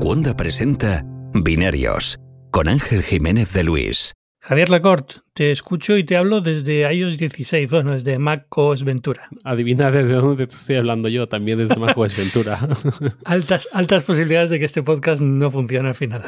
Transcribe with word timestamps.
Cuonda 0.00 0.34
presenta 0.34 1.04
Binarios 1.34 2.18
con 2.50 2.68
Ángel 2.68 3.02
Jiménez 3.02 3.52
de 3.52 3.62
Luis. 3.62 4.14
Javier 4.40 4.70
Lacorte, 4.70 5.16
te 5.34 5.50
escucho 5.50 5.98
y 5.98 6.04
te 6.04 6.16
hablo 6.16 6.40
desde 6.40 6.90
iOS 6.90 7.18
16, 7.18 7.70
bueno, 7.70 7.92
desde 7.92 8.18
Mac 8.18 8.46
OS 8.48 8.84
Ventura. 8.84 9.28
Adivina 9.44 9.90
desde 9.90 10.14
dónde 10.14 10.46
te 10.46 10.54
estoy 10.54 10.76
hablando 10.76 11.10
yo, 11.10 11.28
también 11.28 11.58
desde 11.58 11.76
Mac 11.76 11.98
OS 11.98 12.16
Ventura. 12.16 12.66
altas, 13.26 13.68
altas 13.74 14.02
posibilidades 14.04 14.48
de 14.48 14.58
que 14.58 14.64
este 14.64 14.82
podcast 14.82 15.20
no 15.20 15.50
funcione 15.50 15.90
al 15.90 15.94
final. 15.94 16.22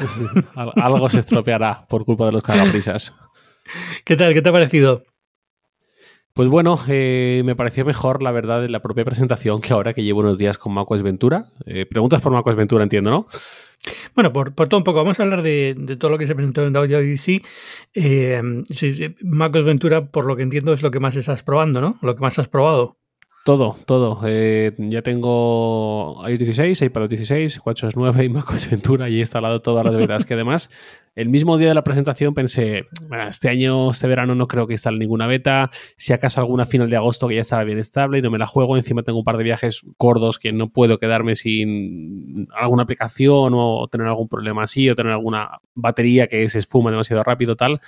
Algo 0.75 1.09
se 1.09 1.17
estropeará 1.17 1.87
por 1.89 2.05
culpa 2.05 2.27
de 2.27 2.33
los 2.33 2.43
cagaprisas. 2.43 3.11
¿Qué 4.05 4.15
tal? 4.15 4.35
¿Qué 4.35 4.43
te 4.43 4.49
ha 4.49 4.53
parecido? 4.53 5.03
Pues 6.33 6.49
bueno, 6.49 6.75
eh, 6.87 7.43
me 7.45 7.55
pareció 7.55 7.85
mejor, 7.85 8.23
la 8.23 8.31
verdad, 8.31 8.65
en 8.65 8.71
la 8.71 8.81
propia 8.81 9.05
presentación 9.05 9.61
que 9.61 9.71
ahora 9.71 9.93
que 9.93 10.03
llevo 10.03 10.21
unos 10.21 10.39
días 10.39 10.57
con 10.57 10.75
OS 10.75 11.03
Ventura. 11.03 11.45
Eh, 11.67 11.85
preguntas 11.85 12.21
por 12.21 12.33
OS 12.33 12.55
Ventura, 12.55 12.83
entiendo, 12.83 13.11
¿no? 13.11 13.27
Bueno, 14.15 14.31
por, 14.31 14.53
todo 14.53 14.77
un 14.77 14.83
poco, 14.83 14.99
vamos 14.99 15.19
a 15.19 15.23
hablar 15.23 15.41
de, 15.41 15.75
todo 15.99 16.11
lo 16.11 16.17
que 16.17 16.27
se 16.27 16.35
presentó 16.35 16.63
en 16.63 16.73
WWDC. 16.73 17.43
Eh, 17.93 18.41
MacOS 19.21 19.63
Ventura, 19.65 20.05
por 20.05 20.25
lo 20.25 20.35
que 20.35 20.43
entiendo, 20.43 20.73
es 20.73 20.81
lo 20.81 20.91
que 20.91 20.99
más 20.99 21.15
estás 21.15 21.43
probando, 21.43 21.81
¿no? 21.81 21.97
Lo 22.01 22.15
que 22.15 22.21
más 22.21 22.39
has 22.39 22.47
probado. 22.47 22.97
Todo, 23.43 23.75
todo. 23.85 24.21
Eh, 24.25 24.71
ya 24.77 25.01
tengo 25.01 26.23
iOS 26.25 26.39
16, 26.39 26.81
iPad 26.83 27.09
16, 27.09 27.59
WatchOS 27.65 27.97
9 27.97 28.23
y 28.23 28.29
macOS 28.29 28.69
Ventura 28.69 29.09
y 29.09 29.17
he 29.17 29.19
instalado 29.19 29.61
todas 29.61 29.83
las 29.83 29.95
betas 29.97 30.25
que 30.25 30.33
además 30.33 30.69
el 31.15 31.29
mismo 31.29 31.57
día 31.57 31.69
de 31.69 31.75
la 31.75 31.83
presentación 31.83 32.33
pensé, 32.33 32.87
este 33.27 33.49
año, 33.49 33.91
este 33.91 34.07
verano 34.07 34.33
no 34.35 34.47
creo 34.47 34.65
que 34.67 34.73
instale 34.73 34.97
ninguna 34.97 35.27
beta, 35.27 35.69
si 35.95 36.13
acaso 36.13 36.41
alguna 36.41 36.65
final 36.65 36.89
de 36.89 36.95
agosto 36.95 37.27
que 37.27 37.35
ya 37.35 37.41
estará 37.41 37.63
bien 37.63 37.77
estable 37.77 38.19
y 38.19 38.21
no 38.21 38.31
me 38.31 38.39
la 38.39 38.47
juego, 38.47 38.77
encima 38.77 39.03
tengo 39.03 39.19
un 39.19 39.25
par 39.25 39.37
de 39.37 39.43
viajes 39.43 39.81
gordos 39.97 40.39
que 40.39 40.53
no 40.53 40.69
puedo 40.69 40.97
quedarme 40.97 41.35
sin 41.35 42.47
alguna 42.55 42.83
aplicación 42.83 43.53
o 43.55 43.87
tener 43.89 44.07
algún 44.07 44.27
problema 44.27 44.63
así 44.63 44.89
o 44.89 44.95
tener 44.95 45.11
alguna 45.13 45.59
batería 45.75 46.27
que 46.27 46.47
se 46.49 46.59
esfuma 46.59 46.91
demasiado 46.91 47.23
rápido 47.23 47.55
tal. 47.55 47.79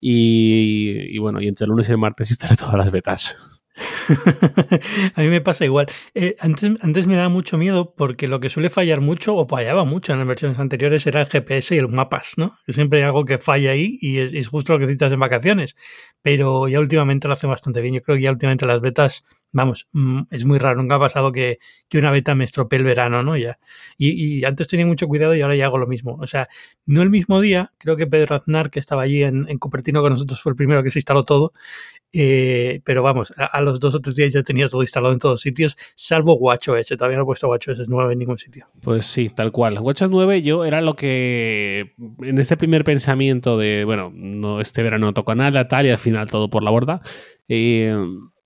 Y, 0.00 1.06
y 1.08 1.18
bueno, 1.18 1.40
y 1.40 1.48
entre 1.48 1.64
el 1.64 1.70
lunes 1.70 1.88
y 1.88 1.92
el 1.92 1.98
martes 1.98 2.30
instalé 2.30 2.56
todas 2.56 2.76
las 2.76 2.90
betas. 2.90 3.57
a 5.14 5.20
mí 5.20 5.28
me 5.28 5.40
pasa 5.40 5.64
igual. 5.64 5.86
Eh, 6.14 6.36
antes, 6.40 6.72
antes 6.80 7.06
me 7.06 7.16
daba 7.16 7.28
mucho 7.28 7.58
miedo 7.58 7.94
porque 7.96 8.28
lo 8.28 8.40
que 8.40 8.50
suele 8.50 8.70
fallar 8.70 9.00
mucho 9.00 9.34
o 9.36 9.46
fallaba 9.46 9.84
mucho 9.84 10.12
en 10.12 10.18
las 10.18 10.28
versiones 10.28 10.58
anteriores 10.58 11.06
era 11.06 11.22
el 11.22 11.26
GPS 11.28 11.76
y 11.76 11.80
los 11.80 11.90
mapas, 11.90 12.32
¿no? 12.36 12.58
Siempre 12.68 13.00
hay 13.00 13.04
algo 13.04 13.24
que 13.24 13.38
falla 13.38 13.72
ahí 13.72 13.98
y 14.00 14.18
es, 14.18 14.48
justo 14.48 14.72
lo 14.72 14.78
que 14.78 14.86
necesitas 14.86 15.12
en 15.12 15.20
vacaciones. 15.20 15.76
Pero 16.22 16.68
ya 16.68 16.80
últimamente 16.80 17.28
lo 17.28 17.34
hace 17.34 17.46
bastante 17.46 17.80
bien. 17.80 17.94
Yo 17.94 18.02
creo 18.02 18.16
que 18.16 18.22
ya 18.22 18.30
últimamente 18.30 18.66
las 18.66 18.80
betas, 18.80 19.24
vamos, 19.52 19.88
mm, 19.92 20.22
es 20.30 20.44
muy 20.44 20.58
raro. 20.58 20.80
Nunca 20.80 20.96
ha 20.96 20.98
pasado 20.98 21.32
que, 21.32 21.58
que 21.88 21.98
una 21.98 22.10
beta 22.10 22.34
me 22.34 22.44
estropee 22.44 22.78
el 22.78 22.84
verano, 22.84 23.22
¿no? 23.22 23.36
Ya. 23.36 23.58
Y, 23.96 24.44
antes 24.44 24.68
tenía 24.68 24.86
mucho 24.86 25.08
cuidado 25.08 25.34
y 25.34 25.40
ahora 25.40 25.56
ya 25.56 25.66
hago 25.66 25.78
lo 25.78 25.86
mismo. 25.86 26.16
O 26.20 26.26
sea, 26.26 26.48
no 26.86 27.02
el 27.02 27.10
mismo 27.10 27.40
día, 27.40 27.72
creo 27.78 27.96
que 27.96 28.06
Pedro 28.06 28.36
Aznar, 28.36 28.70
que 28.70 28.78
estaba 28.80 29.02
allí 29.02 29.22
en, 29.22 29.46
en 29.48 29.58
Cupertino 29.58 30.02
con 30.02 30.12
nosotros, 30.12 30.40
fue 30.40 30.50
el 30.50 30.56
primero 30.56 30.82
que 30.82 30.90
se 30.90 30.98
instaló 30.98 31.24
todo. 31.24 31.52
Eh, 32.10 32.80
pero 32.84 33.02
vamos, 33.02 33.34
a, 33.36 33.60
los 33.60 33.80
dos 33.80 33.94
o 33.94 34.00
tres 34.00 34.16
días 34.16 34.32
ya 34.32 34.42
tenía 34.42 34.66
todo 34.68 34.80
instalado 34.80 35.12
en 35.12 35.18
todos 35.18 35.40
sitios, 35.40 35.76
salvo 35.94 36.34
WatchOS. 36.36 36.88
Todavía 36.88 37.18
no 37.18 37.24
he 37.24 37.26
puesto 37.26 37.48
WatchOS 37.48 37.88
9 37.88 38.12
en 38.12 38.18
ningún 38.18 38.38
sitio. 38.38 38.66
Pues 38.80 39.06
sí, 39.06 39.28
tal 39.28 39.52
cual. 39.52 39.78
WatchOS 39.78 40.10
9 40.10 40.42
yo 40.42 40.64
era 40.64 40.80
lo 40.80 40.96
que 40.96 41.94
en 42.22 42.38
este 42.38 42.56
primer 42.56 42.84
pensamiento 42.84 43.58
de, 43.58 43.84
bueno, 43.84 44.10
no 44.14 44.60
este 44.60 44.82
verano 44.82 45.06
no 45.06 45.14
toca 45.14 45.34
nada, 45.34 45.68
tal, 45.68 45.86
y 45.86 45.90
al 45.90 45.98
final 45.98 46.30
todo 46.30 46.48
por 46.48 46.64
la 46.64 46.70
borda. 46.70 47.02
Eh, 47.48 47.94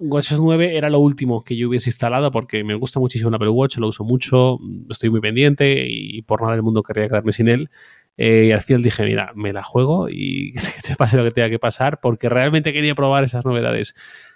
WatchOS 0.03 0.41
9 0.41 0.77
era 0.77 0.91
lo 0.91 0.99
último 0.99 1.45
que 1.45 1.57
yo 1.57 1.69
hubiese 1.69 1.91
instalado 1.91 2.31
porque 2.31 2.65
me 2.65 2.75
gusta 2.75 3.01
muchísimo 3.01 3.29
un 3.29 3.35
Apple 3.35 3.49
Watch, 3.49 3.79
lo 3.79 3.89
uso 3.89 4.05
mucho, 4.05 4.59
estoy 4.91 5.11
muy 5.11 5.21
pendiente 5.21 5.87
y 5.89 6.23
por 6.23 6.41
nada 6.41 6.55
del 6.55 6.63
mundo 6.63 6.83
querría 6.83 7.09
quedarme 7.09 7.33
sin 7.33 7.49
él. 7.49 7.71
Eh, 8.17 8.47
y 8.49 8.53
al 8.53 8.61
final 8.61 8.83
dije, 8.83 9.05
mira, 9.05 9.33
me 9.35 9.53
la 9.53 9.63
juego 9.63 10.09
y 10.09 10.53
que 10.53 10.89
te 10.89 10.97
pase 10.97 11.17
lo 11.17 11.25
que 11.25 11.31
tenga 11.31 11.51
que 11.51 11.59
pasar, 11.59 12.01
porque 12.01 12.29
realmente 12.29 12.73
quería 12.73 12.95
probar 12.95 13.25
esas 13.25 13.45
novedades. 13.45 13.95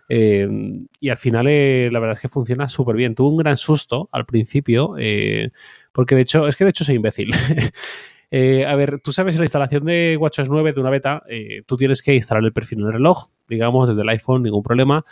Eh, 0.08 0.48
y 1.00 1.08
al 1.08 1.16
final, 1.16 1.46
eh, 1.48 1.88
la 1.92 1.98
verdad 1.98 2.14
es 2.14 2.20
que 2.20 2.28
funciona 2.28 2.68
súper 2.68 2.96
bien. 2.96 3.14
Tuve 3.14 3.28
un 3.28 3.36
gran 3.36 3.56
susto 3.56 4.08
al 4.12 4.24
principio, 4.24 4.94
porque 5.92 6.14
de 6.14 6.22
hecho, 6.22 6.46
es 6.46 6.56
que 6.56 6.64
de 6.64 6.70
hecho 6.70 6.84
soy 6.84 6.96
imbécil. 6.96 7.30
a 8.66 8.74
ver, 8.76 9.00
tú 9.00 9.12
sabes, 9.12 9.36
la 9.36 9.44
instalación 9.44 9.84
de 9.84 10.16
WatchOS 10.18 10.48
9 10.48 10.72
de 10.72 10.80
una 10.80 10.90
beta, 10.90 11.22
tú 11.66 11.76
tienes 11.76 12.02
que 12.02 12.14
instalar 12.14 12.44
el 12.44 12.52
perfil 12.52 12.80
en 12.80 12.86
el 12.86 12.92
reloj, 12.94 13.28
digamos, 13.48 13.88
desde 13.88 14.02
el 14.02 14.08
iPhone, 14.08 14.42
ningún 14.42 14.62
problema. 14.62 15.04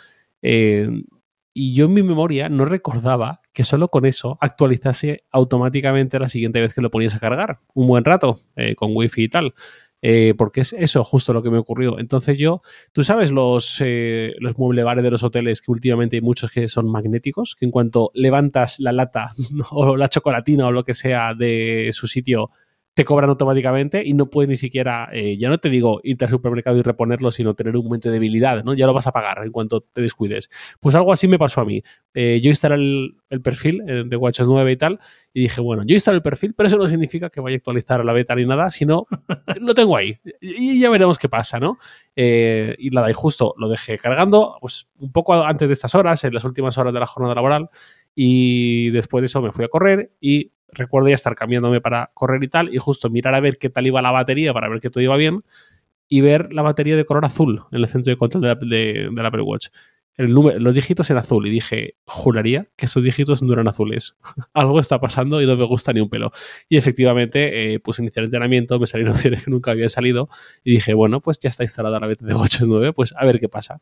Y 1.57 1.73
yo 1.73 1.85
en 1.85 1.93
mi 1.93 2.03
memoria 2.03 2.49
no 2.49 2.65
recordaba 2.65 3.39
que 3.53 3.63
solo 3.63 3.87
con 3.87 4.05
eso 4.05 4.37
actualizase 4.41 5.23
automáticamente 5.31 6.19
la 6.19 6.27
siguiente 6.27 6.59
vez 6.59 6.75
que 6.75 6.81
lo 6.81 6.91
ponías 6.91 7.15
a 7.15 7.19
cargar, 7.19 7.59
un 7.73 7.87
buen 7.87 8.03
rato, 8.03 8.37
eh, 8.57 8.75
con 8.75 8.91
wifi 8.93 9.23
y 9.23 9.29
tal. 9.29 9.53
Eh, 10.01 10.33
porque 10.37 10.61
es 10.61 10.73
eso 10.73 11.03
justo 11.05 11.31
lo 11.31 11.41
que 11.41 11.49
me 11.49 11.57
ocurrió. 11.57 11.97
Entonces 11.97 12.37
yo, 12.37 12.61
tú 12.91 13.03
sabes 13.03 13.31
los, 13.31 13.81
eh, 13.83 14.33
los 14.39 14.57
mueblebares 14.57 15.01
de 15.01 15.09
los 15.09 15.23
hoteles 15.23 15.61
que 15.61 15.71
últimamente 15.71 16.17
hay 16.17 16.21
muchos 16.21 16.51
que 16.51 16.67
son 16.67 16.91
magnéticos, 16.91 17.55
que 17.57 17.63
en 17.63 17.71
cuanto 17.71 18.11
levantas 18.13 18.77
la 18.79 18.91
lata 18.91 19.31
o 19.71 19.95
la 19.95 20.09
chocolatina 20.09 20.67
o 20.67 20.73
lo 20.73 20.83
que 20.83 20.93
sea 20.93 21.33
de 21.33 21.89
su 21.93 22.07
sitio, 22.07 22.51
te 22.95 23.03
cobran 23.03 23.29
automáticamente 23.29 24.01
y 24.05 24.13
no 24.13 24.29
puedes 24.29 24.47
ni 24.47 24.55
siquiera, 24.55 25.09
eh, 25.11 25.37
ya 25.37 25.49
no 25.49 25.57
te 25.57 25.69
digo 25.69 25.99
irte 26.01 26.23
al 26.23 26.31
supermercado 26.31 26.77
y 26.77 26.81
reponerlo, 26.81 27.29
sino 27.29 27.53
tener 27.53 27.75
un 27.75 27.83
momento 27.83 28.07
de 28.07 28.13
debilidad, 28.13 28.63
¿no? 28.63 28.73
Ya 28.73 28.85
lo 28.85 28.93
vas 28.93 29.05
a 29.05 29.11
pagar 29.11 29.41
en 29.43 29.51
cuanto 29.51 29.81
te 29.81 30.01
descuides. 30.01 30.49
Pues 30.79 30.95
algo 30.95 31.11
así 31.11 31.27
me 31.27 31.37
pasó 31.37 31.59
a 31.59 31.65
mí. 31.65 31.83
Eh, 32.13 32.39
yo 32.41 32.49
instalé 32.49 32.75
el, 32.75 33.41
perfil 33.41 33.83
eh, 33.85 34.03
de 34.05 34.15
WatchOS 34.15 34.47
9 34.47 34.71
y 34.71 34.77
tal, 34.77 34.99
y 35.33 35.41
dije, 35.41 35.59
bueno, 35.59 35.83
yo 35.85 35.93
instalé 35.93 36.15
el 36.15 36.21
perfil, 36.21 36.53
pero 36.53 36.67
eso 36.67 36.77
no 36.77 36.87
significa 36.87 37.29
que 37.29 37.41
vaya 37.41 37.55
a 37.55 37.57
actualizar 37.57 38.05
la 38.05 38.13
beta 38.13 38.33
ni 38.33 38.45
nada, 38.45 38.69
sino 38.69 39.07
lo 39.59 39.73
tengo 39.73 39.97
ahí. 39.97 40.17
Y 40.39 40.79
ya 40.79 40.89
veremos 40.89 41.19
qué 41.19 41.27
pasa, 41.27 41.59
¿no? 41.59 41.77
y 42.15 42.89
nada, 42.91 43.11
y 43.11 43.13
justo 43.13 43.53
lo 43.57 43.67
dejé 43.67 43.97
cargando, 43.97 44.57
pues 44.61 44.87
un 44.99 45.11
poco 45.11 45.33
antes 45.33 45.67
de 45.67 45.73
estas 45.73 45.95
horas, 45.95 46.23
en 46.23 46.33
las 46.33 46.45
últimas 46.45 46.77
horas 46.77 46.93
de 46.93 46.99
la 47.01 47.05
jornada 47.05 47.35
laboral, 47.35 47.69
y 48.15 48.89
después 48.91 49.21
de 49.21 49.25
eso 49.25 49.41
me 49.41 49.51
fui 49.51 49.65
a 49.65 49.67
correr 49.67 50.13
y 50.21 50.53
recuerdo 50.69 51.09
ya 51.09 51.15
estar 51.15 51.35
cambiándome 51.35 51.81
para 51.81 52.11
correr 52.13 52.43
y 52.43 52.47
tal, 52.47 52.73
y 52.73 52.77
justo 52.77 53.09
mirar 53.09 53.35
a 53.35 53.39
ver 53.39 53.57
qué 53.57 53.69
tal 53.69 53.87
iba 53.87 54.01
la 54.01 54.11
batería 54.11 54.53
para 54.53 54.69
ver 54.69 54.79
que 54.79 54.89
todo 54.89 55.03
iba 55.03 55.15
bien, 55.15 55.43
y 56.07 56.21
ver 56.21 56.53
la 56.53 56.61
batería 56.61 56.95
de 56.95 57.05
color 57.05 57.25
azul 57.25 57.63
en 57.71 57.79
el 57.79 57.87
centro 57.87 58.11
de 58.11 58.17
control 58.17 58.41
de 58.41 58.47
la, 58.47 58.55
de, 58.55 59.09
de 59.11 59.21
la 59.21 59.27
Apple 59.27 59.41
Watch 59.41 59.67
el 60.17 60.33
número, 60.33 60.59
los 60.59 60.75
dígitos 60.75 61.09
en 61.09 61.17
azul 61.17 61.45
y 61.45 61.49
dije, 61.49 61.95
juraría 62.05 62.67
que 62.77 62.85
esos 62.85 63.03
dígitos 63.03 63.41
no 63.43 63.53
eran 63.53 63.67
azules. 63.67 64.15
Algo 64.53 64.79
está 64.79 64.99
pasando 64.99 65.41
y 65.41 65.45
no 65.45 65.57
me 65.57 65.65
gusta 65.65 65.91
ni 65.93 65.99
un 65.99 66.09
pelo. 66.09 66.31
Y 66.69 66.77
efectivamente, 66.77 67.73
eh, 67.73 67.79
puse 67.79 68.01
iniciar 68.01 68.23
el 68.23 68.27
entrenamiento, 68.27 68.79
me 68.79 68.87
salieron 68.87 69.13
opciones 69.15 69.43
que 69.43 69.51
nunca 69.51 69.71
habían 69.71 69.89
salido 69.89 70.29
y 70.63 70.71
dije, 70.71 70.93
bueno, 70.93 71.21
pues 71.21 71.39
ya 71.39 71.49
está 71.49 71.63
instalada 71.63 71.99
la 71.99 72.07
beta 72.07 72.25
de 72.25 72.33
8.9, 72.33 72.93
pues 72.93 73.13
a 73.17 73.25
ver 73.25 73.39
qué 73.39 73.49
pasa. 73.49 73.79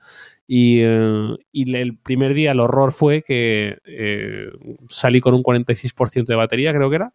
Y, 0.47 0.79
eh, 0.81 1.35
y, 1.51 1.75
el 1.75 1.97
primer 1.97 2.33
día 2.33 2.51
el 2.51 2.59
horror 2.59 2.93
fue 2.93 3.21
que 3.21 3.77
eh, 3.85 4.51
salí 4.89 5.19
con 5.19 5.33
un 5.33 5.43
46% 5.43 6.25
de 6.25 6.35
batería, 6.35 6.73
creo 6.73 6.89
que 6.89 6.95
era, 6.95 7.13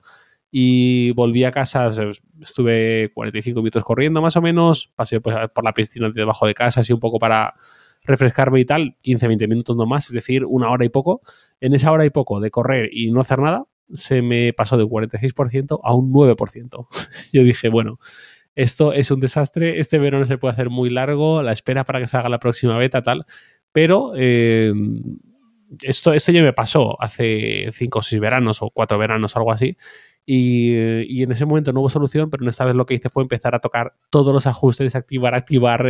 y 0.50 1.10
volví 1.12 1.44
a 1.44 1.50
casa, 1.50 1.90
estuve 2.40 3.10
45 3.14 3.60
minutos 3.60 3.84
corriendo 3.84 4.22
más 4.22 4.36
o 4.36 4.42
menos, 4.42 4.90
pasé 4.96 5.20
pues, 5.20 5.36
por 5.54 5.64
la 5.64 5.74
piscina 5.74 6.08
de 6.08 6.14
debajo 6.14 6.46
de 6.46 6.54
casa, 6.54 6.80
así 6.80 6.92
un 6.92 7.00
poco 7.00 7.18
para 7.18 7.54
refrescarme 8.08 8.60
y 8.60 8.64
tal, 8.64 8.96
15-20 9.04 9.48
minutos 9.48 9.76
nomás, 9.76 10.06
es 10.06 10.12
decir, 10.12 10.44
una 10.44 10.70
hora 10.70 10.84
y 10.84 10.88
poco. 10.88 11.20
En 11.60 11.74
esa 11.74 11.92
hora 11.92 12.04
y 12.04 12.10
poco 12.10 12.40
de 12.40 12.50
correr 12.50 12.90
y 12.92 13.10
no 13.12 13.20
hacer 13.20 13.38
nada, 13.38 13.66
se 13.92 14.22
me 14.22 14.52
pasó 14.52 14.76
de 14.76 14.84
un 14.84 14.90
46% 14.90 15.80
a 15.82 15.94
un 15.94 16.12
9%. 16.12 16.88
Yo 17.32 17.42
dije, 17.42 17.68
bueno, 17.68 18.00
esto 18.54 18.92
es 18.92 19.10
un 19.10 19.20
desastre, 19.20 19.78
este 19.78 19.98
verano 19.98 20.26
se 20.26 20.38
puede 20.38 20.52
hacer 20.52 20.70
muy 20.70 20.90
largo, 20.90 21.42
la 21.42 21.52
espera 21.52 21.84
para 21.84 22.00
que 22.00 22.08
salga 22.08 22.28
la 22.28 22.40
próxima 22.40 22.76
beta, 22.76 23.02
tal, 23.02 23.24
pero 23.72 24.12
eh, 24.16 24.72
esto, 25.82 26.12
esto 26.12 26.32
ya 26.32 26.42
me 26.42 26.52
pasó 26.52 27.00
hace 27.00 27.70
5 27.72 27.98
o 27.98 28.02
6 28.02 28.20
veranos 28.20 28.62
o 28.62 28.70
4 28.70 28.98
veranos, 28.98 29.36
algo 29.36 29.52
así. 29.52 29.76
Y, 30.26 30.74
y, 31.08 31.22
en 31.22 31.32
ese 31.32 31.46
momento 31.46 31.72
no 31.72 31.80
hubo 31.80 31.88
solución, 31.88 32.28
pero 32.28 32.42
en 32.42 32.50
esta 32.50 32.66
vez 32.66 32.74
lo 32.74 32.84
que 32.84 32.92
hice 32.92 33.08
fue 33.08 33.22
empezar 33.22 33.54
a 33.54 33.60
tocar 33.60 33.94
todos 34.10 34.34
los 34.34 34.46
ajustes, 34.46 34.84
desactivar, 34.84 35.34
activar 35.34 35.86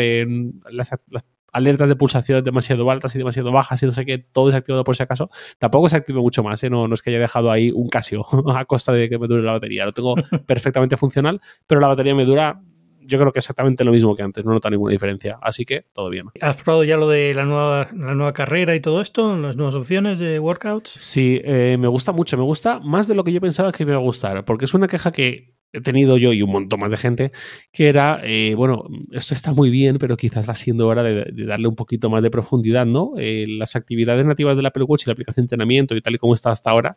las, 0.71 0.93
las, 1.09 1.25
alertas 1.53 1.89
de 1.89 1.97
pulsación 1.97 2.45
demasiado 2.45 2.91
altas 2.91 3.15
y 3.15 3.19
demasiado 3.19 3.53
bajas 3.53 3.83
y 3.83 3.87
no 3.87 3.93
sé 3.93 4.05
qué, 4.05 4.19
todo 4.19 4.47
desactivado 4.47 4.85
por 4.85 4.97
si 4.97 5.03
acaso. 5.03 5.31
Tampoco 5.59 5.89
se 5.89 5.97
active 5.97 6.21
mucho 6.21 6.43
más, 6.43 6.63
¿eh? 6.65 6.71
no, 6.71 6.89
no 6.89 6.95
es 6.95 7.03
que 7.03 7.11
haya 7.11 7.21
dejado 7.21 7.51
ahí 7.51 7.71
un 7.71 7.89
Casio 7.89 8.23
a 8.55 8.65
costa 8.65 8.93
de 8.93 9.09
que 9.09 9.19
me 9.19 9.27
dure 9.27 9.43
la 9.43 9.53
batería. 9.53 9.85
Lo 9.85 9.93
tengo 9.93 10.15
perfectamente 10.47 10.97
funcional, 10.97 11.41
pero 11.67 11.81
la 11.81 11.89
batería 11.89 12.15
me 12.15 12.25
dura 12.25 12.61
yo 13.09 13.19
creo 13.19 13.33
que 13.33 13.39
exactamente 13.39 13.85
lo 13.85 13.91
mismo 13.91 14.15
que 14.15 14.23
antes, 14.23 14.45
no 14.45 14.53
nota 14.53 14.69
ninguna 14.69 14.93
diferencia, 14.93 15.39
así 15.41 15.65
que 15.65 15.87
todo 15.95 16.11
bien. 16.11 16.27
¿Has 16.43 16.57
probado 16.57 16.85
ya 16.85 16.99
lo 16.99 17.09
de 17.09 17.33
la 17.33 17.45
nueva, 17.45 17.89
la 17.95 18.15
nueva 18.15 18.35
carrera 18.35 18.77
y 18.77 18.81
todo 18.81 19.01
esto, 19.01 19.37
las 19.39 19.57
nuevas 19.57 19.75
opciones 19.75 20.19
de 20.19 20.39
workouts? 20.39 20.91
Sí, 20.91 21.41
eh, 21.43 21.79
me 21.81 21.89
gusta 21.89 22.13
mucho, 22.13 22.37
me 22.37 22.43
gusta 22.43 22.81
más 22.81 23.09
de 23.09 23.15
lo 23.15 23.25
que 23.25 23.33
yo 23.33 23.41
pensaba 23.41 23.73
que 23.73 23.87
me 23.87 23.93
iba 23.93 23.99
a 23.99 24.03
gustar, 24.03 24.45
porque 24.45 24.67
es 24.67 24.75
una 24.75 24.87
queja 24.87 25.11
que 25.11 25.55
he 25.73 25.81
tenido 25.81 26.17
yo 26.17 26.33
y 26.33 26.43
un 26.43 26.51
montón 26.51 26.81
más 26.81 26.91
de 26.91 26.97
gente, 26.97 27.33
que 27.73 27.89
era, 27.89 28.21
eh, 28.23 28.55
bueno, 28.55 28.85
esto 29.13 29.35
está 29.35 29.53
muy 29.53 29.71
bien, 29.71 29.99
pero 29.99 30.17
quizás 30.17 30.49
va 30.49 30.55
siendo 30.55 30.89
hora 30.89 31.03
de, 31.03 31.27
darle 31.47 31.69
un 31.69 31.77
poquito 31.77 32.11
más 32.11 32.23
de 32.23 32.31
profundidad, 32.31 32.87
¿no? 32.87 33.13
Eh, 33.19 33.47
las 33.49 33.77
actividades 33.77 34.25
nativas 34.27 34.57
de 34.57 34.63
la 34.63 34.69
Apple 34.71 34.85
Watch 34.85 35.05
y 35.05 35.07
la 35.07 35.13
aplicación 35.13 35.45
de 35.45 35.47
entrenamiento 35.47 35.95
y 35.97 36.01
tal 36.01 36.15
y 36.15 36.19
como 36.19 36.35
está 36.35 36.51
hasta 36.51 36.71
ahora, 36.71 36.97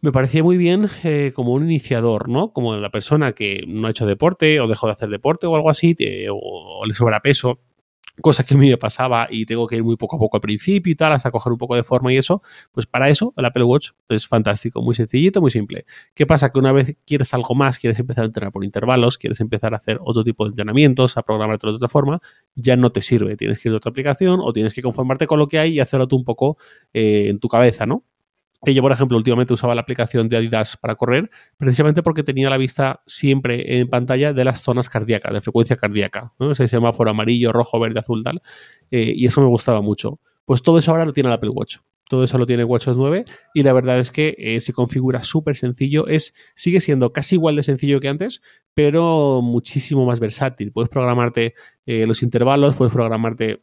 me 0.00 0.12
parecía 0.12 0.42
muy 0.42 0.56
bien 0.56 0.86
eh, 1.04 1.32
como 1.34 1.52
un 1.52 1.64
iniciador, 1.64 2.28
¿no? 2.28 2.52
Como 2.52 2.76
la 2.76 2.90
persona 2.90 3.32
que 3.32 3.64
no 3.68 3.86
ha 3.86 3.90
hecho 3.90 4.06
deporte 4.06 4.58
o 4.60 4.66
dejó 4.66 4.86
de 4.88 4.94
hacer 4.94 5.10
deporte 5.10 5.46
o 5.46 5.54
algo 5.54 5.70
así, 5.70 5.96
o, 6.30 6.84
le 6.86 6.92
sobra 6.92 7.20
peso, 7.20 7.60
cosa 8.20 8.44
que 8.44 8.54
a 8.54 8.56
mí 8.56 8.68
me 8.68 8.76
pasaba 8.76 9.26
y 9.30 9.46
tengo 9.46 9.66
que 9.66 9.76
ir 9.76 9.84
muy 9.84 9.96
poco 9.96 10.16
a 10.16 10.18
poco 10.18 10.36
al 10.36 10.40
principio 10.40 10.92
y 10.92 10.96
tal, 10.96 11.12
hasta 11.12 11.30
coger 11.30 11.52
un 11.52 11.58
poco 11.58 11.76
de 11.76 11.82
forma 11.82 12.12
y 12.12 12.16
eso, 12.16 12.42
pues 12.72 12.86
para 12.86 13.08
eso 13.08 13.32
el 13.36 13.44
Apple 13.44 13.64
Watch 13.64 13.90
es 14.08 14.26
fantástico, 14.26 14.82
muy 14.82 14.94
sencillito, 14.94 15.40
muy 15.40 15.50
simple. 15.50 15.86
¿Qué 16.14 16.26
pasa? 16.26 16.50
Que 16.50 16.58
una 16.58 16.72
vez 16.72 16.96
quieres 17.06 17.32
algo 17.34 17.54
más, 17.54 17.78
quieres 17.78 17.98
empezar 17.98 18.24
a 18.24 18.26
entrenar 18.26 18.52
por 18.52 18.64
intervalos, 18.64 19.18
quieres 19.18 19.40
empezar 19.40 19.72
a 19.74 19.78
hacer 19.78 19.98
otro 20.02 20.24
tipo 20.24 20.44
de 20.44 20.50
entrenamientos, 20.50 21.16
a 21.16 21.22
programarte 21.22 21.66
de 21.66 21.74
otra 21.74 21.88
forma, 21.88 22.20
ya 22.54 22.76
no 22.76 22.92
te 22.92 23.00
sirve. 23.00 23.36
Tienes 23.36 23.58
que 23.58 23.68
ir 23.68 23.74
a 23.74 23.78
otra 23.78 23.90
aplicación 23.90 24.40
o 24.42 24.52
tienes 24.52 24.74
que 24.74 24.82
conformarte 24.82 25.26
con 25.26 25.38
lo 25.38 25.48
que 25.48 25.58
hay 25.58 25.74
y 25.74 25.80
hacerlo 25.80 26.06
tú 26.08 26.16
un 26.16 26.24
poco 26.24 26.58
eh, 26.92 27.28
en 27.28 27.38
tu 27.38 27.48
cabeza, 27.48 27.86
¿no? 27.86 28.04
Yo, 28.66 28.82
por 28.82 28.92
ejemplo, 28.92 29.16
últimamente 29.16 29.52
usaba 29.52 29.74
la 29.74 29.80
aplicación 29.80 30.28
de 30.28 30.36
Adidas 30.36 30.76
para 30.76 30.94
correr, 30.94 31.30
precisamente 31.56 32.02
porque 32.02 32.22
tenía 32.22 32.48
la 32.48 32.56
vista 32.56 33.02
siempre 33.06 33.80
en 33.80 33.88
pantalla 33.88 34.32
de 34.32 34.44
las 34.44 34.62
zonas 34.62 34.88
cardíacas, 34.88 35.32
de 35.32 35.40
frecuencia 35.40 35.76
cardíaca, 35.76 36.32
¿no? 36.38 36.52
ese 36.52 36.68
semáforo 36.68 37.10
amarillo, 37.10 37.52
rojo, 37.52 37.80
verde, 37.80 37.98
azul, 37.98 38.22
tal, 38.22 38.40
eh, 38.90 39.12
y 39.16 39.26
eso 39.26 39.40
me 39.40 39.48
gustaba 39.48 39.80
mucho. 39.80 40.20
Pues 40.44 40.62
todo 40.62 40.78
eso 40.78 40.92
ahora 40.92 41.04
lo 41.04 41.12
tiene 41.12 41.28
el 41.28 41.34
Apple 41.34 41.50
Watch. 41.50 41.78
Todo 42.08 42.24
eso 42.24 42.36
lo 42.36 42.44
tiene 42.44 42.64
WatchOS 42.64 42.98
9 42.98 43.24
y 43.54 43.62
la 43.62 43.72
verdad 43.72 43.98
es 43.98 44.10
que 44.10 44.34
eh, 44.36 44.60
se 44.60 44.74
configura 44.74 45.22
súper 45.22 45.56
sencillo. 45.56 46.06
Es, 46.08 46.34
sigue 46.54 46.80
siendo 46.80 47.10
casi 47.12 47.36
igual 47.36 47.56
de 47.56 47.62
sencillo 47.62 48.00
que 48.00 48.08
antes, 48.08 48.42
pero 48.74 49.40
muchísimo 49.40 50.04
más 50.04 50.20
versátil. 50.20 50.72
Puedes 50.72 50.90
programarte 50.90 51.54
eh, 51.86 52.06
los 52.06 52.22
intervalos, 52.22 52.74
puedes 52.74 52.92
programarte 52.92 53.62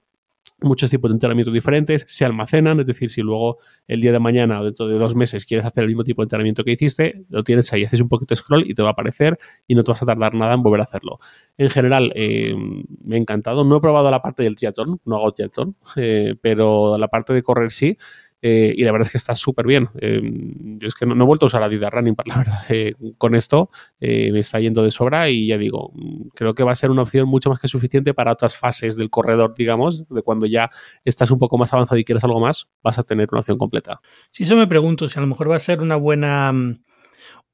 muchos 0.62 0.90
tipos 0.90 1.10
de 1.12 1.16
entrenamientos 1.16 1.54
diferentes, 1.54 2.06
se 2.08 2.26
almacenan, 2.26 2.80
es 2.80 2.86
decir, 2.86 3.10
si 3.10 3.22
luego 3.22 3.58
el 3.88 4.02
día 4.02 4.12
de 4.12 4.20
mañana 4.20 4.62
o 4.62 4.66
dentro 4.66 4.88
de 4.88 4.98
dos 4.98 5.16
meses 5.16 5.46
quieres 5.46 5.66
hacer 5.66 5.84
el 5.84 5.90
mismo 5.90 6.04
tipo 6.04 6.22
de 6.22 6.26
entrenamiento 6.26 6.64
que 6.64 6.72
hiciste, 6.72 7.24
lo 7.30 7.44
tienes 7.44 7.72
ahí, 7.74 7.84
haces 7.84 8.02
un 8.02 8.10
poquito 8.10 8.34
de 8.34 8.38
scroll 8.38 8.70
y 8.70 8.74
te 8.74 8.82
va 8.82 8.90
a 8.90 8.92
aparecer 8.92 9.38
y 9.68 9.76
no 9.76 9.84
te 9.84 9.92
vas 9.92 10.02
a 10.04 10.06
tardar 10.06 10.34
nada 10.34 10.54
en 10.54 10.64
volver 10.64 10.82
a 10.82 10.84
hacerlo. 10.84 11.20
En 11.58 11.70
general, 11.70 12.12
eh, 12.16 12.56
me 13.04 13.16
ha 13.16 13.18
encantado. 13.18 13.64
No 13.64 13.78
he 13.78 13.80
probado 13.80 14.10
la 14.12 14.22
parte 14.22 14.44
del 14.44 14.56
triatlón, 14.56 15.00
no 15.06 15.16
hago 15.16 15.32
triatlón, 15.32 15.76
eh, 15.96 16.36
pero 16.42 16.98
la 16.98 17.08
parte 17.08 17.34
de 17.34 17.42
correr 17.42 17.72
sí. 17.72 17.98
Eh, 18.42 18.74
y 18.76 18.84
la 18.84 18.92
verdad 18.92 19.08
es 19.08 19.12
que 19.12 19.18
está 19.18 19.36
súper 19.36 19.66
bien. 19.66 19.90
Eh, 20.00 20.22
yo 20.24 20.88
es 20.88 20.96
que 20.96 21.06
no, 21.06 21.14
he 21.22 21.28
vuelto 21.28 21.46
a 21.46 21.48
usar 21.48 21.64
Adidas 21.64 21.92
Running, 21.92 22.16
la 22.26 22.38
verdad. 22.38 22.60
Eh, 22.70 22.94
con 23.18 23.36
esto 23.36 23.70
me 24.00 24.40
está 24.40 24.60
yendo 24.60 24.84
de 24.84 24.92
sobra 24.92 25.30
y 25.30 25.48
ya 25.48 25.58
digo, 25.58 25.92
creo 26.36 26.54
que 26.54 26.64
va 26.64 26.72
a 26.72 26.76
ser 26.76 26.92
una 26.92 27.02
opción 27.02 27.28
mucho 27.28 27.50
más 27.50 27.60
que 27.60 27.68
suficiente 27.68 28.14
para 28.14 28.32
otras 28.32 28.58
fases 28.58 28.96
del 28.96 29.10
corredor, 29.10 29.54
digamos, 29.58 30.08
de 30.08 30.22
cuando 30.22 30.46
ya 30.46 30.70
estás 31.04 31.32
un 31.32 31.40
poco 31.40 31.58
más 31.58 31.74
avanzado 31.74 31.98
y 31.98 32.04
quieres 32.04 32.24
algo 32.24 32.40
más, 32.40 32.70
vas 32.84 33.00
a 33.00 33.04
tener 33.04 33.28
una 33.32 33.40
opción 33.40 33.58
completa. 33.58 34.00
Sí, 34.32 34.44
eso 34.44 34.56
me 34.56 34.68
pregunto, 34.68 35.08
si 35.08 35.18
a 35.18 35.22
lo 35.22 35.28
mejor 35.28 35.50
va 35.50 35.56
a 35.56 35.60
ser 35.60 35.82
una 35.82 35.96
buena 35.96 36.54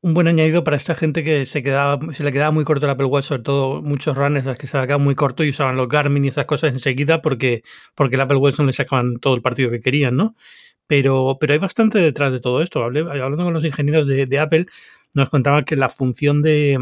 un 0.05 0.13
buen 0.13 0.27
añadido 0.27 0.63
para 0.63 0.77
esta 0.77 0.93
gente 0.93 1.23
que 1.23 1.45
se 1.45 1.63
quedaba, 1.63 1.99
se 2.13 2.23
le 2.23 2.31
quedaba 2.31 2.51
muy 2.51 2.63
corto 2.63 2.85
el 2.85 2.91
Apple 2.91 3.07
Watch, 3.07 3.25
sobre 3.25 3.41
todo 3.41 3.81
muchos 3.81 4.15
runners 4.15 4.55
que 4.55 4.67
se 4.67 4.77
le 4.77 4.85
quedaba 4.85 5.03
muy 5.03 5.15
corto 5.15 5.43
y 5.43 5.49
usaban 5.49 5.77
los 5.77 5.87
Garmin 5.87 6.25
y 6.25 6.27
esas 6.27 6.45
cosas 6.45 6.73
enseguida 6.73 7.23
porque, 7.23 7.63
porque 7.95 8.13
el 8.13 8.21
Apple 8.21 8.37
Watch 8.37 8.59
no 8.59 8.65
le 8.65 8.73
sacaban 8.73 9.17
todo 9.17 9.33
el 9.33 9.41
partido 9.41 9.71
que 9.71 9.81
querían, 9.81 10.15
¿no? 10.15 10.35
Pero, 10.87 11.37
pero 11.39 11.53
hay 11.53 11.59
bastante 11.59 11.99
detrás 11.99 12.31
de 12.31 12.39
todo 12.39 12.61
esto. 12.61 12.83
hablando 12.83 13.43
con 13.43 13.53
los 13.53 13.65
ingenieros 13.65 14.07
de, 14.07 14.39
Apple, 14.39 14.67
nos 15.13 15.29
contaban 15.29 15.65
que 15.65 15.75
la 15.75 15.89
función 15.89 16.41
de 16.41 16.79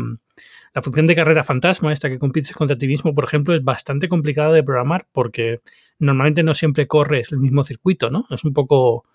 la 0.76 0.82
función 0.82 1.06
de 1.06 1.16
carrera 1.16 1.44
fantasma, 1.44 1.94
esta 1.94 2.10
que 2.10 2.18
compites 2.18 2.54
contra 2.54 2.76
ti 2.78 2.88
mismo, 2.88 3.14
por 3.14 3.26
ejemplo, 3.26 3.54
es 3.54 3.64
bastante 3.64 4.10
complicada 4.10 4.52
de 4.52 4.64
programar 4.64 5.06
porque 5.12 5.62
normalmente 6.00 6.42
no 6.42 6.56
siempre 6.56 6.88
corres 6.88 7.32
el 7.32 7.40
mismo 7.40 7.64
circuito, 7.64 8.10
¿no? 8.10 8.26
Es 8.32 8.44
un 8.44 8.54
poco 8.54 9.06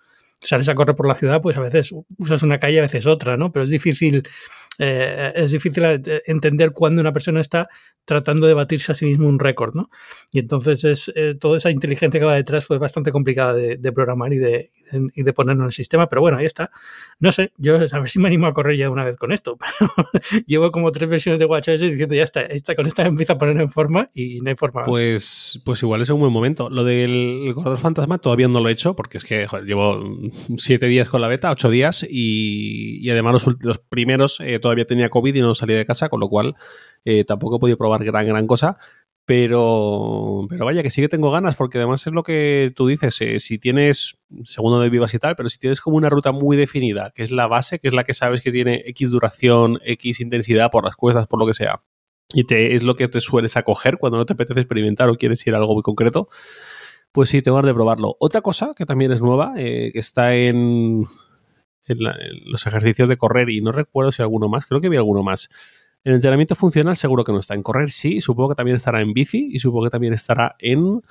sales 0.41 0.69
a 0.69 0.77
correr 0.77 0.95
por 0.95 1.09
la 1.09 1.17
ciudad, 1.17 1.43
pues 1.43 1.57
a 1.57 1.61
veces 1.61 1.93
usas 2.17 2.45
una 2.45 2.61
calle, 2.61 2.79
a 2.79 2.83
veces 2.83 3.07
otra, 3.07 3.37
¿no? 3.37 3.51
Pero 3.51 3.65
es 3.65 3.71
difícil 3.71 4.23
eh, 4.79 5.33
es 5.35 5.51
difícil 5.51 5.85
eh, 5.85 6.23
entender 6.27 6.73
cuando 6.73 7.01
una 7.01 7.13
persona 7.13 7.41
está 7.41 7.69
tratando 8.05 8.47
de 8.47 8.55
batirse 8.55 8.93
a 8.93 8.95
sí 8.95 9.05
mismo 9.05 9.29
un 9.29 9.41
récord, 9.41 9.75
¿no? 9.75 9.91
Y 10.33 10.39
entonces 10.39 10.85
es, 10.85 11.13
eh, 11.17 11.35
toda 11.35 11.57
esa 11.59 11.71
inteligencia 11.71 12.21
que 12.21 12.27
va 12.27 12.35
detrás 12.35 12.65
fue 12.65 12.79
bastante 12.79 13.11
complicada 13.11 13.55
de, 13.55 13.93
programar 13.93 14.33
y 14.33 14.39
de, 14.39 14.71
y 15.15 15.23
de 15.23 15.33
ponerlo 15.33 15.63
en 15.63 15.67
el 15.67 15.73
sistema, 15.73 16.09
pero 16.09 16.23
bueno, 16.23 16.39
ahí 16.39 16.47
está. 16.47 16.71
No 17.19 17.33
sé, 17.33 17.53
yo 17.57 17.77
a 17.77 17.99
ver 17.99 18.11
si 18.11 18.19
me 18.19 18.29
animo 18.29 18.47
a 18.47 18.55
correr 18.55 18.77
ya 18.77 18.91
una 18.91 19.05
vez 19.05 19.17
con 19.17 19.33
esto, 19.33 19.59
llevo 20.47 20.71
como 20.71 20.93
tres 20.93 21.09
versiones 21.09 21.39
de 21.39 21.47
WatchOS 21.47 21.81
diciendo 21.81 22.15
ya 22.15 22.25
está, 22.25 22.43
esta, 22.43 22.75
con 22.75 22.87
esta 22.87 23.03
empieza 23.03 23.35
a 23.35 23.39
poner 23.39 23.61
en 23.61 23.71
forma 23.71 24.11
y 24.15 24.41
no 24.41 24.51
hay 24.51 24.57
forma. 24.57 24.83
Pues, 24.83 25.61
pues 25.65 25.83
igual 25.83 26.03
es 26.03 26.11
un 26.11 26.21
buen 26.21 26.33
momento. 26.33 26.71
Lo 26.71 26.85
del 26.85 27.53
corredor 27.55 27.79
fantasma 27.79 28.19
todavía 28.19 28.49
no 28.49 28.61
lo 28.61 28.69
he 28.69 28.73
hecho 28.73 28.95
porque 28.95 29.19
es 29.19 29.25
que 29.25 29.47
llevo 29.65 30.03
siete 30.57 30.87
días 30.87 31.09
con 31.09 31.21
la 31.21 31.29
beta, 31.29 31.51
ocho 31.51 31.71
días 31.71 32.07
y, 32.09 33.09
además 33.11 33.47
los, 33.61 33.79
primeros 33.79 34.41
todavía 34.61 34.85
tenía 34.85 35.09
COVID 35.09 35.35
y 35.35 35.41
no 35.41 35.55
salía 35.55 35.77
de 35.77 35.87
casa, 35.87 36.09
con 36.09 36.21
lo 36.21 36.29
cual 36.29 36.55
eh, 37.05 37.25
tampoco 37.25 37.57
he 37.57 37.59
podido 37.59 37.79
probar 37.79 38.05
gran, 38.05 38.27
gran 38.27 38.47
cosa. 38.47 38.77
Pero, 39.29 40.47
pero 40.49 40.65
vaya, 40.65 40.83
que 40.83 40.89
sí 40.89 41.03
que 41.03 41.09
tengo 41.11 41.31
ganas, 41.31 41.55
porque 41.55 41.77
además 41.77 42.07
es 42.07 42.15
lo 42.15 42.23
que 42.23 42.73
tú 42.75 42.87
dices, 42.87 43.21
eh, 43.21 43.41
si 43.41 43.59
tienes, 43.59 44.23
segundo 44.45 44.81
de 44.81 44.89
vivas 44.89 45.13
y 45.13 45.19
tal, 45.19 45.37
pero 45.37 45.51
si 45.51 45.59
tienes 45.59 45.83
como 45.83 45.99
una 45.99 46.09
ruta 46.09 46.33
muy 46.33 46.57
definida, 46.57 47.13
que 47.15 47.25
es 47.25 47.31
la 47.31 47.47
base, 47.47 47.79
que 47.79 47.89
es 47.89 47.93
la 47.93 48.05
que 48.05 48.15
sabes 48.15 48.41
que 48.41 48.51
tiene 48.51 48.85
X 48.87 49.11
duración, 49.11 49.81
X 49.85 50.21
intensidad 50.21 50.71
por 50.71 50.83
las 50.83 50.97
cuestas, 50.97 51.27
por 51.27 51.39
lo 51.39 51.47
que 51.47 51.53
sea, 51.53 51.83
y 52.33 52.47
es 52.55 52.83
lo 52.83 52.95
que 52.95 53.07
te 53.07 53.21
sueles 53.21 53.59
acoger 53.59 53.99
cuando 53.99 54.17
no 54.17 54.25
te 54.25 54.33
apetece 54.33 54.61
experimentar 54.61 55.11
o 55.11 55.17
quieres 55.17 55.47
ir 55.47 55.55
a 55.55 55.59
algo 55.59 55.75
muy 55.75 55.83
concreto, 55.83 56.31
pues 57.13 57.29
sí, 57.29 57.43
tengo 57.43 57.57
ganas 57.57 57.69
de 57.69 57.75
probarlo. 57.75 58.17
Otra 58.21 58.41
cosa 58.41 58.73
que 58.75 58.87
también 58.87 59.13
es 59.13 59.21
nueva, 59.21 59.53
eh, 59.59 59.91
que 59.93 59.99
está 59.99 60.35
en, 60.37 61.05
en, 61.85 61.99
los 62.47 62.67
ejercicios 62.67 63.11
de 63.11 63.19
correr 63.19 63.51
y 63.51 63.61
no 63.61 63.73
recuerdo 63.73 64.11
si 64.11 64.23
alguno 64.23 64.49
más, 64.49 64.65
creo 64.65 64.81
que 64.81 64.89
vi 64.89 64.97
alguno 64.97 65.23
más. 65.23 65.51
En 66.09 66.15
entrenamiento 66.15 66.55
funcional 66.55 66.97
seguro 66.97 67.23
que 67.23 67.33
no 67.33 67.39
está. 67.39 67.53
En 67.53 67.63
correr 67.63 67.91
sí, 67.91 68.23
supongo 68.23 68.49
que 68.49 68.55
también 68.55 68.77
estará 68.77 69.03
en 69.03 69.13
bici 69.13 69.51
y 69.53 69.59
supongo 69.59 69.85
que 69.85 69.91
también 69.91 70.15
estará 70.15 70.57
en 70.59 71.03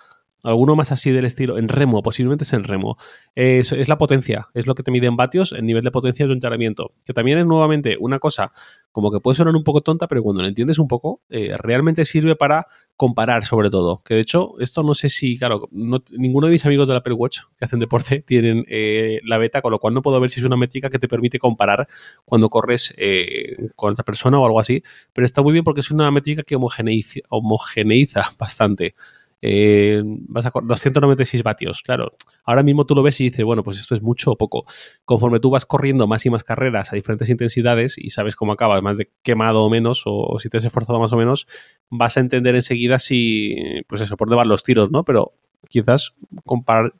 alguno 0.47 0.75
más 0.75 0.91
así 0.91 1.11
del 1.11 1.25
estilo, 1.25 1.57
en 1.57 1.67
remo, 1.67 2.01
posiblemente 2.01 2.43
es 2.43 2.53
en 2.53 2.63
remo. 2.63 2.97
Es, 3.35 3.71
la 3.87 3.97
potencia, 3.97 4.47
es 4.53 4.67
lo 4.67 4.75
que 4.75 4.83
te 4.83 4.91
mide 4.91 5.07
en 5.07 5.15
vatios, 5.15 5.51
el 5.51 5.65
nivel 5.65 5.83
de 5.83 5.91
potencia 5.91 6.25
de 6.25 6.29
tu 6.29 6.33
entrenamiento. 6.33 6.93
Que 7.05 7.13
también 7.13 7.37
es 7.37 7.45
nuevamente 7.45 7.97
una 7.99 8.19
cosa 8.19 8.51
como 8.91 9.11
que 9.11 9.19
puede 9.19 9.35
sonar 9.35 9.55
un 9.55 9.63
poco 9.63 9.81
tonta, 9.81 10.07
pero 10.07 10.23
cuando 10.23 10.41
lo 10.41 10.47
entiendes 10.47 10.79
un 10.79 10.87
poco, 10.87 11.21
eh, 11.29 11.55
realmente 11.57 12.05
sirve 12.05 12.35
para 12.35 12.67
comparar 12.95 13.43
sobre 13.43 13.69
todo. 13.69 14.01
Que 14.03 14.15
de 14.15 14.21
hecho, 14.21 14.53
esto 14.59 14.83
no 14.83 14.95
sé 14.95 15.09
si, 15.09 15.37
claro, 15.37 15.69
ninguno 15.71 16.47
de 16.47 16.53
mis 16.53 16.65
amigos 16.65 16.87
del 16.87 16.97
Apple 16.97 17.13
Watch 17.13 17.41
que 17.57 17.65
hacen 17.65 17.79
deporte 17.79 18.21
tienen 18.25 18.65
eh, 18.67 19.19
la 19.23 19.37
beta, 19.37 19.61
con 19.61 19.71
lo 19.71 19.79
cual 19.79 19.93
no 19.93 20.01
puedo 20.01 20.19
ver 20.19 20.29
si 20.29 20.39
es 20.39 20.45
una 20.45 20.57
métrica 20.57 20.89
que 20.89 20.99
te 20.99 21.07
permite 21.07 21.39
comparar 21.39 21.87
cuando 22.25 22.49
corres 22.49 22.93
eh, 22.97 23.69
con 23.75 23.91
otra 23.91 24.03
persona 24.03 24.39
o 24.39 24.45
algo 24.45 24.59
así, 24.59 24.81
pero 25.13 25.25
está 25.25 25.41
muy 25.41 25.53
bien 25.53 25.63
porque 25.63 25.81
es 25.81 25.91
una 25.91 26.09
métrica 26.09 26.43
que 26.43 26.55
homogeneiza 26.55 28.21
bastante 28.39 28.95
eh, 29.41 30.01
vas 30.03 30.45
a 30.45 30.51
296 30.51 31.43
vatios. 31.43 31.81
Claro, 31.81 32.13
ahora 32.43 32.63
mismo 32.63 32.85
tú 32.85 32.95
lo 32.95 33.03
ves 33.03 33.19
y 33.21 33.25
dices, 33.25 33.45
bueno, 33.45 33.63
pues 33.63 33.79
esto 33.79 33.95
es 33.95 34.01
mucho 34.01 34.31
o 34.31 34.37
poco. 34.37 34.65
Conforme 35.05 35.39
tú 35.39 35.49
vas 35.49 35.65
corriendo 35.65 36.07
más 36.07 36.25
y 36.25 36.29
más 36.29 36.43
carreras 36.43 36.91
a 36.91 36.95
diferentes 36.95 37.29
intensidades 37.29 37.97
y 37.97 38.09
sabes 38.09 38.35
cómo 38.35 38.53
acabas, 38.53 38.81
más 38.81 38.97
de 38.97 39.11
quemado 39.23 39.63
o 39.63 39.69
menos, 39.69 40.03
o, 40.05 40.37
si 40.39 40.49
te 40.49 40.57
has 40.57 40.65
esforzado 40.65 40.99
más 40.99 41.13
o 41.13 41.17
menos, 41.17 41.47
vas 41.89 42.17
a 42.17 42.19
entender 42.19 42.55
enseguida 42.55 42.97
si, 42.97 43.55
pues 43.87 44.01
eso, 44.01 44.17
por 44.17 44.33
van 44.35 44.47
los 44.47 44.63
tiros, 44.63 44.91
¿no? 44.91 45.03
Pero 45.03 45.33
quizás 45.69 46.13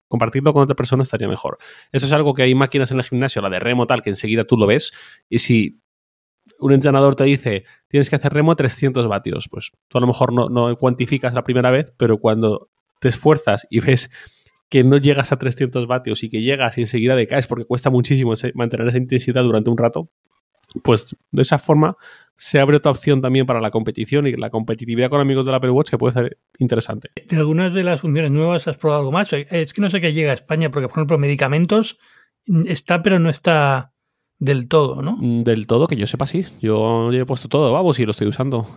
compartirlo 0.07 0.53
con 0.53 0.63
otra 0.63 0.75
persona 0.75 1.03
estaría 1.03 1.27
mejor. 1.27 1.57
Eso 1.91 2.05
es 2.05 2.11
algo 2.11 2.33
que 2.33 2.43
hay 2.43 2.55
máquinas 2.55 2.91
en 2.91 2.97
el 2.97 3.03
gimnasio, 3.03 3.41
la 3.41 3.49
de 3.49 3.59
remo 3.59 3.87
tal, 3.87 4.01
que 4.01 4.09
enseguida 4.09 4.43
tú 4.43 4.57
lo 4.57 4.67
ves 4.67 4.91
y 5.29 5.39
si 5.39 5.79
un 6.59 6.73
entrenador 6.73 7.15
te 7.15 7.23
dice 7.25 7.65
tienes 7.87 8.09
que 8.09 8.15
hacer 8.15 8.33
remo 8.33 8.51
a 8.51 8.55
300 8.55 9.07
vatios, 9.07 9.47
pues 9.49 9.71
tú 9.87 9.97
a 9.97 10.01
lo 10.01 10.07
mejor 10.07 10.33
no, 10.33 10.49
no 10.49 10.75
cuantificas 10.75 11.33
la 11.33 11.43
primera 11.43 11.71
vez, 11.71 11.93
pero 11.97 12.17
cuando 12.17 12.69
te 12.99 13.09
esfuerzas 13.09 13.67
y 13.69 13.79
ves 13.79 14.09
que 14.69 14.83
no 14.83 14.97
llegas 14.97 15.31
a 15.31 15.37
300 15.37 15.87
vatios 15.87 16.23
y 16.23 16.29
que 16.29 16.41
llegas 16.41 16.77
y 16.77 16.81
enseguida 16.81 17.15
decaes 17.15 17.47
porque 17.47 17.65
cuesta 17.65 17.89
muchísimo 17.89 18.33
mantener 18.53 18.87
esa 18.87 18.97
intensidad 18.97 19.43
durante 19.43 19.69
un 19.69 19.77
rato, 19.77 20.09
pues 20.83 21.15
de 21.31 21.41
esa 21.41 21.59
forma 21.59 21.95
se 22.35 22.59
abre 22.59 22.77
otra 22.77 22.91
opción 22.91 23.21
también 23.21 23.45
para 23.45 23.61
la 23.61 23.71
competición 23.71 24.27
y 24.27 24.33
la 24.33 24.49
competitividad 24.49 25.09
con 25.09 25.21
amigos 25.21 25.45
del 25.45 25.55
Apple 25.55 25.71
Watch 25.71 25.89
que 25.89 25.97
puede 25.97 26.13
ser 26.13 26.37
interesante. 26.59 27.09
¿De 27.27 27.37
algunas 27.37 27.73
de 27.73 27.83
las 27.83 28.01
funciones 28.01 28.31
nuevas 28.31 28.67
has 28.67 28.77
probado 28.77 29.01
algo 29.01 29.11
más? 29.11 29.31
Es 29.33 29.73
que 29.73 29.81
no 29.81 29.89
sé 29.89 30.01
qué 30.01 30.13
llega 30.13 30.31
a 30.31 30.35
España 30.35 30.69
porque, 30.69 30.87
por 30.87 30.97
ejemplo, 30.97 31.17
medicamentos 31.17 31.97
está 32.65 33.01
pero 33.01 33.19
no 33.19 33.29
está 33.29 33.93
del 34.39 34.67
todo, 34.67 35.01
¿no? 35.01 35.17
Mm, 35.19 35.43
del 35.43 35.67
todo, 35.67 35.87
que 35.87 35.95
yo 35.95 36.07
sepa, 36.07 36.27
sí. 36.27 36.45
Yo 36.61 37.11
he 37.11 37.25
puesto 37.25 37.47
todo, 37.47 37.71
vamos, 37.71 37.99
y 37.99 38.05
lo 38.05 38.11
estoy 38.11 38.27
usando. 38.27 38.67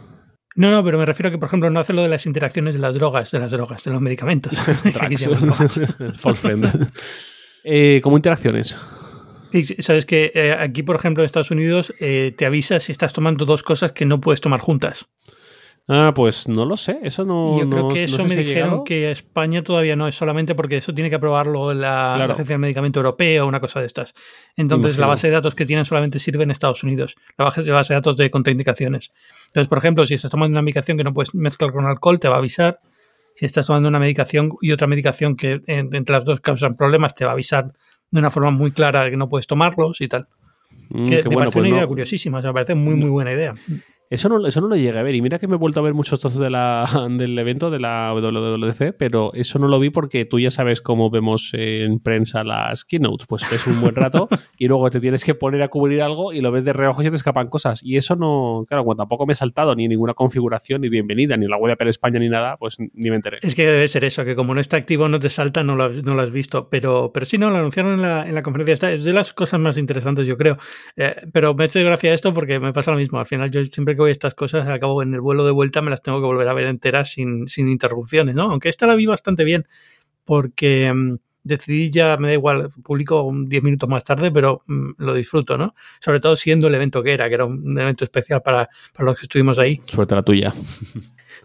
No, 0.56 0.70
no, 0.70 0.84
pero 0.84 0.98
me 0.98 1.06
refiero 1.06 1.28
a 1.28 1.30
que, 1.30 1.38
por 1.38 1.46
ejemplo, 1.46 1.70
no 1.70 1.80
hace 1.80 1.92
lo 1.92 2.02
de 2.02 2.08
las 2.08 2.26
interacciones 2.26 2.74
de 2.74 2.80
las 2.80 2.94
drogas, 2.94 3.30
de 3.30 3.38
las 3.38 3.50
drogas, 3.50 3.84
de 3.84 3.92
los 3.92 4.00
medicamentos. 4.00 4.54
Eh, 7.62 8.00
¿Cómo 8.02 8.16
interacciones? 8.16 8.74
Sabes 9.80 10.06
que 10.06 10.32
eh, 10.34 10.52
aquí, 10.52 10.82
por 10.82 10.96
ejemplo, 10.96 11.22
en 11.22 11.26
Estados 11.26 11.50
Unidos, 11.50 11.92
eh, 12.00 12.32
te 12.36 12.46
avisa 12.46 12.80
si 12.80 12.92
estás 12.92 13.12
tomando 13.12 13.44
dos 13.44 13.62
cosas 13.62 13.92
que 13.92 14.06
no 14.06 14.20
puedes 14.20 14.40
tomar 14.40 14.60
juntas. 14.60 15.08
Ah, 15.88 16.12
pues 16.14 16.46
no 16.48 16.64
lo 16.64 16.76
sé, 16.76 17.00
eso 17.02 17.24
no. 17.24 17.58
Yo 17.58 17.68
creo 17.68 17.82
no- 17.82 17.88
que 17.88 18.00
no 18.00 18.04
eso 18.04 18.16
sé 18.18 18.22
me 18.22 18.28
si 18.30 18.36
dijeron 18.44 18.84
que 18.84 19.10
España 19.10 19.62
todavía 19.64 19.96
no 19.96 20.06
es 20.06 20.14
solamente 20.14 20.54
porque 20.54 20.76
eso 20.76 20.94
tiene 20.94 21.10
que 21.10 21.16
aprobarlo 21.16 21.74
la, 21.74 22.14
la. 22.16 22.26
Agencia 22.34 22.54
del 22.54 22.60
Medicamento 22.60 23.00
Europeo 23.00 23.44
o 23.44 23.48
una 23.48 23.58
cosa 23.58 23.80
de 23.80 23.86
estas. 23.86 24.14
Entonces, 24.56 24.98
la 24.98 25.06
base 25.08 25.26
de 25.26 25.32
datos 25.32 25.56
que 25.56 25.66
tienen 25.66 25.84
solamente 25.84 26.20
sirve 26.20 26.44
en 26.44 26.52
Estados 26.52 26.84
Unidos, 26.84 27.16
la 27.36 27.44
base 27.46 27.62
de 27.64 27.70
datos 27.96 28.16
de 28.16 28.30
contraindicaciones. 28.30 29.10
Entonces, 29.48 29.66
por 29.68 29.78
ejemplo, 29.78 30.06
si 30.06 30.14
estás 30.14 30.30
tomando 30.30 30.52
una 30.54 30.62
medicación 30.62 30.96
que 30.96 31.02
no 31.02 31.12
puedes 31.12 31.34
mezclar 31.34 31.72
con 31.72 31.84
alcohol, 31.86 32.20
te 32.20 32.28
va 32.28 32.36
a 32.36 32.38
avisar. 32.38 32.78
Si 33.34 33.46
estás 33.46 33.66
tomando 33.66 33.88
una 33.88 33.98
medicación 33.98 34.50
y 34.60 34.70
otra 34.70 34.86
medicación 34.86 35.34
que 35.34 35.60
en- 35.66 35.92
entre 35.94 36.12
las 36.12 36.24
dos 36.24 36.40
causan 36.40 36.76
problemas, 36.76 37.14
te 37.16 37.24
va 37.24 37.32
a 37.32 37.34
avisar 37.34 37.72
de 38.12 38.18
una 38.20 38.30
forma 38.30 38.50
muy 38.52 38.70
clara 38.70 39.04
de 39.04 39.10
que 39.10 39.16
no 39.16 39.28
puedes 39.28 39.46
tomarlos 39.48 40.00
y 40.02 40.08
tal. 40.08 40.28
Mm, 40.90 41.04
Que 41.04 41.16
me 41.16 41.22
bueno, 41.22 41.38
parece 41.38 41.52
pues 41.54 41.56
una 41.56 41.68
idea 41.68 41.80
no- 41.82 41.88
curiosísima, 41.88 42.38
o 42.38 42.42
sea, 42.42 42.50
me 42.50 42.54
parece 42.54 42.74
muy, 42.76 42.94
muy 42.94 43.08
buena 43.10 43.32
idea. 43.32 43.54
Eso 44.10 44.28
no, 44.28 44.44
eso 44.44 44.60
no 44.60 44.66
lo 44.66 44.74
llegué 44.74 44.98
a 44.98 45.04
ver. 45.04 45.14
Y 45.14 45.22
mira 45.22 45.38
que 45.38 45.46
me 45.46 45.54
he 45.54 45.58
vuelto 45.58 45.78
a 45.78 45.84
ver 45.84 45.94
muchos 45.94 46.18
trozos 46.18 46.40
de 46.40 46.50
la, 46.50 46.84
del 47.10 47.38
evento 47.38 47.70
de 47.70 47.78
la 47.78 48.12
WWDC, 48.12 48.96
pero 48.98 49.32
eso 49.34 49.60
no 49.60 49.68
lo 49.68 49.78
vi 49.78 49.90
porque 49.90 50.24
tú 50.24 50.40
ya 50.40 50.50
sabes 50.50 50.80
cómo 50.80 51.10
vemos 51.10 51.52
en 51.52 52.00
prensa 52.00 52.42
las 52.42 52.84
keynotes. 52.84 53.28
Pues 53.28 53.48
ves 53.48 53.68
un 53.68 53.80
buen 53.80 53.94
rato 53.94 54.28
y 54.58 54.66
luego 54.66 54.90
te 54.90 54.98
tienes 54.98 55.24
que 55.24 55.36
poner 55.36 55.62
a 55.62 55.68
cubrir 55.68 56.02
algo 56.02 56.32
y 56.32 56.40
lo 56.40 56.50
ves 56.50 56.64
de 56.64 56.72
reojo 56.72 57.02
y 57.02 57.04
se 57.04 57.10
te 57.10 57.16
escapan 57.16 57.48
cosas. 57.48 57.84
Y 57.84 57.96
eso 57.96 58.16
no, 58.16 58.64
claro, 58.66 58.82
como 58.82 58.96
tampoco 58.96 59.26
me 59.26 59.32
he 59.32 59.36
saltado 59.36 59.76
ni 59.76 59.86
ninguna 59.86 60.14
configuración, 60.14 60.80
ni 60.80 60.88
bienvenida, 60.88 61.36
ni 61.36 61.46
la 61.46 61.56
web 61.56 61.68
de 61.68 61.72
Apple 61.74 61.90
España, 61.90 62.18
ni 62.18 62.28
nada, 62.28 62.56
pues 62.56 62.78
ni 62.80 63.10
me 63.10 63.16
enteré. 63.16 63.38
Es 63.42 63.54
que 63.54 63.64
debe 63.64 63.86
ser 63.86 64.04
eso, 64.04 64.24
que 64.24 64.34
como 64.34 64.54
no 64.54 64.60
está 64.60 64.76
activo 64.76 65.08
no 65.08 65.20
te 65.20 65.30
salta, 65.30 65.62
no 65.62 65.76
lo 65.76 65.84
has, 65.84 66.02
no 66.02 66.14
lo 66.14 66.22
has 66.22 66.32
visto. 66.32 66.68
Pero, 66.68 67.12
pero 67.14 67.26
sí, 67.26 67.38
no, 67.38 67.48
lo 67.50 67.58
anunciaron 67.58 67.94
en 67.94 68.02
la, 68.02 68.26
en 68.26 68.34
la 68.34 68.42
conferencia. 68.42 68.90
Es 68.90 69.04
de 69.04 69.12
las 69.12 69.32
cosas 69.32 69.60
más 69.60 69.78
interesantes, 69.78 70.26
yo 70.26 70.36
creo. 70.36 70.58
Eh, 70.96 71.14
pero 71.32 71.54
me 71.54 71.64
hace 71.64 71.84
gracia 71.84 72.12
esto 72.12 72.34
porque 72.34 72.58
me 72.58 72.72
pasa 72.72 72.90
lo 72.90 72.96
mismo. 72.96 73.20
Al 73.20 73.26
final, 73.26 73.52
yo 73.52 73.64
siempre 73.66 73.94
a 74.04 74.10
estas 74.10 74.34
cosas, 74.34 74.68
acabo 74.68 75.02
en 75.02 75.14
el 75.14 75.20
vuelo 75.20 75.44
de 75.44 75.52
vuelta, 75.52 75.82
me 75.82 75.90
las 75.90 76.02
tengo 76.02 76.20
que 76.20 76.26
volver 76.26 76.48
a 76.48 76.54
ver 76.54 76.66
enteras 76.66 77.12
sin, 77.12 77.48
sin 77.48 77.68
interrupciones, 77.68 78.34
¿no? 78.34 78.50
Aunque 78.50 78.68
esta 78.68 78.86
la 78.86 78.94
vi 78.94 79.06
bastante 79.06 79.44
bien, 79.44 79.66
porque 80.24 80.92
mm, 80.92 81.16
decidí 81.42 81.90
ya, 81.90 82.16
me 82.16 82.28
da 82.28 82.34
igual, 82.34 82.70
publico 82.82 83.22
un 83.22 83.48
10 83.48 83.62
minutos 83.62 83.88
más 83.88 84.04
tarde, 84.04 84.30
pero 84.30 84.62
mm, 84.66 84.90
lo 84.98 85.14
disfruto, 85.14 85.56
¿no? 85.58 85.74
Sobre 86.00 86.20
todo 86.20 86.36
siendo 86.36 86.68
el 86.68 86.74
evento 86.74 87.02
que 87.02 87.12
era, 87.12 87.28
que 87.28 87.34
era 87.34 87.44
un 87.46 87.78
evento 87.78 88.04
especial 88.04 88.42
para, 88.42 88.68
para 88.92 89.06
los 89.06 89.18
que 89.18 89.22
estuvimos 89.26 89.58
ahí. 89.58 89.80
Suerte 89.86 90.14
la 90.14 90.22
tuya. 90.22 90.52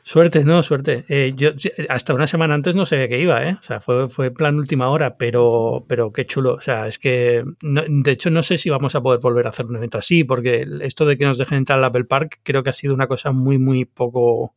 Suerte, 0.04 0.44
no, 0.44 0.62
suerte. 0.62 1.04
Eh, 1.10 1.34
yo 1.36 1.52
hasta 1.90 2.14
una 2.14 2.28
semana 2.28 2.54
antes 2.54 2.76
no 2.76 2.86
sabía 2.86 3.08
que 3.08 3.20
iba, 3.20 3.44
¿eh? 3.48 3.58
O 3.60 3.64
sea, 3.64 3.80
fue, 3.80 4.08
fue 4.08 4.30
plan 4.32 4.56
última 4.58 4.90
hora, 4.90 5.18
pero, 5.18 5.86
pero 5.88 6.12
qué 6.12 6.26
chulo. 6.26 6.54
O 6.56 6.62
sea, 6.62 6.88
es 6.88 7.00
que 7.00 7.44
no- 7.62 7.84
de 7.88 8.12
hecho 8.12 8.30
no 8.30 8.44
sé 8.44 8.58
si 8.58 8.70
vamos 8.70 8.94
a 8.96 9.02
poder 9.02 9.20
volver 9.20 9.48
a 9.48 9.50
hacer 9.50 9.66
un 9.66 9.76
evento 9.78 9.98
así, 9.98 10.24
porque 10.24 10.66
esto 10.82 11.06
de 11.06 11.18
que 11.18 11.26
nos 11.26 11.38
dejen 11.38 11.60
entrar 11.60 11.80
al 11.80 11.86
Apple 11.86 12.06
Park 12.06 12.40
creo 12.44 12.62
que 12.64 12.70
ha 12.70 12.74
sido 12.74 12.94
una 12.94 13.08
cosa 13.08 13.32
muy, 13.32 13.58
muy 13.58 13.86
poco, 13.86 14.54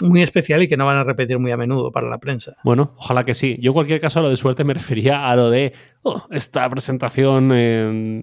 muy 0.00 0.22
especial 0.22 0.62
y 0.62 0.68
que 0.68 0.76
no 0.76 0.86
van 0.86 0.96
a 0.96 1.04
repetir 1.04 1.38
muy 1.38 1.52
a 1.52 1.56
menudo 1.56 1.92
para 1.92 2.08
la 2.08 2.18
prensa. 2.18 2.56
Bueno, 2.64 2.94
ojalá 2.96 3.24
que 3.24 3.34
sí. 3.34 3.56
Yo 3.60 3.70
en 3.70 3.74
cualquier 3.74 4.00
caso 4.00 4.20
a 4.20 4.22
lo 4.22 4.30
de 4.30 4.36
suerte 4.36 4.64
me 4.64 4.74
refería 4.74 5.28
a 5.28 5.36
lo 5.36 5.50
de 5.50 5.72
oh, 6.02 6.26
esta 6.30 6.68
presentación 6.68 7.52
en 7.52 8.22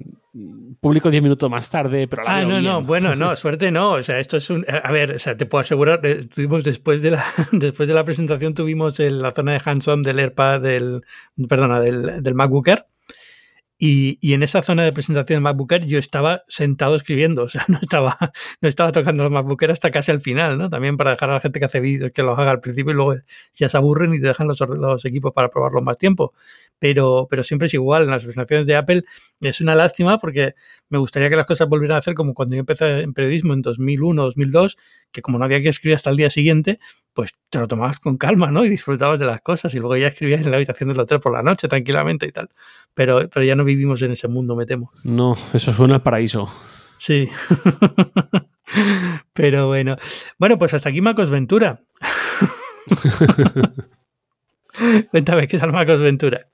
público 0.82 1.10
10 1.10 1.24
minutos 1.24 1.50
más 1.50 1.70
tarde, 1.70 2.08
pero 2.08 2.24
la 2.24 2.38
Ah, 2.38 2.42
no, 2.42 2.48
bien. 2.50 2.64
no, 2.64 2.82
bueno, 2.84 3.16
no, 3.16 3.36
suerte 3.38 3.72
no. 3.72 3.94
O 3.94 4.04
sea, 4.04 4.20
esto 4.20 4.38
es 4.38 4.50
un. 4.50 4.66
A 4.68 4.92
ver, 4.92 5.12
o 5.12 5.20
sea, 5.20 5.38
te 5.38 5.46
puedo 5.46 5.62
asegurar, 5.62 6.00
eh, 6.04 6.26
tuvimos 6.26 6.64
después 6.64 7.02
de 7.02 7.12
la, 7.12 7.26
después 7.52 7.88
de 7.88 7.96
la 7.96 8.04
presentación, 8.04 8.54
tuvimos 8.54 9.00
en 9.00 9.22
la 9.22 9.32
zona 9.32 9.54
de 9.54 9.62
hands-on 9.64 10.04
del 10.04 10.20
AirPad, 10.20 10.62
del, 10.62 11.04
perdona, 11.48 11.80
del, 11.80 12.22
del 12.22 12.36
MacBook 12.36 12.68
Air. 12.68 12.86
Y, 13.82 14.18
y 14.20 14.34
en 14.34 14.44
esa 14.44 14.62
zona 14.62 14.84
de 14.84 14.92
presentación 14.92 15.38
del 15.38 15.42
MacBook 15.42 15.74
yo 15.86 16.00
estaba 16.00 16.44
sentado 16.50 16.96
escribiendo, 16.96 17.44
o 17.46 17.48
sea, 17.48 17.64
no 17.70 17.80
estaba, 17.82 18.18
no 18.62 18.68
estaba 18.68 18.92
tocando 18.92 19.24
los 19.24 19.32
MacBook 19.32 19.64
hasta 19.64 19.90
casi 19.90 20.12
al 20.12 20.20
final, 20.20 20.58
¿no? 20.58 20.70
También 20.70 20.98
para 20.98 21.12
dejar 21.12 21.30
a 21.30 21.36
la 21.36 21.40
gente 21.40 21.60
que 21.60 21.66
hace 21.66 21.80
vídeos 21.80 22.12
que 22.12 22.22
los 22.22 22.38
haga 22.38 22.52
al 22.52 22.60
principio 22.60 22.92
y 22.92 22.96
luego 22.96 23.16
ya 23.54 23.70
se 23.70 23.78
aburren 23.78 24.14
y 24.14 24.20
te 24.20 24.28
dejan 24.28 24.48
los, 24.48 24.60
los 24.60 25.06
equipos 25.06 25.32
para 25.34 25.50
probarlo 25.50 25.82
más 25.82 25.98
tiempo. 25.98 26.34
Pero, 26.80 27.28
pero 27.30 27.44
siempre 27.44 27.68
es 27.68 27.74
igual, 27.74 28.04
en 28.04 28.10
las 28.10 28.24
presentaciones 28.24 28.66
de 28.66 28.76
Apple 28.76 29.04
es 29.42 29.62
una 29.62 29.76
lástima 29.76 30.18
porque 30.18 30.56
me 30.90 30.98
gustaría 30.98 31.30
que 31.30 31.36
las 31.36 31.46
cosas 31.46 31.68
volvieran 31.68 31.96
a 31.96 32.00
hacer 32.00 32.14
como 32.14 32.34
cuando 32.34 32.56
yo 32.56 32.62
empecé 32.62 33.02
en 33.02 33.14
periodismo 33.14 33.54
en 33.54 33.62
2001, 33.62 34.24
2002, 34.24 34.78
que 35.12 35.22
como 35.22 35.38
no 35.38 35.46
había 35.46 35.62
que 35.62 35.70
escribir 35.70 35.96
hasta 35.96 36.10
el 36.10 36.18
día 36.18 36.30
siguiente, 36.30 36.80
pues 37.14 37.36
te 37.50 37.60
lo 37.60 37.68
tomabas 37.68 38.00
con 38.00 38.18
calma, 38.18 38.50
¿no? 38.50 38.64
Y 38.64 38.70
disfrutabas 38.70 39.20
de 39.20 39.26
las 39.26 39.42
cosas 39.42 39.74
y 39.74 39.80
luego 39.80 39.98
ya 39.98 40.08
escribías 40.08 40.42
en 40.42 40.52
la 40.52 40.58
habitación 40.58 40.90
del 40.90 41.00
hotel 41.00 41.20
por 41.20 41.34
la 41.34 41.44
noche 41.44 41.68
tranquilamente 41.68 42.26
y 42.26 42.32
tal. 42.32 42.50
Pero, 42.94 43.30
pero 43.30 43.46
ya 43.46 43.56
no 43.56 43.66
vivimos 43.66 44.02
en 44.02 44.12
ese 44.12 44.28
mundo, 44.28 44.56
me 44.56 44.66
temo. 44.66 44.92
No, 45.04 45.34
eso 45.54 45.74
suena 45.74 45.96
al 45.96 46.04
paraíso. 46.04 46.50
Sí. 46.98 47.30
pero 49.34 49.68
bueno. 49.68 49.98
Bueno, 50.38 50.58
pues 50.58 50.74
hasta 50.74 50.90
aquí 50.90 51.02
Macos 51.02 51.30
Ventura. 51.30 51.82
Cuéntame, 55.12 55.48
¿qué 55.48 55.58
tal 55.58 55.72
Macos 55.72 56.00
Ventura? 56.02 56.48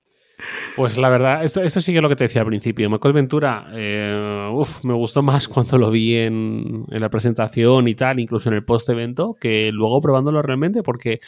Pues 0.75 0.98
la 0.98 1.10
verdad, 1.10 1.44
esto, 1.44 1.62
esto 1.62 1.82
sí 1.82 1.92
que 1.92 2.00
es 2.00 2.04
lo 2.04 2.10
que 2.10 2.15
te 2.15 2.25
decía 2.25 2.42
al 2.42 2.48
principio. 2.48 2.89
Macos 2.89 3.13
Ventura, 3.13 3.68
eh, 3.74 4.50
uf, 4.51 4.84
me 4.84 4.94
gustó 4.94 5.24
más 5.24 5.48
cuando 5.50 5.77
lo 5.77 5.92
vi 5.92 6.15
en, 6.15 6.86
en 6.89 7.01
la 7.01 7.10
presentación 7.10 7.88
y 7.88 7.96
tal, 7.96 8.20
incluso 8.20 8.50
en 8.50 8.56
el 8.56 8.65
post-evento, 8.65 9.36
que 9.39 9.72
luego 9.72 10.01
probándolo 10.01 10.42
realmente, 10.42 10.84
porque 10.84 11.20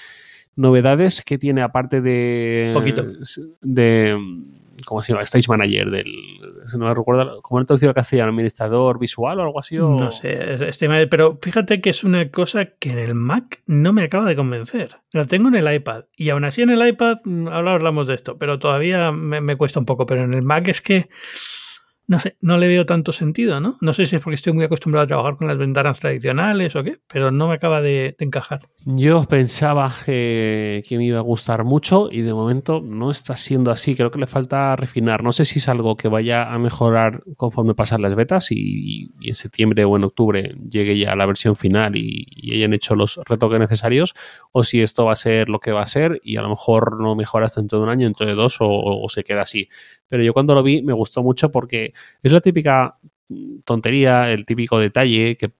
novedades 0.56 1.22
que 1.22 1.38
tiene 1.38 1.62
aparte 1.62 2.02
de... 2.02 2.72
Poquito. 2.74 3.06
De... 3.62 4.18
¿Cómo 4.86 5.02
se 5.02 5.14
llama? 5.14 5.24
Stage 5.24 5.48
Manager, 5.48 5.90
del... 5.90 6.14
No 6.76 6.86
me 6.86 6.94
recuerdo, 6.94 7.42
¿cómo 7.42 7.60
lo 7.60 7.66
traducido 7.66 7.90
al 7.90 7.96
castellano? 7.96 8.30
¿Administrador 8.30 9.00
visual 9.00 9.40
o 9.40 9.44
algo 9.44 9.60
así? 9.60 9.78
No 9.78 10.12
sé, 10.12 10.68
este, 10.68 11.08
pero 11.08 11.40
fíjate 11.42 11.82
que 11.82 11.90
es 11.90 12.04
una 12.04 12.30
cosa 12.30 12.66
que 12.80 12.92
en 12.92 13.00
el 13.00 13.16
Mac 13.16 13.62
no 13.66 13.94
me 13.94 14.04
acaba 14.04 14.26
de 14.26 14.36
convencer. 14.36 14.98
La 15.14 15.26
tengo 15.26 15.48
en 15.50 15.56
el 15.56 15.74
iPad 15.74 16.06
y 16.16 16.30
aún 16.30 16.44
así 16.46 16.62
en 16.62 16.70
el 16.70 16.86
iPad, 16.88 17.18
mm, 17.24 17.48
ahora 17.48 17.74
hablamos 17.74 18.08
de 18.08 18.16
esto, 18.16 18.38
pero 18.38 18.60
todavía 18.60 19.12
me 19.12 19.56
cuesta 19.56 19.80
un 19.80 19.86
poco. 19.86 20.06
Pero 20.06 20.24
en 20.24 20.34
el 20.34 20.42
Mac 20.42 20.68
es 20.68 20.82
que, 20.82 21.10
no 22.08 22.20
sé, 22.20 22.38
no 22.40 22.58
le 22.58 22.70
veo 22.70 22.86
tanto 22.86 23.12
sentido, 23.12 23.60
¿no? 23.60 23.78
No 23.82 23.92
sé 23.92 24.06
si 24.06 24.16
es 24.16 24.22
porque 24.22 24.36
estoy 24.36 24.54
muy 24.54 24.64
acostumbrado 24.64 25.04
a 25.04 25.08
trabajar 25.08 25.36
con 25.36 25.48
las 25.48 25.58
ventanas 25.58 26.00
tradicionales 26.00 26.74
o 26.78 26.84
qué, 26.84 27.00
pero 27.08 27.32
no 27.32 27.50
me 27.50 27.56
acaba 27.56 27.82
de, 27.82 28.16
de 28.18 28.26
encajar. 28.26 28.62
Yo 28.86 29.26
pensaba 29.26 29.94
que, 30.06 30.86
que 30.88 30.98
me 30.98 31.06
iba 31.06 31.20
a 31.20 31.22
gustar 31.22 31.66
mucho 31.66 32.08
y 32.10 32.22
de 32.22 32.34
momento 32.34 32.80
no 32.82 33.12
está 33.12 33.36
siendo 33.36 33.72
así. 33.72 33.94
Creo 33.94 34.10
que 34.10 34.20
le 34.20 34.28
falta 34.28 34.74
refinar. 34.78 35.22
No 35.22 35.34
sé 35.34 35.44
si 35.44 35.60
es 35.60 35.68
algo 35.68 35.98
que 35.98 36.08
vaya 36.08 36.54
a 36.54 36.58
mejorar 36.58 37.24
conforme 37.36 37.76
pasan 37.76 38.02
las 38.02 38.16
betas 38.16 38.52
y, 38.52 39.12
en 39.22 39.36
septiembre 39.36 39.84
o 39.84 39.98
en 39.98 40.06
octubre 40.06 40.56
llegue 40.70 40.98
ya 40.98 41.14
la 41.16 41.26
versión 41.26 41.58
final 41.58 41.98
y, 41.98 42.26
hayan 42.54 42.74
hecho 42.74 42.96
los 42.96 43.20
retoques 43.26 43.60
necesarios 43.60 44.14
o 44.54 44.64
si 44.64 44.82
esto 44.82 45.06
va 45.06 45.12
a 45.12 45.18
ser 45.18 45.50
lo 45.50 45.60
que 45.60 45.74
va 45.74 45.82
a 45.82 45.88
ser 45.88 46.22
y 46.24 46.38
a 46.38 46.42
lo 46.42 46.50
mejor 46.50 47.02
no 47.02 47.14
mejora 47.16 47.48
hasta 47.48 47.60
dentro 47.60 47.80
de 47.80 47.84
un 47.84 47.90
año, 47.90 48.06
dentro 48.06 48.26
de 48.26 48.34
dos 48.34 48.58
o 48.62 49.06
se 49.10 49.26
queda 49.26 49.42
así. 49.42 49.68
Pero 50.08 50.24
yo 50.24 50.34
cuando 50.34 50.56
lo 50.56 50.64
vi 50.64 50.82
me 50.82 50.94
gustó 50.94 51.22
mucho 51.24 51.52
porque 51.52 51.92
es 52.24 52.32
la 52.32 52.42
típica 52.42 52.98
tontería, 53.64 54.32
el 54.32 54.46
típico 54.46 54.80
detalle 54.80 55.36
que 55.36 55.52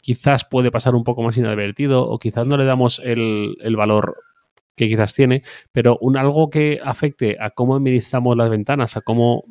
quizás 0.00 0.44
puede 0.44 0.70
pasar 0.70 0.94
un 0.94 1.04
poco 1.04 1.22
más 1.22 1.36
inadvertido 1.36 2.08
o 2.08 2.18
quizás 2.18 2.46
no 2.46 2.56
le 2.56 2.64
damos 2.64 3.00
el, 3.04 3.56
el 3.60 3.76
valor 3.76 4.16
que 4.74 4.88
quizás 4.88 5.12
tiene, 5.12 5.42
pero 5.72 5.98
un 6.00 6.16
algo 6.16 6.48
que 6.48 6.80
afecte 6.82 7.36
a 7.38 7.50
cómo 7.50 7.76
administramos 7.76 8.36
las 8.36 8.48
ventanas, 8.48 8.96
a 8.96 9.00
cómo 9.00 9.44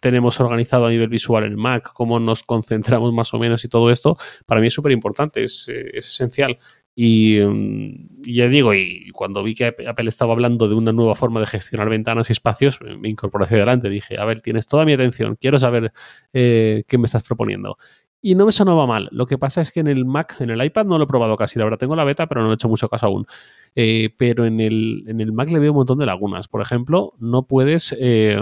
tenemos 0.00 0.40
organizado 0.40 0.86
a 0.86 0.90
nivel 0.90 1.08
visual 1.08 1.44
el 1.44 1.56
Mac, 1.56 1.90
cómo 1.94 2.18
nos 2.18 2.42
concentramos 2.42 3.12
más 3.12 3.32
o 3.34 3.38
menos 3.38 3.64
y 3.64 3.68
todo 3.68 3.90
esto, 3.90 4.16
para 4.46 4.60
mí 4.60 4.66
es 4.66 4.74
súper 4.74 4.92
importante, 4.92 5.44
es, 5.44 5.68
eh, 5.68 5.90
es, 5.92 6.06
esencial. 6.06 6.58
Y, 6.94 7.40
um, 7.40 8.08
y, 8.24 8.34
ya 8.34 8.48
digo, 8.48 8.74
y 8.74 9.10
cuando 9.10 9.42
vi 9.42 9.54
que 9.54 9.66
Apple 9.66 10.08
estaba 10.08 10.32
hablando 10.32 10.68
de 10.68 10.74
una 10.74 10.92
nueva 10.92 11.14
forma 11.14 11.40
de 11.40 11.46
gestionar 11.46 11.88
ventanas 11.88 12.28
y 12.30 12.32
espacios, 12.32 12.78
me 12.80 13.08
incorporé 13.08 13.44
hacia 13.44 13.56
adelante. 13.58 13.88
Dije, 13.88 14.18
a 14.18 14.24
ver, 14.24 14.40
tienes 14.40 14.66
toda 14.66 14.84
mi 14.84 14.92
atención, 14.92 15.36
quiero 15.40 15.58
saber 15.58 15.92
eh, 16.32 16.84
qué 16.86 16.98
me 16.98 17.06
estás 17.06 17.22
proponiendo. 17.22 17.78
Y 18.22 18.34
no 18.34 18.44
me 18.44 18.52
sonaba 18.52 18.86
mal. 18.86 19.08
Lo 19.12 19.24
que 19.24 19.38
pasa 19.38 19.62
es 19.62 19.72
que 19.72 19.80
en 19.80 19.86
el 19.86 20.04
Mac, 20.04 20.36
en 20.40 20.50
el 20.50 20.62
iPad 20.62 20.84
no 20.84 20.98
lo 20.98 21.04
he 21.04 21.06
probado 21.06 21.36
casi. 21.36 21.58
La 21.58 21.64
verdad, 21.64 21.78
tengo 21.78 21.96
la 21.96 22.04
beta, 22.04 22.26
pero 22.26 22.42
no 22.42 22.50
he 22.50 22.54
hecho 22.54 22.68
mucho 22.68 22.88
caso 22.90 23.06
aún. 23.06 23.26
Eh, 23.74 24.10
pero 24.18 24.44
en 24.44 24.60
el, 24.60 25.04
en 25.06 25.20
el 25.20 25.32
Mac 25.32 25.50
le 25.50 25.58
veo 25.58 25.72
un 25.72 25.78
montón 25.78 25.98
de 25.98 26.04
lagunas. 26.04 26.46
Por 26.46 26.60
ejemplo, 26.60 27.14
no 27.18 27.46
puedes 27.46 27.96
eh, 27.98 28.38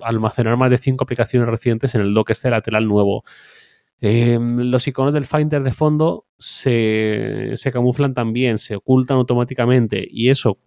almacenar 0.00 0.56
más 0.56 0.70
de 0.70 0.78
cinco 0.78 1.04
aplicaciones 1.04 1.46
recientes 1.46 1.94
en 1.94 2.00
el 2.00 2.14
dock 2.14 2.30
este 2.30 2.50
lateral 2.50 2.88
nuevo. 2.88 3.24
Eh, 4.04 4.36
los 4.40 4.88
iconos 4.88 5.14
del 5.14 5.26
Finder 5.26 5.62
de 5.62 5.72
fondo 5.72 6.26
se, 6.36 7.52
se, 7.54 7.70
camuflan 7.70 8.14
también, 8.14 8.58
se 8.58 8.74
ocultan 8.74 9.16
automáticamente 9.18 10.04
y 10.10 10.28
eso 10.28 10.58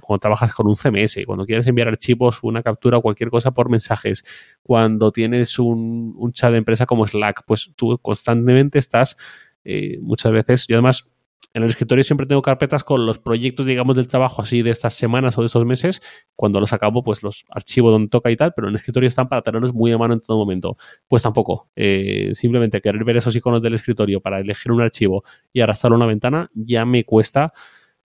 cuando 0.00 0.18
trabajas 0.18 0.52
con 0.52 0.66
un 0.66 0.74
CMS, 0.74 1.24
cuando 1.24 1.46
quieres 1.46 1.68
enviar 1.68 1.86
archivos, 1.86 2.40
una 2.42 2.64
captura 2.64 2.98
o 2.98 3.02
cualquier 3.02 3.30
cosa 3.30 3.52
por 3.52 3.70
mensajes, 3.70 4.24
cuando 4.64 5.12
tienes 5.12 5.60
un, 5.60 6.14
un 6.16 6.32
chat 6.32 6.50
de 6.50 6.58
empresa 6.58 6.84
como 6.84 7.06
Slack, 7.06 7.44
pues 7.46 7.70
tú 7.76 7.96
constantemente 8.02 8.80
estás 8.80 9.16
eh, 9.62 9.98
muchas 10.00 10.32
veces, 10.32 10.66
yo 10.66 10.74
además 10.74 11.08
En 11.52 11.64
el 11.64 11.70
escritorio 11.70 12.04
siempre 12.04 12.26
tengo 12.26 12.42
carpetas 12.42 12.84
con 12.84 13.06
los 13.06 13.18
proyectos, 13.18 13.66
digamos, 13.66 13.96
del 13.96 14.06
trabajo 14.06 14.42
así 14.42 14.62
de 14.62 14.70
estas 14.70 14.94
semanas 14.94 15.36
o 15.36 15.40
de 15.40 15.46
estos 15.46 15.64
meses. 15.64 16.00
Cuando 16.36 16.60
los 16.60 16.72
acabo, 16.72 17.02
pues 17.02 17.22
los 17.22 17.44
archivo 17.50 17.90
donde 17.90 18.08
toca 18.08 18.30
y 18.30 18.36
tal, 18.36 18.52
pero 18.54 18.68
en 18.68 18.70
el 18.70 18.76
escritorio 18.76 19.08
están 19.08 19.28
para 19.28 19.42
tenerlos 19.42 19.74
muy 19.74 19.90
a 19.90 19.98
mano 19.98 20.14
en 20.14 20.20
todo 20.20 20.38
momento. 20.38 20.76
Pues 21.08 21.22
tampoco. 21.22 21.68
Eh, 21.74 22.30
simplemente 22.34 22.80
querer 22.80 23.02
ver 23.04 23.16
esos 23.16 23.34
iconos 23.34 23.62
del 23.62 23.74
escritorio 23.74 24.20
para 24.20 24.38
elegir 24.40 24.70
un 24.70 24.80
archivo 24.80 25.24
y 25.52 25.60
arrastrarlo 25.60 25.96
a 25.96 25.98
una 25.98 26.06
ventana 26.06 26.50
ya 26.54 26.84
me 26.84 27.04
cuesta. 27.04 27.52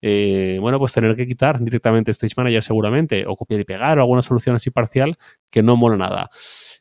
Eh, 0.07 0.59
bueno, 0.61 0.77
pues 0.77 0.93
tener 0.93 1.15
que 1.15 1.25
quitar 1.25 1.59
directamente 1.59 2.11
Stage 2.11 2.35
Manager 2.37 2.61
seguramente, 2.61 3.25
o 3.25 3.35
copiar 3.35 3.61
y 3.61 3.63
pegar, 3.63 3.97
o 3.97 4.01
alguna 4.03 4.21
solución 4.21 4.55
así 4.55 4.69
parcial 4.69 5.17
que 5.49 5.63
no 5.63 5.77
mola 5.77 5.97
nada. 5.97 6.29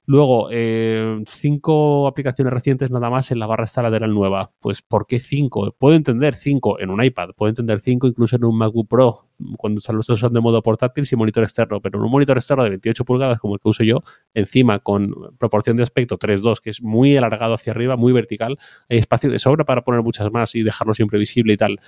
Luego, 0.05 0.49
eh, 0.51 1.23
cinco 1.27 2.07
aplicaciones 2.07 2.53
recientes 2.53 2.91
nada 2.91 3.09
más 3.09 3.31
en 3.31 3.39
la 3.39 3.47
barra 3.47 3.65
esta 3.65 3.81
lateral 3.81 4.13
nueva. 4.13 4.53
Pues, 4.61 4.83
¿por 4.83 5.07
qué 5.07 5.19
cinco? 5.21 5.75
Puedo 5.79 5.97
entender 5.97 6.35
cinco 6.35 6.79
en 6.79 6.91
un 6.91 7.03
iPad, 7.03 7.31
puedo 7.35 7.49
entender 7.49 7.81
cinco 7.81 8.07
incluso 8.07 8.37
en 8.37 8.45
un 8.45 8.59
MacBook 8.59 8.89
Pro, 8.89 9.27
cuando 9.57 9.81
lo 9.91 10.01
estoy 10.01 10.15
usando 10.15 10.39
de 10.39 10.43
modo 10.43 10.63
portátil 10.63 11.07
sin 11.07 11.19
monitor 11.19 11.45
externo, 11.45 11.81
pero 11.81 11.99
en 11.99 12.05
un 12.05 12.11
monitor 12.11 12.37
externo 12.37 12.65
de 12.65 12.69
28 12.69 13.07
pulgadas 13.07 13.41
como 13.41 13.55
el 13.55 13.61
que 13.61 13.71
uso 13.71 13.85
yo, 13.85 14.03
encima 14.35 14.81
con 14.81 15.15
proporción 15.39 15.77
de 15.77 15.83
aspecto 15.83 16.19
3.2, 16.19 16.61
que 16.61 16.69
es 16.69 16.83
muy 16.83 17.17
alargado 17.17 17.55
hacia 17.55 17.73
arriba, 17.73 17.97
muy 17.97 18.13
vertical, 18.13 18.59
hay 18.91 18.99
espacio 18.99 19.31
de 19.31 19.39
sobra 19.39 19.65
para 19.65 19.83
poner 19.83 20.03
muchas 20.03 20.31
más 20.31 20.55
y 20.55 20.63
dejarlo 20.63 20.93
siempre 20.93 21.19
visible 21.19 21.55
y 21.55 21.57
tal. 21.57 21.81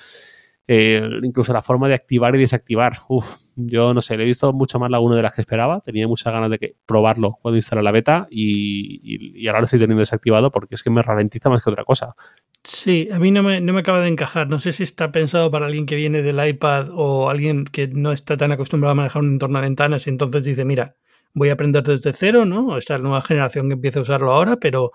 Eh, 0.68 1.00
incluso 1.22 1.52
la 1.52 1.62
forma 1.62 1.86
de 1.86 1.94
activar 1.94 2.34
y 2.34 2.38
desactivar. 2.38 2.98
Uf, 3.08 3.36
yo 3.54 3.94
no 3.94 4.00
sé, 4.00 4.16
le 4.16 4.24
he 4.24 4.26
visto 4.26 4.52
mucho 4.52 4.80
más 4.80 4.90
la 4.90 4.98
1 4.98 5.14
de 5.14 5.22
las 5.22 5.34
que 5.34 5.40
esperaba. 5.40 5.80
Tenía 5.80 6.08
muchas 6.08 6.32
ganas 6.32 6.50
de 6.50 6.76
probarlo 6.84 7.38
cuando 7.40 7.56
instala 7.56 7.82
la 7.82 7.92
beta 7.92 8.26
y, 8.30 9.46
ahora 9.46 9.60
lo 9.60 9.64
estoy 9.66 9.78
teniendo 9.78 10.00
desactivado 10.00 10.50
porque 10.50 10.74
es 10.74 10.82
que 10.82 10.90
me 10.90 11.02
ralentiza 11.02 11.50
más 11.50 11.62
que 11.62 11.70
otra 11.70 11.84
cosa. 11.84 12.16
Sí, 12.64 13.08
a 13.12 13.20
mí 13.20 13.30
no 13.30 13.44
me, 13.44 13.60
no 13.60 13.72
me 13.72 13.80
acaba 13.80 14.00
de 14.00 14.08
encajar. 14.08 14.48
No 14.48 14.58
sé 14.58 14.72
si 14.72 14.82
está 14.82 15.12
pensado 15.12 15.50
para 15.52 15.66
alguien 15.66 15.86
que 15.86 15.94
viene 15.94 16.22
del 16.22 16.46
iPad 16.46 16.88
o 16.92 17.30
alguien 17.30 17.64
que 17.64 17.86
no 17.86 18.10
está 18.10 18.36
tan 18.36 18.50
acostumbrado 18.50 18.90
a 18.92 18.96
manejar 18.96 19.22
un 19.22 19.34
entorno 19.34 19.60
de 19.60 19.66
ventanas 19.66 20.06
y 20.08 20.10
entonces 20.10 20.44
dice, 20.44 20.64
mira, 20.64 20.96
voy 21.32 21.50
a 21.50 21.52
aprender 21.52 21.84
desde 21.84 22.12
cero, 22.12 22.44
¿no? 22.44 22.76
Esta 22.76 22.98
nueva 22.98 23.22
generación 23.22 23.68
que 23.68 23.74
empieza 23.74 24.00
a 24.00 24.02
usarlo 24.02 24.32
ahora, 24.32 24.56
pero 24.56 24.90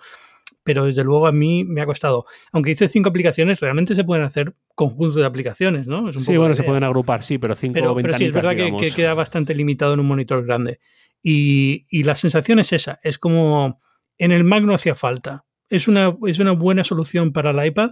pero 0.63 0.85
desde 0.85 1.03
luego 1.03 1.27
a 1.27 1.31
mí 1.31 1.63
me 1.63 1.81
ha 1.81 1.85
costado. 1.85 2.25
Aunque 2.51 2.71
hice 2.71 2.87
cinco 2.87 3.09
aplicaciones, 3.09 3.59
realmente 3.59 3.95
se 3.95 4.03
pueden 4.03 4.25
hacer 4.25 4.53
conjuntos 4.75 5.15
de 5.15 5.25
aplicaciones, 5.25 5.87
¿no? 5.87 6.11
sí, 6.11 6.37
bueno, 6.37 6.55
se 6.55 6.63
pueden 6.63 6.83
agrupar, 6.83 7.23
sí, 7.23 7.37
pero 7.37 7.55
cinco 7.55 7.73
pero, 7.73 7.95
pero 7.95 8.17
sí, 8.17 8.25
es 8.25 8.33
verdad 8.33 8.55
que, 8.55 8.91
queda 8.91 9.13
bastante 9.13 9.53
limitado 9.55 9.93
en 9.93 9.99
un 9.99 10.07
monitor 10.07 10.45
grande. 10.45 10.79
Y, 11.23 11.85
y, 11.89 12.03
la 12.03 12.15
sensación 12.15 12.59
es 12.59 12.73
esa, 12.73 12.99
es 13.03 13.19
como 13.19 13.79
en 14.17 14.31
el 14.31 14.43
Mac 14.43 14.63
no 14.63 14.73
hacía 14.73 14.95
falta. 14.95 15.45
Es 15.69 15.87
una, 15.87 16.15
es 16.27 16.39
una 16.39 16.51
buena 16.51 16.83
solución 16.83 17.31
para 17.31 17.51
el 17.51 17.65
iPad, 17.65 17.91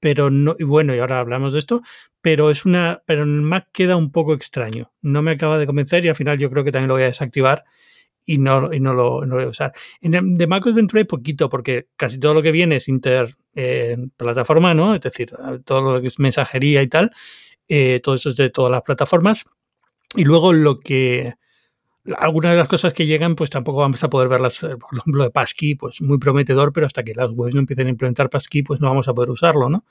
pero 0.00 0.30
no, 0.30 0.54
y 0.58 0.64
bueno, 0.64 0.94
y 0.94 0.98
ahora 0.98 1.18
hablamos 1.18 1.52
de 1.52 1.58
esto, 1.58 1.82
pero 2.20 2.50
es 2.50 2.64
una, 2.64 3.02
pero 3.06 3.22
en 3.22 3.34
el 3.34 3.42
Mac 3.42 3.68
queda 3.72 3.96
un 3.96 4.12
poco 4.12 4.34
extraño. 4.34 4.92
No 5.02 5.22
me 5.22 5.32
acaba 5.32 5.58
de 5.58 5.66
convencer 5.66 6.04
y 6.04 6.08
al 6.08 6.14
final 6.14 6.38
yo 6.38 6.50
creo 6.50 6.64
que 6.64 6.72
también 6.72 6.88
lo 6.88 6.94
voy 6.94 7.02
a 7.02 7.06
desactivar 7.06 7.64
y 8.28 8.36
no, 8.36 8.70
y 8.74 8.78
no, 8.78 8.92
lo, 8.92 9.24
no 9.24 9.36
voy 9.36 9.44
a 9.44 9.48
usar. 9.48 9.72
En 10.02 10.36
de 10.36 10.46
MacOS 10.46 10.74
Ventura 10.74 11.00
hay 11.00 11.06
poquito, 11.06 11.48
porque 11.48 11.86
casi 11.96 12.20
todo 12.20 12.34
lo 12.34 12.42
que 12.42 12.52
viene 12.52 12.76
es 12.76 12.86
inter 12.86 13.30
eh, 13.54 13.96
plataforma, 14.18 14.74
¿no? 14.74 14.94
Es 14.94 15.00
decir, 15.00 15.32
todo 15.64 15.94
lo 15.94 16.00
que 16.02 16.08
es 16.08 16.18
mensajería 16.18 16.82
y 16.82 16.88
tal, 16.88 17.10
eh, 17.68 18.00
todo 18.02 18.16
eso 18.16 18.28
es 18.28 18.36
de 18.36 18.50
todas 18.50 18.70
las 18.70 18.82
plataformas. 18.82 19.46
Y 20.14 20.24
luego 20.24 20.52
lo 20.52 20.78
que 20.78 21.36
algunas 22.18 22.52
de 22.52 22.58
las 22.58 22.68
cosas 22.68 22.92
que 22.92 23.06
llegan, 23.06 23.34
pues 23.34 23.48
tampoco 23.48 23.78
vamos 23.78 24.04
a 24.04 24.10
poder 24.10 24.28
verlas, 24.28 24.62
eh, 24.62 24.76
por 24.76 24.98
ejemplo, 24.98 25.24
de 25.24 25.30
Passkey, 25.30 25.74
pues 25.74 26.02
muy 26.02 26.18
prometedor, 26.18 26.70
pero 26.74 26.86
hasta 26.86 27.02
que 27.02 27.14
las 27.14 27.30
webs 27.30 27.54
no 27.54 27.60
empiecen 27.60 27.86
a 27.86 27.90
implementar 27.90 28.28
Passkey, 28.28 28.62
pues 28.62 28.78
no 28.78 28.88
vamos 28.88 29.08
a 29.08 29.14
poder 29.14 29.30
usarlo, 29.30 29.70
¿no? 29.70 29.86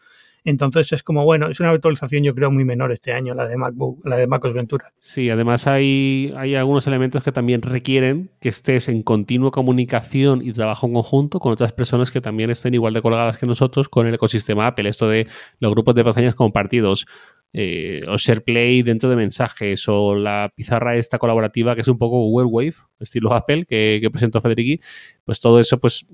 Entonces 0.48 0.94
es 0.94 1.04
como, 1.04 1.26
bueno, 1.26 1.50
es 1.50 1.60
una 1.60 1.72
actualización 1.72 2.24
yo 2.24 2.34
creo 2.34 2.50
muy 2.50 2.64
menor 2.64 2.94
este 2.94 3.12
año, 3.12 3.36
la 3.36 3.46
de 3.46 3.58
MacBook, 3.58 4.00
la 4.08 4.16
de 4.16 4.28
MacOS 4.28 4.54
Ventura. 4.54 4.94
Sí, 5.02 5.30
además 5.30 5.68
hay, 5.68 6.34
hay 6.38 6.56
algunos 6.56 6.88
elementos 6.88 7.22
que 7.22 7.34
también 7.34 7.62
requieren 7.62 8.32
que 8.40 8.48
estés 8.48 8.88
en 8.88 9.04
continua 9.04 9.52
comunicación 9.52 10.42
y 10.42 10.54
trabajo 10.54 10.88
en 10.88 10.94
conjunto 10.94 11.42
con 11.42 11.52
otras 11.52 11.74
personas 11.74 12.12
que 12.12 12.22
también 12.22 12.50
estén 12.50 12.74
igual 12.74 12.94
de 12.94 13.02
colgadas 13.02 13.38
que 13.38 13.46
nosotros 13.46 13.90
con 13.90 14.08
el 14.08 14.14
ecosistema 14.14 14.68
Apple, 14.68 14.88
esto 14.88 15.10
de 15.10 15.28
los 15.60 15.74
grupos 15.74 15.96
de 15.96 16.06
pestañas 16.06 16.34
compartidos. 16.34 17.06
Eh, 17.52 18.04
o 18.08 18.18
SharePlay 18.18 18.84
dentro 18.84 19.10
de 19.10 19.16
mensajes, 19.16 19.86
o 19.88 20.16
la 20.16 20.52
pizarra 20.56 20.96
esta 20.96 21.18
colaborativa 21.18 21.76
que 21.76 21.82
es 21.82 21.88
un 21.88 21.98
poco 21.98 22.20
Google 22.20 22.48
Wave, 22.48 22.76
estilo 23.00 23.34
Apple, 23.34 23.66
que, 23.66 24.00
que 24.02 24.10
presentó 24.12 24.42
Federici, 24.42 24.80
pues 25.26 25.40
todo 25.40 25.60
eso 25.60 25.78
pues 25.80 26.06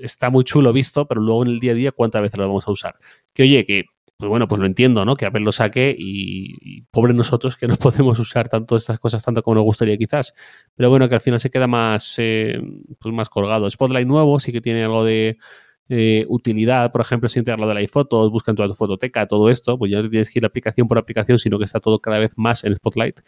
está 0.00 0.30
muy 0.30 0.44
chulo 0.44 0.72
visto, 0.72 1.06
pero 1.06 1.20
luego 1.20 1.42
en 1.42 1.48
el 1.50 1.60
día 1.60 1.72
a 1.72 1.74
día, 1.74 1.92
¿cuántas 1.92 2.22
veces 2.22 2.38
lo 2.38 2.46
vamos 2.46 2.66
a 2.66 2.70
usar? 2.70 2.96
Que 3.34 3.42
oye, 3.44 3.64
que, 3.64 3.84
pues 4.16 4.28
bueno, 4.28 4.48
pues 4.48 4.60
lo 4.60 4.66
entiendo, 4.66 5.04
¿no? 5.04 5.16
Que 5.16 5.26
Apple 5.26 5.40
lo 5.40 5.52
saque 5.52 5.94
y, 5.98 6.82
pobre 6.90 7.14
nosotros 7.14 7.56
que 7.56 7.66
no 7.66 7.74
podemos 7.76 8.18
usar 8.18 8.48
tanto 8.48 8.76
estas 8.76 8.98
cosas 8.98 9.24
tanto 9.24 9.42
como 9.42 9.56
nos 9.56 9.64
gustaría 9.64 9.96
quizás. 9.96 10.34
Pero 10.74 10.90
bueno, 10.90 11.08
que 11.08 11.14
al 11.14 11.20
final 11.20 11.40
se 11.40 11.50
queda 11.50 11.66
más, 11.66 12.14
eh, 12.18 12.60
pues 12.98 13.14
más 13.14 13.28
colgado. 13.28 13.70
Spotlight 13.70 14.06
nuevo 14.06 14.40
sí 14.40 14.52
que 14.52 14.60
tiene 14.60 14.84
algo 14.84 15.04
de 15.04 15.38
eh, 15.88 16.24
utilidad, 16.28 16.92
por 16.92 17.00
ejemplo, 17.00 17.28
si 17.28 17.40
integrarlo 17.40 17.66
de 17.66 17.74
la 17.74 17.80
iPhotos, 17.80 18.30
buscan 18.30 18.54
toda 18.54 18.68
tu 18.68 18.74
fototeca, 18.74 19.26
todo 19.26 19.50
esto, 19.50 19.76
pues 19.76 19.90
ya 19.90 20.00
no 20.00 20.08
tienes 20.08 20.30
que 20.30 20.38
ir 20.38 20.44
aplicación 20.44 20.86
por 20.86 20.98
aplicación, 20.98 21.38
sino 21.40 21.58
que 21.58 21.64
está 21.64 21.80
todo 21.80 22.00
cada 22.00 22.20
vez 22.20 22.32
más 22.36 22.62
en 22.62 22.76
Spotlight. 22.76 23.20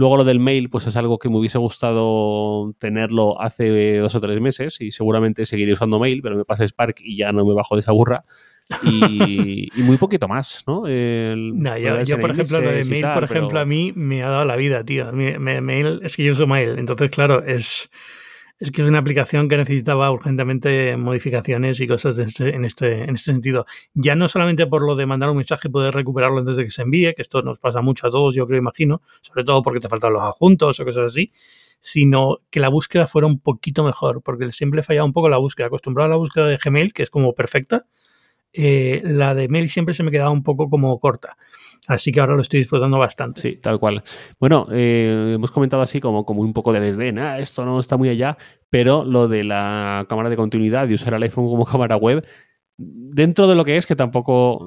Luego 0.00 0.16
lo 0.16 0.24
del 0.24 0.40
mail, 0.40 0.70
pues 0.70 0.86
es 0.86 0.96
algo 0.96 1.18
que 1.18 1.28
me 1.28 1.36
hubiese 1.36 1.58
gustado 1.58 2.72
tenerlo 2.78 3.38
hace 3.38 3.98
dos 3.98 4.14
o 4.14 4.20
tres 4.22 4.40
meses 4.40 4.80
y 4.80 4.92
seguramente 4.92 5.44
seguiré 5.44 5.74
usando 5.74 6.00
mail, 6.00 6.22
pero 6.22 6.38
me 6.38 6.46
pasa 6.46 6.66
Spark 6.66 7.02
y 7.04 7.18
ya 7.18 7.32
no 7.32 7.44
me 7.44 7.52
bajo 7.52 7.74
de 7.74 7.80
esa 7.80 7.92
burra. 7.92 8.24
Y, 8.82 9.68
muy 9.76 9.98
poquito 9.98 10.26
más, 10.26 10.64
¿no? 10.66 10.88
yo, 10.88 12.18
por 12.18 12.30
ejemplo, 12.30 12.62
lo 12.62 12.70
de 12.70 12.84
mail, 12.84 13.08
por 13.12 13.24
ejemplo, 13.24 13.60
a 13.60 13.66
mí 13.66 13.92
me 13.94 14.22
ha 14.22 14.30
dado 14.30 14.46
la 14.46 14.56
vida, 14.56 14.82
tío. 14.84 15.12
mail, 15.12 16.00
es 16.02 16.16
que 16.16 16.24
yo 16.24 16.32
uso 16.32 16.46
mail, 16.46 16.78
entonces, 16.78 17.10
claro, 17.10 17.44
es 17.44 17.90
es 18.60 18.70
que 18.70 18.82
es 18.82 18.88
una 18.88 18.98
aplicación 18.98 19.48
que 19.48 19.56
necesitaba 19.56 20.10
urgentemente 20.12 20.96
modificaciones 20.98 21.80
y 21.80 21.86
cosas 21.86 22.18
este, 22.18 22.54
en, 22.54 22.66
este, 22.66 23.04
en 23.04 23.10
este 23.10 23.32
sentido. 23.32 23.64
Ya 23.94 24.14
no 24.14 24.28
solamente 24.28 24.66
por 24.66 24.82
lo 24.82 24.96
de 24.96 25.06
mandar 25.06 25.30
un 25.30 25.36
mensaje 25.36 25.68
y 25.68 25.70
poder 25.70 25.94
recuperarlo 25.94 26.38
antes 26.38 26.58
de 26.58 26.64
que 26.64 26.70
se 26.70 26.82
envíe, 26.82 27.14
que 27.14 27.22
esto 27.22 27.40
nos 27.40 27.58
pasa 27.58 27.80
mucho 27.80 28.06
a 28.06 28.10
todos, 28.10 28.34
yo 28.34 28.46
creo, 28.46 28.58
imagino, 28.58 29.00
sobre 29.22 29.44
todo 29.44 29.62
porque 29.62 29.80
te 29.80 29.88
faltan 29.88 30.12
los 30.12 30.22
adjuntos 30.22 30.78
o 30.78 30.84
cosas 30.84 31.10
así, 31.10 31.32
sino 31.80 32.36
que 32.50 32.60
la 32.60 32.68
búsqueda 32.68 33.06
fuera 33.06 33.26
un 33.26 33.40
poquito 33.40 33.82
mejor, 33.82 34.22
porque 34.22 34.52
siempre 34.52 34.82
fallaba 34.82 35.06
un 35.06 35.14
poco 35.14 35.30
la 35.30 35.38
búsqueda. 35.38 35.68
Acostumbrado 35.68 36.06
a 36.06 36.10
la 36.10 36.16
búsqueda 36.16 36.46
de 36.46 36.58
Gmail, 36.62 36.92
que 36.92 37.02
es 37.02 37.08
como 37.08 37.34
perfecta, 37.34 37.86
eh, 38.52 39.00
la 39.04 39.34
de 39.34 39.48
mail 39.48 39.68
siempre 39.68 39.94
se 39.94 40.02
me 40.02 40.10
quedaba 40.10 40.30
un 40.30 40.42
poco 40.42 40.68
como 40.68 40.98
corta. 41.00 41.36
Así 41.86 42.12
que 42.12 42.20
ahora 42.20 42.34
lo 42.34 42.42
estoy 42.42 42.60
disfrutando 42.60 42.98
bastante. 42.98 43.40
Sí, 43.40 43.56
tal 43.56 43.78
cual. 43.80 44.02
Bueno, 44.38 44.66
eh, 44.70 45.32
hemos 45.34 45.50
comentado 45.50 45.82
así 45.82 45.98
como, 46.00 46.24
como 46.24 46.42
un 46.42 46.52
poco 46.52 46.72
de 46.72 46.80
desdén, 46.80 47.18
ah, 47.18 47.38
esto 47.38 47.64
no 47.64 47.80
está 47.80 47.96
muy 47.96 48.08
allá, 48.08 48.36
pero 48.68 49.04
lo 49.04 49.28
de 49.28 49.44
la 49.44 50.06
cámara 50.08 50.30
de 50.30 50.36
continuidad 50.36 50.88
y 50.88 50.94
usar 50.94 51.14
el 51.14 51.22
iPhone 51.22 51.46
como 51.46 51.64
cámara 51.66 51.96
web, 51.96 52.24
dentro 52.76 53.46
de 53.46 53.54
lo 53.54 53.64
que 53.64 53.76
es, 53.76 53.86
que 53.86 53.96
tampoco 53.96 54.66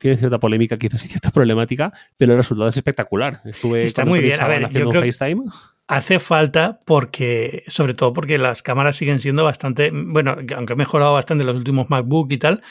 tiene 0.00 0.16
cierta 0.16 0.38
polémica, 0.38 0.78
quizás 0.78 1.04
y 1.04 1.08
cierta 1.08 1.30
problemática, 1.30 1.92
pero 2.16 2.32
el 2.32 2.38
resultado 2.38 2.68
es 2.68 2.76
espectacular. 2.76 3.40
Estuve 3.44 3.84
Está 3.84 4.04
muy 4.04 4.20
bien. 4.20 4.40
A 4.40 4.48
ver, 4.48 4.68
yo 4.70 4.88
creo 4.88 5.02
FaceTime. 5.02 5.44
Hace 5.88 6.18
falta 6.18 6.80
porque, 6.86 7.64
sobre 7.66 7.94
todo 7.94 8.12
porque 8.12 8.38
las 8.38 8.62
cámaras 8.62 8.96
siguen 8.96 9.20
siendo 9.20 9.44
bastante, 9.44 9.90
bueno, 9.92 10.36
aunque 10.56 10.72
he 10.72 10.76
mejorado 10.76 11.12
bastante 11.12 11.44
los 11.44 11.56
últimos 11.56 11.90
MacBook 11.90 12.32
y 12.32 12.38
tal, 12.38 12.62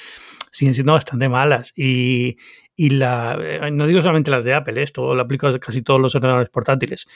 siguen 0.52 0.76
siendo 0.76 0.94
bastante 0.94 1.30
malas. 1.30 1.74
Y, 1.76 2.38
y 2.76 2.90
la, 2.92 3.38
eh, 3.42 3.72
no 3.72 3.88
digo 3.88 4.02
solamente 4.02 4.30
las 4.30 4.44
de 4.44 4.54
Apple, 4.54 4.82
esto 4.84 5.16
lo 5.16 5.22
aplico 5.22 5.48
a 5.48 5.60
casi 5.60 5.82
todos 5.82 6.00
los 6.00 6.14
ordenadores 6.16 6.50
portátiles. 6.50 7.08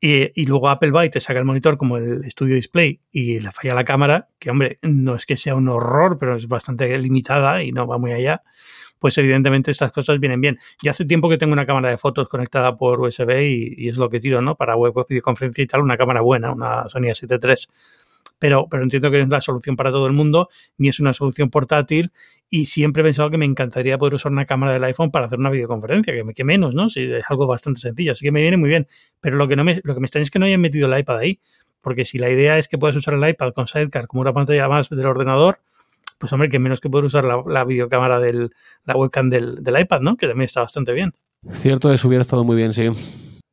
Y, 0.00 0.46
luego 0.46 0.68
Apple 0.68 0.92
va 0.92 1.04
y 1.04 1.10
te 1.10 1.18
saca 1.18 1.40
el 1.40 1.44
monitor 1.44 1.76
como 1.76 1.96
el 1.96 2.30
Studio 2.30 2.54
Display 2.54 3.00
y 3.10 3.40
le 3.40 3.50
falla 3.50 3.74
la 3.74 3.82
cámara, 3.82 4.28
que 4.38 4.50
hombre, 4.50 4.78
no 4.82 5.16
es 5.16 5.26
que 5.26 5.36
sea 5.36 5.56
un 5.56 5.68
horror, 5.68 6.18
pero 6.20 6.36
es 6.36 6.46
bastante 6.46 6.96
limitada 6.98 7.64
y 7.64 7.72
no 7.72 7.84
va 7.84 7.98
muy 7.98 8.12
allá. 8.12 8.42
Pues 9.00 9.18
evidentemente 9.18 9.72
estas 9.72 9.90
cosas 9.90 10.20
vienen 10.20 10.40
bien. 10.40 10.58
Yo 10.82 10.92
hace 10.92 11.04
tiempo 11.04 11.28
que 11.28 11.36
tengo 11.36 11.52
una 11.52 11.66
cámara 11.66 11.90
de 11.90 11.98
fotos 11.98 12.28
conectada 12.28 12.76
por 12.76 13.00
USB 13.00 13.40
y, 13.42 13.74
y 13.76 13.88
es 13.88 13.96
lo 13.96 14.08
que 14.08 14.20
tiro, 14.20 14.40
¿no? 14.40 14.54
Para 14.54 14.76
web, 14.76 14.94
videoconferencia 15.08 15.64
y 15.64 15.66
tal, 15.66 15.80
una 15.80 15.96
cámara 15.96 16.20
buena, 16.20 16.52
una 16.52 16.88
Sony 16.88 17.10
A7 17.10 17.40
III 17.42 17.74
pero, 18.38 18.68
pero 18.70 18.82
entiendo 18.82 19.10
que 19.10 19.20
es 19.20 19.28
la 19.28 19.40
solución 19.40 19.76
para 19.76 19.90
todo 19.90 20.06
el 20.06 20.12
mundo, 20.12 20.48
ni 20.76 20.88
es 20.88 21.00
una 21.00 21.12
solución 21.12 21.50
portátil, 21.50 22.12
y 22.50 22.66
siempre 22.66 23.02
he 23.02 23.04
pensado 23.04 23.30
que 23.30 23.38
me 23.38 23.44
encantaría 23.44 23.98
poder 23.98 24.14
usar 24.14 24.32
una 24.32 24.46
cámara 24.46 24.72
del 24.72 24.84
iPhone 24.84 25.10
para 25.10 25.26
hacer 25.26 25.38
una 25.38 25.50
videoconferencia, 25.50 26.14
que, 26.14 26.24
me, 26.24 26.34
que 26.34 26.44
menos, 26.44 26.74
¿no? 26.74 26.86
Es 26.86 26.98
algo 27.28 27.46
bastante 27.46 27.80
sencillo, 27.80 28.12
así 28.12 28.24
que 28.24 28.32
me 28.32 28.40
viene 28.40 28.56
muy 28.56 28.68
bien. 28.68 28.86
Pero 29.20 29.36
lo 29.36 29.48
que, 29.48 29.56
no 29.56 29.64
me, 29.64 29.80
lo 29.84 29.94
que 29.94 30.00
me 30.00 30.06
extraña 30.06 30.22
es 30.22 30.30
que 30.30 30.38
no 30.38 30.46
hayan 30.46 30.60
metido 30.60 30.92
el 30.92 30.98
iPad 30.98 31.18
ahí, 31.18 31.40
porque 31.80 32.04
si 32.04 32.18
la 32.18 32.30
idea 32.30 32.58
es 32.58 32.68
que 32.68 32.78
puedas 32.78 32.96
usar 32.96 33.14
el 33.14 33.28
iPad 33.28 33.52
con 33.52 33.66
Sidecar 33.66 34.06
como 34.06 34.22
una 34.22 34.32
pantalla 34.32 34.68
más 34.68 34.88
del 34.88 35.06
ordenador, 35.06 35.60
pues 36.18 36.32
hombre, 36.32 36.48
que 36.48 36.58
menos 36.58 36.80
que 36.80 36.90
poder 36.90 37.04
usar 37.04 37.24
la, 37.24 37.64
videocámara 37.64 38.18
del, 38.18 38.50
la 38.84 38.96
webcam 38.96 39.28
del, 39.28 39.62
del 39.62 39.80
iPad, 39.80 40.00
¿no? 40.00 40.16
Que 40.16 40.26
también 40.26 40.46
está 40.46 40.62
bastante 40.62 40.92
bien. 40.92 41.14
Cierto, 41.52 41.92
eso 41.92 42.08
hubiera 42.08 42.22
estado 42.22 42.42
muy 42.42 42.56
bien, 42.56 42.72
sí. 42.72 42.90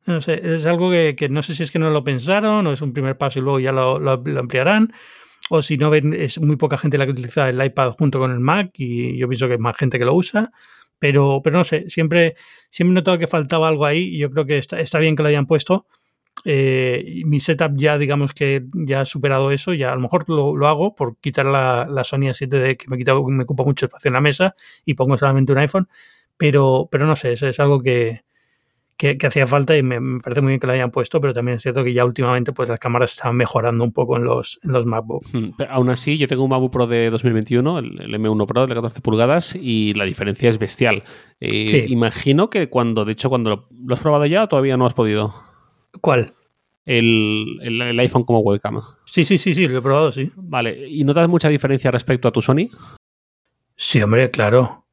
No 0.06 0.20
sé, 0.20 0.40
es 0.54 0.64
algo 0.66 0.90
que, 0.90 1.28
no 1.28 1.42
sé 1.42 1.54
si 1.54 1.64
es 1.64 1.72
que 1.72 1.80
no 1.80 1.90
lo 1.90 2.04
pensaron 2.04 2.64
o 2.66 2.72
es 2.72 2.80
un 2.80 2.92
primer 2.92 3.18
paso 3.18 3.40
y 3.40 3.42
luego 3.42 3.58
ya 3.58 3.72
lo, 3.72 3.98
lo, 3.98 4.12
ampliarán. 4.12 4.92
O 5.50 5.62
si 5.62 5.76
no, 5.76 5.90
ven, 5.90 6.14
es 6.14 6.40
muy 6.40 6.56
poca 6.56 6.78
gente 6.78 6.96
la 6.96 7.06
que 7.06 7.12
utiliza 7.12 7.48
el 7.48 7.64
iPad 7.64 7.92
junto 7.98 8.20
con 8.20 8.30
el 8.30 8.40
Mac 8.40 8.70
y 8.74 9.16
yo 9.18 9.28
pienso 9.28 9.48
que 9.48 9.54
es 9.54 9.60
más 9.60 9.76
gente 9.76 9.98
que 9.98 10.04
lo 10.04 10.14
usa. 10.14 10.52
Pero, 10.98 11.40
pero 11.42 11.58
no 11.58 11.64
sé, 11.64 11.90
siempre, 11.90 12.36
siempre 12.70 13.02
he 13.14 13.18
que 13.18 13.26
faltaba 13.26 13.68
algo 13.68 13.84
ahí 13.84 14.14
y 14.14 14.18
yo 14.18 14.30
creo 14.30 14.46
que 14.46 14.58
está, 14.58 14.80
está 14.80 14.98
bien 14.98 15.16
que 15.16 15.22
lo 15.22 15.28
hayan 15.28 15.46
puesto. 15.46 15.86
Eh, 16.44 17.22
mi 17.24 17.40
setup 17.40 17.72
ya, 17.76 17.98
digamos 17.98 18.32
que 18.32 18.64
ya 18.74 19.00
ha 19.00 19.04
superado 19.04 19.50
eso, 19.50 19.74
ya 19.74 19.92
a 19.92 19.96
lo 19.96 20.02
mejor 20.02 20.28
lo, 20.28 20.56
lo 20.56 20.68
hago 20.68 20.94
por 20.94 21.18
quitar 21.18 21.46
la, 21.46 21.88
la 21.90 22.04
Sony 22.04 22.28
A7D 22.28 22.76
que 22.76 22.88
me, 22.88 22.96
quita, 22.98 23.14
me 23.14 23.42
ocupa 23.42 23.64
mucho 23.64 23.86
espacio 23.86 24.08
en 24.08 24.14
la 24.14 24.20
mesa 24.20 24.54
y 24.84 24.94
pongo 24.94 25.18
solamente 25.18 25.52
un 25.52 25.58
iPhone, 25.58 25.88
pero, 26.36 26.88
pero 26.90 27.06
no 27.06 27.16
sé, 27.16 27.32
es 27.32 27.60
algo 27.60 27.80
que, 27.82 28.22
que, 28.96 29.18
que 29.18 29.26
hacía 29.26 29.46
falta 29.46 29.76
y 29.76 29.82
me, 29.82 30.00
me, 30.00 30.20
parece 30.20 30.40
muy 30.40 30.50
bien 30.50 30.60
que 30.60 30.66
lo 30.66 30.72
hayan 30.72 30.90
puesto, 30.90 31.20
pero 31.20 31.34
también 31.34 31.56
es 31.56 31.62
cierto 31.62 31.84
que 31.84 31.92
ya 31.92 32.04
últimamente 32.04 32.52
pues 32.52 32.68
las 32.68 32.78
cámaras 32.78 33.12
están 33.12 33.36
mejorando 33.36 33.84
un 33.84 33.92
poco 33.92 34.16
en 34.16 34.24
los, 34.24 34.58
en 34.62 34.72
los 34.72 34.86
MacBook. 34.86 35.24
Hmm, 35.32 35.50
aún 35.68 35.90
así, 35.90 36.16
yo 36.16 36.26
tengo 36.26 36.44
un 36.44 36.50
MacBook 36.50 36.72
Pro 36.72 36.86
de 36.86 37.10
2021, 37.10 37.78
el, 37.78 38.00
el 38.00 38.14
M1 38.14 38.46
Pro 38.46 38.66
de 38.66 38.74
14 38.74 39.00
pulgadas, 39.00 39.54
y 39.54 39.92
la 39.94 40.04
diferencia 40.04 40.48
es 40.48 40.58
bestial. 40.58 41.02
Eh, 41.40 41.84
sí. 41.86 41.92
Imagino 41.92 42.48
que 42.48 42.68
cuando, 42.68 43.04
de 43.04 43.12
hecho, 43.12 43.28
cuando 43.28 43.50
lo, 43.50 43.68
lo, 43.70 43.94
has 43.94 44.00
probado 44.00 44.24
ya, 44.24 44.46
todavía 44.46 44.76
no 44.76 44.86
has 44.86 44.94
podido. 44.94 45.34
¿Cuál? 46.00 46.34
El, 46.86 47.58
el, 47.62 47.82
el, 47.82 48.00
iPhone 48.00 48.24
como 48.24 48.40
webcam. 48.40 48.80
Sí, 49.04 49.24
sí, 49.24 49.36
sí, 49.38 49.54
sí, 49.54 49.66
lo 49.66 49.78
he 49.78 49.82
probado, 49.82 50.12
sí. 50.12 50.30
Vale, 50.36 50.88
¿y 50.88 51.04
notas 51.04 51.28
mucha 51.28 51.48
diferencia 51.48 51.90
respecto 51.90 52.28
a 52.28 52.32
tu 52.32 52.40
Sony? 52.40 52.68
Sí, 53.74 54.00
hombre, 54.00 54.30
claro. 54.30 54.85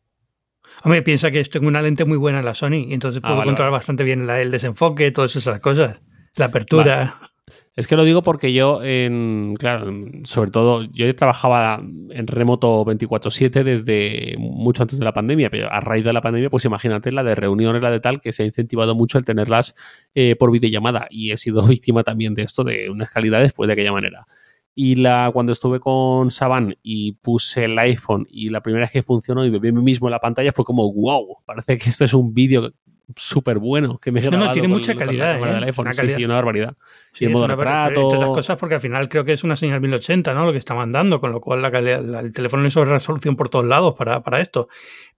Hombre, 0.83 1.01
piensa 1.01 1.31
que 1.31 1.43
tengo 1.45 1.67
una 1.67 1.81
lente 1.81 2.05
muy 2.05 2.17
buena 2.17 2.39
en 2.39 2.45
la 2.45 2.53
Sony 2.53 2.85
y 2.87 2.93
entonces 2.93 3.21
puedo 3.21 3.35
ah, 3.35 3.37
vale, 3.37 3.49
controlar 3.49 3.71
vale. 3.71 3.79
bastante 3.79 4.03
bien 4.03 4.27
la, 4.27 4.41
el 4.41 4.51
desenfoque, 4.51 5.11
todas 5.11 5.35
esas 5.35 5.59
cosas. 5.59 6.01
La 6.35 6.45
apertura. 6.45 7.17
Vale. 7.19 7.33
Es 7.75 7.87
que 7.87 7.95
lo 7.95 8.03
digo 8.03 8.21
porque 8.21 8.53
yo, 8.53 8.83
en, 8.83 9.55
claro, 9.57 9.91
sobre 10.25 10.51
todo, 10.51 10.83
yo 10.91 11.15
trabajaba 11.15 11.81
en 11.81 12.27
remoto 12.27 12.85
24/7 12.85 13.63
desde 13.63 14.35
mucho 14.37 14.83
antes 14.83 14.99
de 14.99 15.05
la 15.05 15.13
pandemia, 15.13 15.49
pero 15.49 15.71
a 15.71 15.79
raíz 15.79 16.03
de 16.03 16.13
la 16.13 16.21
pandemia, 16.21 16.51
pues 16.51 16.65
imagínate 16.65 17.11
la 17.11 17.23
de 17.23 17.33
reuniones, 17.33 17.81
la 17.81 17.89
de 17.89 17.99
tal, 17.99 18.21
que 18.21 18.31
se 18.31 18.43
ha 18.43 18.45
incentivado 18.45 18.93
mucho 18.93 19.17
el 19.17 19.25
tenerlas 19.25 19.73
eh, 20.13 20.35
por 20.35 20.51
videollamada 20.51 21.07
y 21.09 21.31
he 21.31 21.37
sido 21.37 21.63
víctima 21.67 22.03
también 22.03 22.35
de 22.35 22.43
esto, 22.43 22.63
de 22.63 22.91
unas 22.91 23.09
calidades, 23.09 23.53
pues 23.53 23.67
de 23.67 23.73
aquella 23.73 23.91
manera. 23.91 24.27
Y 24.75 24.95
la, 24.95 25.29
cuando 25.31 25.51
estuve 25.51 25.79
con 25.79 26.31
Saban 26.31 26.77
y 26.81 27.13
puse 27.13 27.65
el 27.65 27.77
iPhone 27.77 28.27
y 28.29 28.49
la 28.49 28.61
primera 28.61 28.85
vez 28.85 28.91
que 28.91 29.03
funcionó 29.03 29.45
y 29.45 29.51
me 29.51 29.59
vi 29.59 29.71
mismo 29.71 30.07
en 30.07 30.11
la 30.11 30.19
pantalla 30.19 30.51
fue 30.51 30.65
como, 30.65 30.91
wow, 30.91 31.37
parece 31.45 31.77
que 31.77 31.89
esto 31.89 32.05
es 32.05 32.13
un 32.13 32.33
vídeo 32.33 32.73
súper 33.15 33.59
bueno 33.59 33.97
que 33.99 34.11
me 34.11 34.19
he 34.19 34.29
no, 34.29 34.37
no, 34.37 34.51
tiene 34.51 34.67
mucha 34.67 34.95
calidad, 34.95 35.37
¿eh? 35.37 35.53
del 35.53 35.63
iPhone. 35.65 35.87
Una 35.87 35.95
calidad. 35.95 36.15
Sí, 36.15 36.21
sí, 36.21 36.25
una 36.25 36.35
barbaridad. 36.35 36.75
Sí, 37.11 37.25
y 37.25 37.27
el 37.27 37.33
modo 37.33 37.45
una, 37.45 37.55
retrato... 37.55 38.01
Todas 38.01 38.19
las 38.19 38.29
cosas 38.29 38.57
porque 38.57 38.75
al 38.75 38.81
final 38.81 39.09
creo 39.09 39.25
que 39.25 39.33
es 39.33 39.43
una 39.43 39.55
señal 39.55 39.81
1080, 39.81 40.33
¿no? 40.33 40.45
Lo 40.45 40.51
que 40.51 40.57
está 40.57 40.73
mandando, 40.73 41.19
con 41.19 41.31
lo 41.31 41.41
cual 41.41 41.61
la 41.61 41.71
calidad, 41.71 42.01
la, 42.01 42.19
el 42.21 42.31
teléfono 42.31 42.65
es 42.65 42.73
sobre 42.73 42.91
resolución 42.91 43.35
por 43.35 43.49
todos 43.49 43.65
lados 43.65 43.95
para, 43.95 44.21
para 44.23 44.41
esto. 44.41 44.67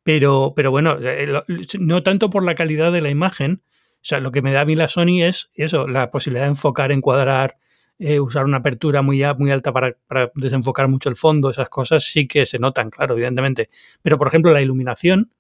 Pero, 0.04 0.54
pero 0.56 0.72
bueno, 0.72 0.98
eh, 1.02 1.41
no 1.80 2.04
tanto 2.04 2.30
por 2.30 2.44
la 2.44 2.56
calidad 2.56 2.91
de 2.91 3.02
la 3.02 3.10
imagen, 3.10 3.62
o 3.96 4.08
sea, 4.08 4.20
lo 4.20 4.32
que 4.32 4.41
me 4.41 4.52
da 4.52 4.62
a 4.62 4.65
mí 4.65 4.76
la 4.76 4.88
Sony 4.88 5.24
es 5.24 5.52
eso, 5.56 5.88
la 5.88 6.12
posibilidad 6.12 6.46
de 6.46 6.50
enfocar, 6.50 6.91
encuadrar, 6.91 7.58
eh, 7.99 8.19
usar 8.19 8.45
una 8.45 8.58
apertura 8.58 9.01
muy, 9.01 9.23
muy 9.38 9.51
alta 9.51 9.71
para, 9.71 9.95
para, 10.08 10.31
desenfocar 10.36 10.88
mucho 10.88 11.10
el 11.10 11.15
fondo, 11.15 11.49
esas 11.49 11.69
cosas 11.69 12.03
sí 12.03 12.27
que 12.27 12.45
se 12.45 12.60
notan, 12.60 12.89
claro, 12.89 13.13
evidentemente. 13.13 13.69
Pero, 14.01 14.17
por 14.17 14.27
ejemplo, 14.27 14.51
la 14.51 14.62
iluminación, 14.62 15.31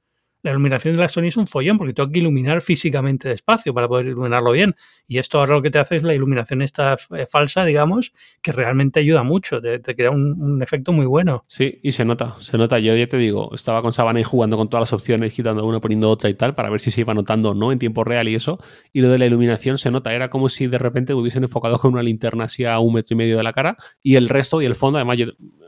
la 0.45 0.51
iluminación 0.51 0.93
de 0.93 1.01
la 1.01 1.09
Sony 1.09 1.23
es 1.23 1.37
un 1.37 1.47
follón 1.47 1.79
porque 1.79 1.93
tengo 1.93 2.11
que 2.11 2.19
iluminar 2.19 2.61
físicamente 2.61 3.29
el 3.29 3.33
espacio 3.33 3.73
para 3.73 3.87
poder 3.87 4.05
iluminarlo 4.05 4.51
bien. 4.51 4.75
Y 5.07 5.17
esto 5.17 5.39
ahora 5.39 5.55
lo 5.55 5.61
que 5.63 5.71
te 5.71 5.79
hace 5.79 5.95
es 5.95 6.03
la 6.03 6.13
iluminación 6.13 6.61
esta 6.61 6.97
eh, 7.15 7.25
falsa, 7.25 7.65
digamos, 7.65 8.13
que 8.43 8.51
realmente 8.51 8.99
ayuda 8.99 9.23
mucho, 9.23 9.59
te, 9.59 9.79
te 9.79 9.95
crea 9.95 10.11
un, 10.11 10.39
un, 10.39 10.61
efecto 10.61 10.91
muy 10.91 11.07
bueno. 11.07 11.45
Sí, 11.47 11.79
y 11.81 11.93
se 11.93 12.05
nota, 12.05 12.35
se 12.41 12.59
nota. 12.59 12.77
Yo 12.77 12.95
ya 12.95 13.07
te 13.07 13.17
digo, 13.17 13.55
estaba 13.55 13.81
con 13.81 13.91
Sabana 13.91 14.19
y 14.19 14.23
jugando 14.23 14.55
con 14.55 14.69
todas 14.69 14.81
las 14.81 14.93
opciones, 14.93 15.33
quitando 15.33 15.65
una, 15.65 15.79
poniendo 15.79 16.11
otra 16.11 16.29
y 16.29 16.35
tal, 16.35 16.53
para 16.53 16.69
ver 16.69 16.79
si 16.79 16.91
se 16.91 17.01
iba 17.01 17.15
notando 17.15 17.49
o 17.49 17.53
no 17.55 17.71
en 17.71 17.79
tiempo 17.79 18.03
real 18.03 18.27
y 18.27 18.35
eso. 18.35 18.59
Y 18.93 19.01
lo 19.01 19.09
de 19.09 19.17
la 19.17 19.25
iluminación 19.25 19.79
se 19.79 19.89
nota, 19.89 20.13
era 20.13 20.29
como 20.29 20.49
si 20.49 20.67
de 20.67 20.77
repente 20.77 21.15
me 21.15 21.21
hubiesen 21.21 21.41
enfocado 21.41 21.79
con 21.79 21.93
una 21.93 22.03
linterna 22.03 22.43
así 22.43 22.65
a 22.65 22.77
un 22.77 22.93
metro 22.93 23.15
y 23.15 23.17
medio 23.17 23.37
de 23.37 23.43
la 23.43 23.53
cara 23.53 23.77
y 24.03 24.15
el 24.15 24.29
resto 24.29 24.61
y 24.61 24.65
el 24.65 24.75
fondo, 24.75 24.99
además 24.99 25.17
yo 25.17 25.25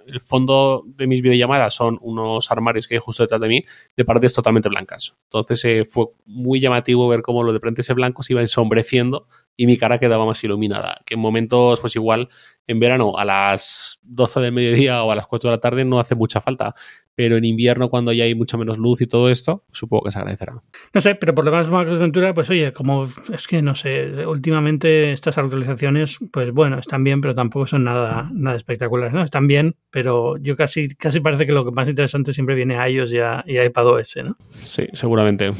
el 0.07 0.21
fondo 0.21 0.83
de 0.87 1.07
mis 1.07 1.21
videollamadas 1.21 1.73
son 1.73 1.99
unos 2.01 2.49
armarios 2.51 2.87
que 2.87 2.95
hay 2.95 2.99
justo 2.99 3.23
detrás 3.23 3.41
de 3.41 3.49
mí, 3.49 3.63
de 3.95 4.05
paredes 4.05 4.33
totalmente 4.33 4.66
blancas. 4.69 5.15
Entonces 5.25 5.63
eh, 5.65 5.85
fue 5.85 6.07
muy 6.25 6.59
llamativo 6.59 7.07
ver 7.07 7.21
cómo 7.21 7.43
lo 7.43 7.53
de 7.53 7.59
frente 7.59 7.81
blanco 7.93 8.23
se 8.23 8.33
iba 8.33 8.41
ensombreciendo 8.41 9.27
y 9.57 9.65
mi 9.65 9.75
cara 9.75 9.97
quedaba 9.97 10.25
más 10.25 10.41
iluminada. 10.43 11.01
Que 11.05 11.15
en 11.15 11.19
momentos, 11.19 11.81
pues 11.81 11.95
igual 11.95 12.29
en 12.67 12.79
verano 12.79 13.17
a 13.17 13.25
las 13.25 13.99
12 14.03 14.39
del 14.39 14.51
mediodía 14.51 15.03
o 15.03 15.11
a 15.11 15.15
las 15.15 15.25
4 15.25 15.49
de 15.49 15.55
la 15.55 15.59
tarde 15.59 15.83
no 15.83 15.99
hace 15.99 16.15
mucha 16.15 16.39
falta, 16.39 16.75
pero 17.15 17.37
en 17.37 17.45
invierno 17.45 17.89
cuando 17.89 18.13
ya 18.13 18.25
hay 18.25 18.35
mucha 18.35 18.57
menos 18.57 18.77
luz 18.77 19.01
y 19.01 19.07
todo 19.07 19.29
esto, 19.29 19.63
supongo 19.71 20.03
que 20.03 20.11
se 20.11 20.19
agradecerá. 20.19 20.53
No 20.93 21.01
sé, 21.01 21.15
pero 21.15 21.33
por 21.33 21.43
lo 21.45 21.51
demás 21.51 21.69
Macros 21.69 21.97
Ventura, 21.97 22.33
pues 22.33 22.49
oye, 22.51 22.71
como 22.73 23.07
es 23.33 23.47
que 23.47 23.61
no 23.63 23.73
sé, 23.73 24.27
últimamente 24.27 25.11
estas 25.11 25.37
actualizaciones, 25.37 26.19
pues 26.31 26.51
bueno, 26.51 26.77
están 26.77 27.03
bien, 27.03 27.19
pero 27.21 27.33
tampoco 27.33 27.65
son 27.65 27.85
nada, 27.85 28.29
nada 28.31 28.55
espectaculares, 28.55 29.13
¿no? 29.13 29.23
Están 29.23 29.47
bien, 29.47 29.75
pero 29.89 30.37
yo 30.37 30.55
casi, 30.55 30.89
casi 30.89 31.19
parece 31.19 31.47
que 31.47 31.53
lo 31.53 31.65
que 31.65 31.71
más 31.71 31.89
interesante 31.89 32.33
siempre 32.33 32.53
viene 32.53 32.77
a 32.77 32.87
iOS 32.87 33.13
y 33.13 33.19
a, 33.19 33.43
y 33.47 33.57
a 33.57 33.65
iPadOS, 33.65 34.17
¿no? 34.23 34.37
Sí, 34.65 34.85
seguramente. 34.93 35.51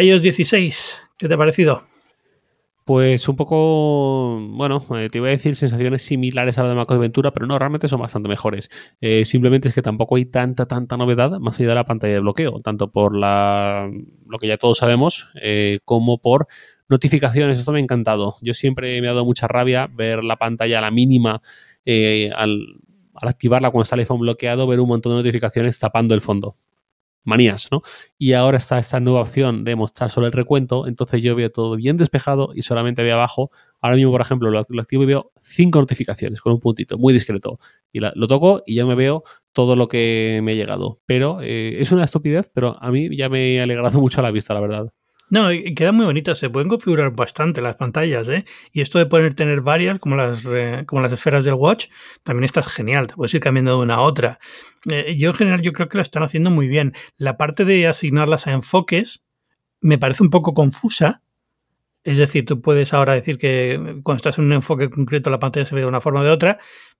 iOS 0.00 0.22
16, 0.22 1.02
¿qué 1.18 1.28
te 1.28 1.34
ha 1.34 1.38
parecido? 1.38 1.95
Pues 2.86 3.28
un 3.28 3.34
poco, 3.34 4.38
bueno, 4.40 4.80
eh, 4.96 5.08
te 5.10 5.18
iba 5.18 5.26
a 5.26 5.30
decir 5.30 5.56
sensaciones 5.56 6.02
similares 6.02 6.56
a 6.56 6.62
la 6.62 6.68
de 6.68 6.76
Macos 6.76 6.96
Ventura, 7.00 7.32
pero 7.32 7.44
no, 7.44 7.58
realmente 7.58 7.88
son 7.88 8.00
bastante 8.00 8.28
mejores. 8.28 8.70
Eh, 9.00 9.24
simplemente 9.24 9.68
es 9.68 9.74
que 9.74 9.82
tampoco 9.82 10.14
hay 10.14 10.26
tanta, 10.26 10.66
tanta 10.66 10.96
novedad 10.96 11.40
más 11.40 11.58
allá 11.58 11.70
de 11.70 11.74
la 11.74 11.84
pantalla 11.84 12.14
de 12.14 12.20
bloqueo, 12.20 12.60
tanto 12.60 12.92
por 12.92 13.16
la, 13.16 13.90
lo 14.28 14.38
que 14.38 14.46
ya 14.46 14.56
todos 14.56 14.78
sabemos, 14.78 15.26
eh, 15.42 15.80
como 15.84 16.18
por 16.18 16.46
notificaciones. 16.88 17.58
Esto 17.58 17.72
me 17.72 17.80
ha 17.80 17.82
encantado. 17.82 18.36
Yo 18.40 18.54
siempre 18.54 19.00
me 19.00 19.08
ha 19.08 19.14
dado 19.14 19.24
mucha 19.24 19.48
rabia 19.48 19.88
ver 19.92 20.22
la 20.22 20.36
pantalla 20.36 20.78
a 20.78 20.82
la 20.82 20.92
mínima 20.92 21.42
eh, 21.84 22.30
al, 22.36 22.60
al 23.14 23.28
activarla 23.28 23.70
cuando 23.70 23.82
está 23.82 23.96
el 23.96 24.00
iPhone 24.02 24.20
bloqueado, 24.20 24.64
ver 24.68 24.78
un 24.78 24.88
montón 24.88 25.10
de 25.10 25.16
notificaciones 25.18 25.76
tapando 25.80 26.14
el 26.14 26.20
fondo 26.20 26.54
manías, 27.26 27.68
¿no? 27.70 27.82
Y 28.18 28.32
ahora 28.32 28.56
está 28.56 28.78
esta 28.78 29.00
nueva 29.00 29.20
opción 29.20 29.64
de 29.64 29.76
mostrar 29.76 30.10
solo 30.10 30.26
el 30.26 30.32
recuento, 30.32 30.86
entonces 30.86 31.22
yo 31.22 31.34
veo 31.34 31.50
todo 31.50 31.76
bien 31.76 31.96
despejado 31.96 32.52
y 32.54 32.62
solamente 32.62 33.02
veo 33.02 33.14
abajo, 33.14 33.50
ahora 33.80 33.96
mismo, 33.96 34.12
por 34.12 34.20
ejemplo, 34.20 34.50
lo, 34.50 34.58
activo 34.58 35.02
y 35.02 35.06
veo 35.06 35.32
cinco 35.40 35.80
notificaciones 35.80 36.40
con 36.40 36.52
un 36.52 36.60
puntito 36.60 36.96
muy 36.98 37.12
discreto. 37.12 37.58
Y 37.92 38.00
lo 38.00 38.28
toco 38.28 38.62
y 38.66 38.74
ya 38.74 38.86
me 38.86 38.94
veo 38.94 39.24
todo 39.52 39.76
lo 39.76 39.88
que 39.88 40.40
me 40.42 40.52
ha 40.52 40.54
llegado. 40.54 41.00
Pero 41.06 41.40
eh, 41.42 41.80
es 41.80 41.92
una 41.92 42.04
estupidez, 42.04 42.50
pero 42.52 42.76
a 42.82 42.90
mí 42.90 43.14
ya 43.16 43.28
me 43.28 43.60
ha 43.60 43.64
alegrado 43.64 44.00
mucho 44.00 44.20
a 44.20 44.22
la 44.22 44.30
vista, 44.30 44.54
la 44.54 44.60
verdad. 44.60 44.92
No, 45.28 45.48
queda 45.74 45.90
muy 45.90 46.06
bonito, 46.06 46.34
se 46.36 46.50
pueden 46.50 46.68
configurar 46.68 47.10
bastante 47.10 47.60
las 47.60 47.74
pantallas, 47.74 48.28
¿eh? 48.28 48.44
Y 48.72 48.80
esto 48.80 48.98
de 48.98 49.06
poder 49.06 49.34
tener 49.34 49.60
varias, 49.60 49.98
como 49.98 50.14
las, 50.14 50.44
eh, 50.46 50.84
como 50.86 51.02
las 51.02 51.12
esferas 51.12 51.44
del 51.44 51.54
Watch, 51.54 51.86
también 52.22 52.44
está 52.44 52.62
genial, 52.62 53.08
te 53.08 53.14
puedes 53.14 53.34
ir 53.34 53.40
cambiando 53.40 53.76
de 53.76 53.82
una 53.82 53.94
a 53.94 54.00
otra. 54.02 54.38
Eh, 54.90 55.16
yo 55.18 55.30
en 55.30 55.34
general 55.34 55.62
yo 55.62 55.72
creo 55.72 55.88
que 55.88 55.98
lo 55.98 56.02
están 56.02 56.22
haciendo 56.22 56.50
muy 56.50 56.68
bien. 56.68 56.92
La 57.18 57.36
parte 57.36 57.64
de 57.64 57.88
asignarlas 57.88 58.46
a 58.46 58.52
enfoques 58.52 59.24
me 59.80 59.98
parece 59.98 60.22
un 60.22 60.30
poco 60.30 60.54
confusa, 60.54 61.22
es 62.04 62.18
decir, 62.18 62.46
tú 62.46 62.60
puedes 62.60 62.94
ahora 62.94 63.14
decir 63.14 63.38
que 63.38 64.00
cuando 64.04 64.18
estás 64.18 64.38
en 64.38 64.46
un 64.46 64.52
enfoque 64.54 64.90
concreto 64.90 65.30
la 65.30 65.40
pantalla 65.40 65.66
se 65.66 65.74
ve 65.74 65.82
de 65.82 65.88
una 65.88 66.00
forma 66.00 66.20
o 66.20 66.24
de 66.24 66.30
otra, 66.30 66.58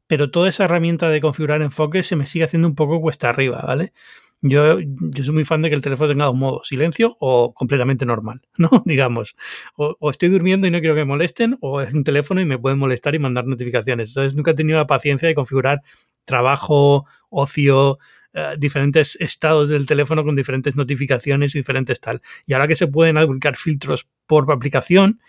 pero 0.08 0.30
toda 0.32 0.48
esa 0.48 0.64
herramienta 0.64 1.08
de 1.10 1.20
configurar 1.20 1.62
enfoques 1.62 2.06
se 2.08 2.16
me 2.16 2.26
sigue 2.26 2.44
haciendo 2.44 2.68
un 2.68 2.74
poco 2.74 3.00
cuesta 3.00 3.28
arriba, 3.28 3.62
¿vale? 3.66 3.92
Yo, 4.42 4.78
yo 4.80 5.24
soy 5.24 5.34
muy 5.34 5.44
fan 5.44 5.62
de 5.62 5.70
que 5.70 5.74
el 5.74 5.80
teléfono 5.80 6.10
tenga 6.10 6.30
un 6.30 6.38
modo 6.38 6.62
silencio 6.62 7.16
o 7.20 7.54
completamente 7.54 8.04
normal, 8.04 8.40
¿no? 8.58 8.82
Digamos. 8.84 9.36
O, 9.76 9.96
o, 9.98 10.10
estoy 10.10 10.28
durmiendo 10.28 10.66
y 10.66 10.70
no 10.70 10.80
quiero 10.80 10.94
que 10.94 11.00
me 11.00 11.06
molesten, 11.06 11.56
o 11.60 11.80
es 11.80 11.92
un 11.92 12.04
teléfono 12.04 12.40
y 12.40 12.44
me 12.44 12.58
pueden 12.58 12.78
molestar 12.78 13.14
y 13.14 13.18
mandar 13.18 13.46
notificaciones. 13.46 14.10
Entonces 14.10 14.36
nunca 14.36 14.52
he 14.52 14.54
tenido 14.54 14.78
la 14.78 14.86
paciencia 14.86 15.28
de 15.28 15.34
configurar 15.34 15.82
trabajo, 16.24 17.06
ocio, 17.30 17.98
uh, 18.34 18.58
diferentes 18.58 19.16
estados 19.20 19.68
del 19.68 19.86
teléfono 19.86 20.24
con 20.24 20.36
diferentes 20.36 20.76
notificaciones 20.76 21.54
y 21.54 21.60
diferentes 21.60 22.00
tal. 22.00 22.20
Y 22.46 22.52
ahora 22.52 22.68
que 22.68 22.76
se 22.76 22.86
pueden 22.86 23.16
aplicar 23.16 23.56
filtros 23.56 24.06
por 24.26 24.50
aplicación, 24.52 25.20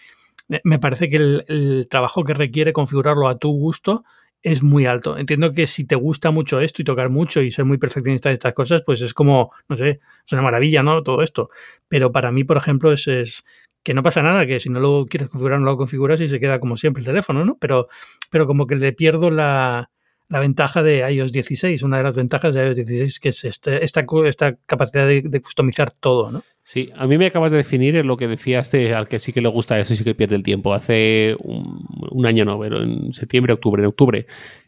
me 0.63 0.80
parece 0.80 1.10
que 1.10 1.17
el 1.17 1.88
trabajo 1.89 2.24
que 2.24 2.34
requiere 2.34 2.72
configurarlo 2.72 3.28
a 3.28 3.38
tu 3.38 3.52
gusto 3.52 4.06
es 4.52 4.64
muy 4.64 4.86
alto. 4.86 5.18
Entiendo 5.18 5.52
que 5.52 5.68
si 5.68 5.86
te 5.86 5.96
gusta 5.96 6.32
mucho 6.32 6.62
esto 6.62 6.82
y 6.82 6.86
tocar 6.86 7.10
mucho 7.10 7.42
y 7.42 7.52
ser 7.52 7.66
muy 7.66 7.78
perfeccionista 7.78 8.30
de 8.30 8.34
estas 8.34 8.54
cosas, 8.54 8.82
pues 8.82 9.02
es 9.02 9.14
como, 9.14 9.52
no 9.68 9.76
sé, 9.76 10.00
es 10.26 10.32
una 10.32 10.42
maravilla, 10.42 10.84
¿no? 10.84 11.04
Todo 11.04 11.22
esto. 11.22 11.50
Pero 11.90 12.14
para 12.14 12.32
mí, 12.32 12.46
por 12.46 12.56
ejemplo, 12.56 12.94
es, 12.94 13.10
es 13.10 13.44
que 13.84 13.94
no 13.94 14.04
pasa 14.04 14.22
nada, 14.22 14.48
que 14.48 14.62
si 14.62 14.70
no 14.70 14.80
lo 14.80 15.06
quieres 15.06 15.28
configurar, 15.28 15.60
no 15.60 15.66
lo 15.66 15.76
configuras 15.76 16.22
y 16.22 16.30
se 16.30 16.40
queda 16.40 16.62
como 16.62 16.78
siempre 16.78 17.02
el 17.02 17.06
teléfono, 17.06 17.44
¿no? 17.44 17.58
Pero, 17.60 17.88
pero 18.32 18.48
como 18.48 18.68
que 18.68 18.76
le 18.76 18.94
pierdo 18.94 19.32
la, 19.32 19.90
la 20.30 20.40
ventaja 20.40 20.84
de 20.84 21.10
iOS 21.12 21.32
16, 21.32 21.84
una 21.84 21.98
de 21.98 22.04
las 22.04 22.16
ventajas 22.16 22.54
de 22.54 22.68
iOS 22.68 22.76
16 22.76 23.20
que 23.20 23.30
es 23.30 23.46
este, 23.46 23.84
esta, 23.84 24.06
esta 24.26 24.56
capacidad 24.66 25.08
de, 25.08 25.22
de 25.22 25.42
customizar 25.42 25.92
todo, 25.92 26.32
¿no? 26.32 26.44
Sí, 26.63 26.90
a 26.98 27.08
mí 27.08 27.18
me 27.18 27.28
acabas 27.28 27.52
de 27.52 27.58
definir 27.58 28.06
lo 28.06 28.18
que 28.18 28.28
decías 28.28 28.70
de 28.72 28.94
al 28.94 29.08
que 29.08 29.20
sí 29.20 29.32
que 29.32 29.40
le 29.40 29.48
gusta 29.48 29.80
eso 29.80 29.94
y 29.94 29.96
sí 29.96 30.04
que 30.04 30.16
pierde 30.16 30.36
el 30.36 30.44
tiempo. 30.44 30.74
Hace 30.74 31.38
un, 31.40 31.86
un 32.12 32.26
año, 32.26 32.44
no, 32.44 32.60
pero 32.60 32.84
en 32.84 33.13
septiembre, 33.13 33.54
octubre, 33.54 33.82
en 33.82 33.88
octubre, 33.88 34.26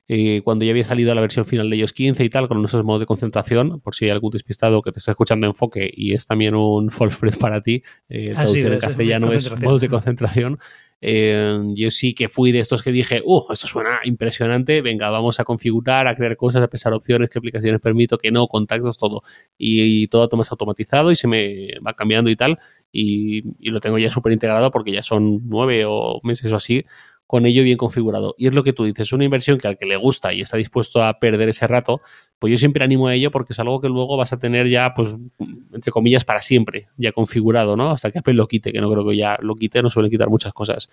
eh, 0.08 0.42
cuando 0.46 0.64
ya 0.64 0.72
había 0.72 0.86
salido 0.86 1.14
la 1.14 1.20
versión 1.20 1.44
final 1.44 1.70
de 1.70 1.76
iOS 1.76 1.92
15 1.92 2.24
y 2.24 2.30
tal, 2.30 2.48
con 2.48 2.64
esos 2.64 2.86
modos 2.86 3.02
de 3.02 3.06
concentración, 3.06 3.82
por 3.82 3.96
si 3.96 4.06
hay 4.06 4.12
algún 4.12 4.32
despistado 4.32 4.82
que 4.82 4.94
te 4.94 5.00
está 5.00 5.12
escuchando 5.12 5.46
enfoque 5.46 5.92
y 5.94 6.14
es 6.14 6.26
también 6.26 6.56
un 6.56 6.90
false 6.90 7.38
para 7.38 7.62
ti, 7.62 7.84
eh, 8.08 8.34
Ah, 8.36 8.48
sí, 8.48 8.54
traducción 8.62 8.74
en 8.74 8.80
castellano 8.80 9.34
es 9.34 9.62
modos 9.62 9.82
de 9.82 9.90
concentración. 9.90 10.58
Eh, 11.02 11.60
yo 11.76 11.92
sí 11.92 12.14
que 12.14 12.30
fui 12.30 12.52
de 12.52 12.60
estos 12.60 12.84
que 12.84 12.92
dije, 12.92 13.22
uh, 13.24 13.46
esto 13.52 13.68
suena 13.68 14.00
impresionante, 14.04 14.82
venga, 14.82 15.10
vamos 15.10 15.40
a 15.40 15.46
configurar, 15.46 16.08
a 16.08 16.16
crear 16.16 16.36
cosas, 16.36 16.62
a 16.62 16.68
pensar 16.68 16.94
opciones, 16.94 17.30
qué 17.30 17.40
aplicaciones 17.40 17.80
permito, 17.82 18.18
que 18.18 18.32
no, 18.32 18.48
contactos, 18.48 18.98
todo. 18.98 19.24
Y, 19.58 20.08
todo 20.08 20.24
automatizado 20.24 21.12
y 21.12 21.16
se 21.16 21.28
me 21.28 21.80
va 21.86 21.94
cambiando 21.94 22.30
y 22.30 22.36
tal. 22.36 22.60
Y, 22.92 23.44
y 23.60 23.72
lo 23.72 23.80
tengo 23.80 23.98
ya 24.00 24.10
súper 24.10 24.34
integrado 24.34 24.72
porque 24.72 24.92
ya 24.92 25.04
son 25.04 25.42
nueve 25.48 25.84
o 25.86 26.20
meses 26.24 26.52
o 26.52 26.56
así 26.56 26.86
con 27.30 27.46
ello 27.46 27.62
bien 27.62 27.78
configurado. 27.78 28.34
Y 28.40 28.48
es 28.48 28.56
lo 28.56 28.64
que 28.64 28.74
tú 28.74 28.86
dices, 28.86 29.14
una 29.14 29.24
inversión 29.24 29.60
que 29.60 29.68
al 29.68 29.78
que 29.78 29.86
le 29.86 29.98
gusta 29.98 30.34
y 30.34 30.42
está 30.42 30.58
dispuesto 30.58 31.04
a 31.04 31.20
perder 31.20 31.48
ese 31.50 31.68
rato, 31.68 32.02
pues 32.40 32.50
yo 32.50 32.58
siempre 32.58 32.84
animo 32.84 33.08
a 33.08 33.14
ello 33.14 33.30
porque 33.30 33.54
es 33.54 33.60
algo 33.60 33.80
que 33.80 33.88
luego 33.88 34.18
vas 34.18 34.34
a 34.34 34.40
tener 34.40 34.68
ya, 34.68 34.96
pues, 34.96 35.16
entre 35.72 35.92
comillas, 35.92 36.26
para 36.26 36.42
siempre, 36.42 36.88
ya 36.98 37.12
configurado, 37.12 37.78
¿no? 37.78 37.92
Hasta 37.92 38.10
que 38.10 38.18
Apple 38.18 38.34
lo 38.34 38.48
quite, 38.48 38.74
que 38.74 38.82
no 38.82 38.92
creo 38.92 39.08
que 39.08 39.16
ya 39.16 39.38
lo 39.42 39.54
quite, 39.54 39.84
no 39.84 39.92
suelen 39.92 40.10
quitar 40.10 40.28
muchas 40.28 40.54
cosas. 40.54 40.90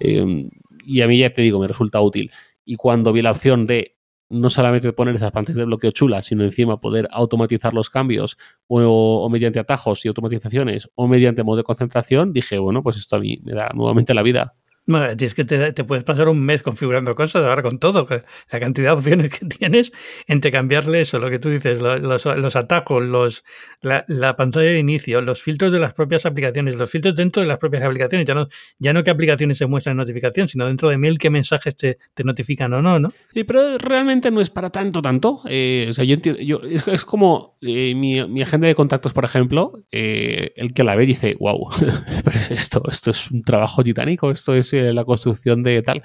Eh, 0.00 0.48
y 0.86 1.02
a 1.02 1.06
mí 1.06 1.18
ya 1.18 1.28
te 1.28 1.42
digo, 1.42 1.60
me 1.60 1.68
resulta 1.68 2.00
útil. 2.00 2.30
Y 2.64 2.76
cuando 2.76 3.12
vi 3.12 3.20
la 3.20 3.32
opción 3.32 3.66
de 3.66 3.98
no 4.30 4.48
solamente 4.48 4.90
poner 4.94 5.16
esas 5.16 5.32
pantallas 5.32 5.58
de 5.58 5.64
bloqueo 5.66 5.90
chulas, 5.90 6.24
sino 6.24 6.44
encima 6.44 6.80
poder 6.80 7.08
automatizar 7.10 7.74
los 7.74 7.90
cambios 7.90 8.38
o, 8.68 8.78
o, 8.80 9.28
mediante 9.28 9.58
atajos 9.58 10.02
y 10.06 10.08
automatizaciones 10.08 10.88
o 10.94 11.08
mediante 11.08 11.42
modo 11.42 11.58
de 11.58 11.64
concentración, 11.64 12.32
dije, 12.32 12.56
bueno, 12.58 12.82
pues 12.82 12.96
esto 12.96 13.16
a 13.16 13.20
mí 13.20 13.38
me 13.44 13.52
da 13.52 13.70
nuevamente 13.74 14.14
la 14.14 14.22
vida. 14.22 14.54
Bueno, 14.86 15.06
es 15.18 15.34
que 15.34 15.46
te, 15.46 15.72
te, 15.72 15.84
puedes 15.84 16.04
pasar 16.04 16.28
un 16.28 16.44
mes 16.44 16.62
configurando 16.62 17.14
cosas 17.14 17.42
ahora 17.44 17.62
con 17.62 17.78
todo. 17.78 18.06
La 18.50 18.60
cantidad 18.60 18.90
de 18.90 18.98
opciones 18.98 19.30
que 19.30 19.46
tienes 19.58 19.92
entre 20.26 20.52
cambiarle 20.52 21.00
eso, 21.00 21.18
lo 21.18 21.30
que 21.30 21.38
tú 21.38 21.48
dices, 21.48 21.80
los, 21.80 22.26
los, 22.26 22.56
atajos, 22.56 23.02
los, 23.02 23.44
la, 23.80 24.04
la, 24.08 24.36
pantalla 24.36 24.68
de 24.68 24.78
inicio, 24.78 25.22
los 25.22 25.40
filtros 25.40 25.72
de 25.72 25.78
las 25.78 25.94
propias 25.94 26.26
aplicaciones, 26.26 26.76
los 26.76 26.90
filtros 26.90 27.16
dentro 27.16 27.40
de 27.40 27.48
las 27.48 27.56
propias 27.56 27.82
aplicaciones. 27.82 28.26
Ya 28.26 28.34
no, 28.34 28.48
ya 28.78 28.92
no 28.92 29.02
qué 29.02 29.10
aplicaciones 29.10 29.56
se 29.56 29.66
muestran 29.66 29.92
en 29.92 29.98
notificación, 29.98 30.48
sino 30.48 30.66
dentro 30.66 30.90
de 30.90 30.98
mail 30.98 31.18
qué 31.18 31.30
mensajes 31.30 31.74
te, 31.76 31.96
te 32.12 32.22
notifican 32.22 32.70
o 32.74 32.82
no, 32.82 32.98
¿no? 32.98 33.10
Sí, 33.32 33.44
pero 33.44 33.78
realmente 33.78 34.30
no 34.30 34.42
es 34.42 34.50
para 34.50 34.68
tanto, 34.68 35.00
tanto. 35.00 35.40
Eh, 35.48 35.86
o 35.88 35.94
sea, 35.94 36.04
yo 36.04 36.14
entiendo, 36.14 36.42
yo, 36.42 36.60
es, 36.62 36.86
es 36.88 37.06
como 37.06 37.56
eh, 37.62 37.94
mi, 37.94 38.22
mi, 38.28 38.42
agenda 38.42 38.68
de 38.68 38.74
contactos, 38.74 39.14
por 39.14 39.24
ejemplo, 39.24 39.82
eh, 39.90 40.52
el 40.56 40.74
que 40.74 40.84
la 40.84 40.94
ve 40.94 41.06
dice, 41.06 41.36
wow, 41.40 41.70
pero 42.24 42.38
esto, 42.50 42.82
esto 42.90 43.12
es 43.12 43.30
un 43.30 43.40
trabajo 43.40 43.82
titánico, 43.82 44.30
esto 44.30 44.54
es 44.54 44.73
la 44.82 45.04
construcción 45.04 45.62
de 45.62 45.82
tal. 45.82 46.02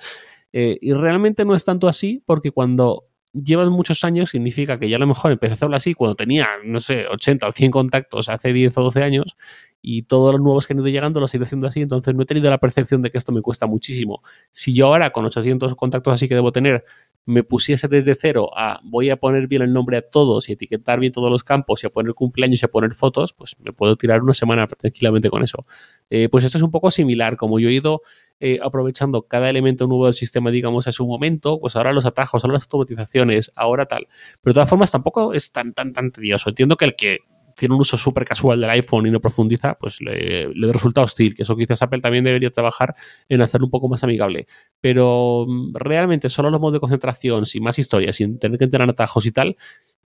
Eh, 0.54 0.78
y 0.82 0.94
realmente 0.94 1.44
no 1.46 1.56
es 1.56 1.64
tanto 1.64 1.88
así, 1.88 2.24
porque 2.26 2.52
cuando 2.52 3.06
llevas 3.34 3.70
muchos 3.70 4.04
años 4.04 4.32
significa 4.32 4.80
que 4.80 4.90
ya 4.90 4.98
a 4.98 5.00
lo 5.00 5.08
mejor 5.08 5.32
empecé 5.32 5.54
a 5.54 5.56
hacerlo 5.56 5.76
así 5.76 5.94
cuando 5.94 6.16
tenía, 6.16 6.48
no 6.66 6.80
sé, 6.80 7.06
80 7.08 7.48
o 7.48 7.52
100 7.52 7.72
contactos 7.72 8.30
hace 8.30 8.54
10 8.54 8.78
o 8.78 8.84
12 8.84 9.04
años 9.04 9.38
y 9.82 10.04
todos 10.04 10.34
los 10.34 10.42
nuevos 10.42 10.68
que 10.68 10.74
han 10.74 10.80
ido 10.80 10.88
llegando 10.88 11.20
los 11.20 11.34
he 11.34 11.38
ido 11.38 11.46
haciendo 11.46 11.68
así, 11.68 11.82
entonces 11.82 12.14
no 12.16 12.24
he 12.24 12.26
tenido 12.26 12.50
la 12.50 12.58
percepción 12.58 13.02
de 13.02 13.12
que 13.12 13.18
esto 13.18 13.32
me 13.32 13.42
cuesta 13.42 13.66
muchísimo. 13.68 14.22
Si 14.52 14.74
yo 14.74 14.88
ahora 14.88 15.12
con 15.12 15.26
800 15.26 15.76
contactos 15.76 16.14
así 16.14 16.28
que 16.28 16.36
debo 16.36 16.52
tener 16.52 16.84
me 17.26 17.44
pusiese 17.44 17.88
desde 17.88 18.16
cero 18.16 18.50
a 18.56 18.80
voy 18.84 19.10
a 19.10 19.18
poner 19.18 19.48
bien 19.48 19.62
el 19.62 19.72
nombre 19.72 19.98
a 19.98 20.02
todos 20.02 20.50
y 20.50 20.54
etiquetar 20.54 21.00
bien 21.00 21.12
todos 21.12 21.30
los 21.30 21.44
campos 21.44 21.84
y 21.84 21.88
a 21.88 21.90
poner 21.90 22.14
cumpleaños 22.14 22.62
y 22.62 22.66
a 22.66 22.70
poner 22.70 22.96
fotos, 22.96 23.34
pues 23.34 23.56
me 23.60 23.72
puedo 23.72 23.96
tirar 23.96 24.22
una 24.22 24.34
semana 24.34 24.66
tranquilamente 24.68 25.30
con 25.30 25.44
eso. 25.44 25.66
Eh, 26.10 26.30
pues 26.30 26.44
esto 26.44 26.58
es 26.58 26.64
un 26.64 26.72
poco 26.72 26.90
similar, 26.92 27.38
como 27.38 27.60
yo 27.60 27.70
he 27.70 27.74
ido 27.74 28.02
eh, 28.40 28.60
aprovechando 28.64 29.24
cada 29.24 29.50
elemento 29.50 29.86
nuevo 29.86 30.06
del 30.06 30.14
sistema, 30.14 30.50
digamos, 30.50 30.88
a 30.88 30.92
su 30.92 31.06
momento, 31.06 31.60
pues 31.60 31.76
ahora 31.76 31.94
los 31.94 32.06
atajos, 32.06 32.44
ahora 32.44 32.54
las 32.54 32.64
automatizaciones, 32.64 33.52
ahora 33.56 33.86
tal. 33.86 34.08
Pero 34.42 34.52
de 34.52 34.54
todas 34.54 34.70
formas 34.70 34.92
tampoco 34.92 35.34
es 35.34 35.52
tan, 35.52 35.74
tan, 35.74 35.94
tan 35.94 36.12
tedioso. 36.12 36.50
Entiendo 36.50 36.78
que 36.78 36.86
el 36.86 36.96
que 36.96 37.20
tiene 37.60 37.76
un 37.76 37.82
uso 37.82 37.98
súper 37.98 38.24
casual 38.24 38.62
del 38.62 38.70
iPhone 38.70 39.06
y 39.06 39.12
no 39.12 39.20
profundiza, 39.20 39.76
pues 39.78 40.00
le, 40.02 40.48
resulta 40.72 41.02
hostil, 41.02 41.36
que 41.36 41.44
eso 41.44 41.56
quizás 41.58 41.82
Apple 41.82 42.00
también 42.00 42.24
debería 42.24 42.50
trabajar 42.50 42.96
en 43.28 43.42
hacerlo 43.42 43.68
un 43.68 43.72
poco 43.72 43.90
más 43.90 44.02
amigable. 44.04 44.48
Pero 44.80 45.46
mm, 45.48 45.76
realmente 45.76 46.30
solo 46.30 46.50
los 46.50 46.62
modos 46.62 46.74
de 46.74 46.80
concentración, 46.80 47.46
sin 47.46 47.62
más 47.62 47.78
historias, 47.78 48.16
sin 48.16 48.40
tener 48.40 48.58
que 48.58 48.68
tener 48.68 48.90
atajos 48.90 49.26
y 49.26 49.32
tal, 49.32 49.58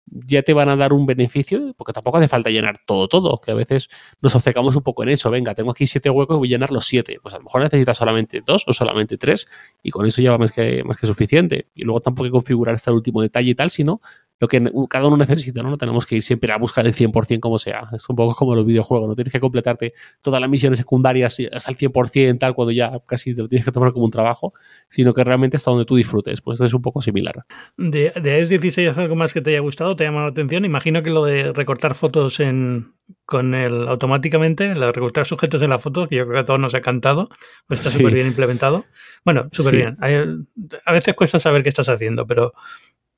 ya 0.06 0.42
te 0.42 0.54
van 0.54 0.68
a 0.70 0.76
dar 0.76 0.94
un 0.94 1.04
beneficio, 1.06 1.74
porque 1.76 1.92
tampoco 1.92 2.16
hace 2.16 2.26
falta 2.26 2.48
llenar 2.48 2.78
todo, 2.86 3.06
todo, 3.06 3.38
que 3.38 3.52
a 3.52 3.54
veces 3.54 3.88
nos 4.20 4.34
obcecamos 4.34 4.74
un 4.74 4.82
poco 4.82 5.02
en 5.02 5.10
eso. 5.10 5.30
Venga, 5.30 5.54
tengo 5.54 5.70
aquí 5.70 5.86
siete 5.86 6.08
huecos, 6.10 6.38
voy 6.38 6.48
a 6.48 6.52
llenar 6.52 6.72
los 6.72 6.86
siete. 6.86 7.18
Pues 7.22 7.34
a 7.34 7.38
lo 7.38 7.44
mejor 7.44 7.62
necesitas 7.62 7.98
solamente 7.98 8.42
dos 8.44 8.64
o 8.66 8.72
solamente 8.72 9.18
tres, 9.18 9.46
y 9.82 9.90
con 9.90 10.06
eso 10.06 10.22
ya 10.22 10.32
va 10.32 10.38
más 10.38 10.52
que 10.52 11.06
suficiente. 11.06 11.68
Y 11.74 11.84
luego 11.84 12.00
tampoco 12.00 12.24
hay 12.24 12.30
que 12.30 12.32
configurar 12.32 12.74
hasta 12.74 12.90
el 12.90 12.96
último 12.96 13.20
detalle 13.20 13.50
y 13.50 13.54
tal, 13.54 13.70
sino 13.70 14.00
lo 14.42 14.48
que 14.48 14.60
cada 14.88 15.06
uno 15.06 15.16
necesita, 15.16 15.62
¿no? 15.62 15.70
No 15.70 15.78
tenemos 15.78 16.04
que 16.04 16.16
ir 16.16 16.22
siempre 16.24 16.52
a 16.52 16.58
buscar 16.58 16.84
el 16.84 16.92
100% 16.92 17.38
como 17.38 17.60
sea. 17.60 17.82
Es 17.94 18.08
un 18.08 18.16
poco 18.16 18.34
como 18.34 18.56
los 18.56 18.66
videojuegos, 18.66 19.06
no 19.06 19.14
tienes 19.14 19.32
que 19.32 19.38
completarte 19.38 19.94
todas 20.20 20.40
las 20.40 20.50
misiones 20.50 20.80
secundarias 20.80 21.38
hasta 21.52 21.70
el 21.70 21.76
100% 21.76 22.40
tal, 22.40 22.52
cuando 22.52 22.72
ya 22.72 23.00
casi 23.06 23.36
te 23.36 23.42
lo 23.42 23.46
tienes 23.46 23.64
que 23.64 23.70
tomar 23.70 23.92
como 23.92 24.04
un 24.04 24.10
trabajo, 24.10 24.52
sino 24.88 25.14
que 25.14 25.22
realmente 25.22 25.58
hasta 25.58 25.70
donde 25.70 25.84
tú 25.84 25.94
disfrutes. 25.94 26.40
Pues 26.40 26.56
esto 26.56 26.64
es 26.64 26.74
un 26.74 26.82
poco 26.82 27.00
similar. 27.00 27.46
De, 27.76 28.12
de 28.20 28.38
iOS 28.40 28.48
16 28.48 28.90
¿es 28.90 28.98
algo 28.98 29.14
más 29.14 29.32
que 29.32 29.42
te 29.42 29.50
haya 29.50 29.60
gustado? 29.60 29.94
¿Te 29.94 30.02
ha 30.02 30.08
llamado 30.08 30.26
la 30.26 30.32
atención? 30.32 30.64
Imagino 30.64 31.04
que 31.04 31.10
lo 31.10 31.24
de 31.24 31.52
recortar 31.52 31.94
fotos 31.94 32.40
en 32.40 32.94
con 33.24 33.54
el 33.54 33.88
automáticamente, 33.88 34.74
lo 34.74 34.86
de 34.86 34.92
recortar 34.92 35.26
sujetos 35.26 35.62
en 35.62 35.70
la 35.70 35.78
foto, 35.78 36.08
que 36.08 36.16
yo 36.16 36.24
creo 36.24 36.34
que 36.34 36.40
a 36.40 36.44
todos 36.44 36.60
nos 36.60 36.74
ha 36.74 36.80
cantado, 36.80 37.28
pues 37.66 37.80
está 37.80 37.90
súper 37.90 38.10
sí. 38.10 38.14
bien 38.16 38.26
implementado. 38.26 38.84
Bueno, 39.24 39.48
súper 39.52 39.70
sí. 39.70 39.76
bien. 39.76 40.48
A 40.84 40.92
veces 40.92 41.14
cuesta 41.14 41.38
saber 41.38 41.62
qué 41.62 41.68
estás 41.68 41.88
haciendo, 41.88 42.26
pero 42.26 42.52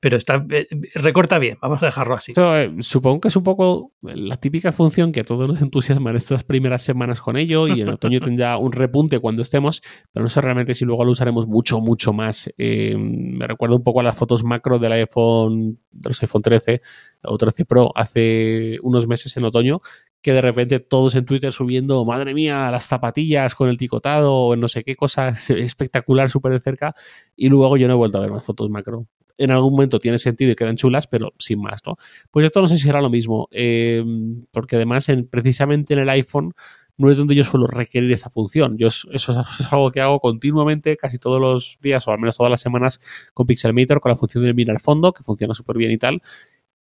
pero 0.05 0.17
está 0.17 0.45
eh, 0.51 0.67
recorta 0.93 1.39
bien, 1.39 1.57
vamos 1.59 1.81
a 1.81 1.87
dejarlo 1.87 2.13
así. 2.13 2.35
So, 2.35 2.55
eh, 2.55 2.71
supongo 2.81 3.21
que 3.21 3.29
es 3.29 3.35
un 3.35 3.41
poco 3.41 3.91
la 4.03 4.37
típica 4.37 4.71
función 4.71 5.11
que 5.11 5.21
a 5.21 5.23
todos 5.23 5.47
nos 5.47 5.63
entusiasma 5.63 6.11
en 6.11 6.17
estas 6.17 6.43
primeras 6.43 6.83
semanas 6.83 7.21
con 7.21 7.37
ello 7.37 7.67
y 7.67 7.81
en 7.81 7.89
otoño 7.89 8.19
tendrá 8.21 8.55
un 8.59 8.71
repunte 8.71 9.17
cuando 9.17 9.41
estemos, 9.41 9.81
pero 10.13 10.23
no 10.23 10.29
sé 10.29 10.41
realmente 10.41 10.75
si 10.75 10.85
luego 10.85 11.05
lo 11.05 11.11
usaremos 11.11 11.47
mucho, 11.47 11.81
mucho 11.81 12.13
más. 12.13 12.53
Eh, 12.59 12.95
me 12.95 13.47
recuerda 13.47 13.77
un 13.77 13.83
poco 13.83 14.01
a 14.01 14.03
las 14.03 14.15
fotos 14.15 14.43
macro 14.43 14.77
del 14.77 14.91
iPhone, 14.91 15.79
de 15.89 16.09
los 16.09 16.21
iPhone 16.21 16.43
13 16.43 16.81
o 17.23 17.35
13 17.39 17.65
Pro 17.65 17.91
hace 17.95 18.77
unos 18.83 19.07
meses 19.07 19.35
en 19.37 19.45
otoño, 19.45 19.81
que 20.25 20.33
de 20.33 20.41
repente 20.41 20.79
todos 20.79 21.13
en 21.13 21.23
Twitter 21.23 21.53
subiendo, 21.53 22.03
madre 22.03 22.33
mía, 22.33 22.71
las 22.71 22.85
zapatillas 22.85 23.53
con 23.53 23.69
el 23.69 23.77
ticotado 23.77 24.33
o 24.33 24.55
no 24.55 24.67
sé 24.67 24.83
qué 24.83 24.95
cosa 24.95 25.27
espectacular 25.49 26.31
súper 26.31 26.51
de 26.53 26.59
cerca 26.59 26.95
y 27.35 27.47
luego 27.47 27.77
yo 27.77 27.87
no 27.87 27.93
he 27.93 27.97
vuelto 27.97 28.17
a 28.17 28.21
ver 28.21 28.31
más 28.31 28.43
fotos 28.43 28.67
macro 28.71 29.05
en 29.37 29.51
algún 29.51 29.73
momento 29.73 29.99
tiene 29.99 30.17
sentido 30.17 30.51
y 30.51 30.55
quedan 30.55 30.77
chulas, 30.77 31.05
pero 31.05 31.33
sin 31.37 31.61
más, 31.61 31.81
¿no? 31.85 31.97
Pues 32.31 32.43
esto 32.43 32.59
no 32.59 32.67
sé 32.67 32.77
si 32.77 32.83
será 32.85 33.01
lo 33.01 33.11
mismo, 33.11 33.49
eh, 33.51 34.03
porque 34.49 34.77
además 34.77 35.09
en, 35.09 35.27
precisamente 35.27 35.93
en 35.93 35.99
el 35.99 36.09
iPhone 36.09 36.53
no 36.97 37.11
es 37.11 37.17
donde 37.17 37.35
yo 37.35 37.43
suelo 37.43 37.67
requerir 37.67 38.11
esa 38.11 38.31
función. 38.31 38.77
Yo 38.79 38.87
eso 38.87 39.11
es, 39.11 39.29
es, 39.59 39.71
algo 39.71 39.91
que 39.91 40.01
hago 40.01 40.19
continuamente, 40.21 40.97
casi 40.97 41.19
todos 41.19 41.39
los 41.39 41.77
días 41.81 42.07
o 42.07 42.11
al 42.11 42.19
menos 42.19 42.37
todas 42.37 42.49
las 42.49 42.61
semanas 42.61 42.99
con 43.35 43.45
Pixelmator, 43.45 43.99
con 43.99 44.09
la 44.09 44.15
función 44.15 44.43
de 44.43 44.55
mirar 44.55 44.77
al 44.77 44.81
fondo, 44.81 45.13
que 45.13 45.21
funciona 45.21 45.53
súper 45.53 45.77
bien 45.77 45.91
y 45.91 45.99
tal. 45.99 46.23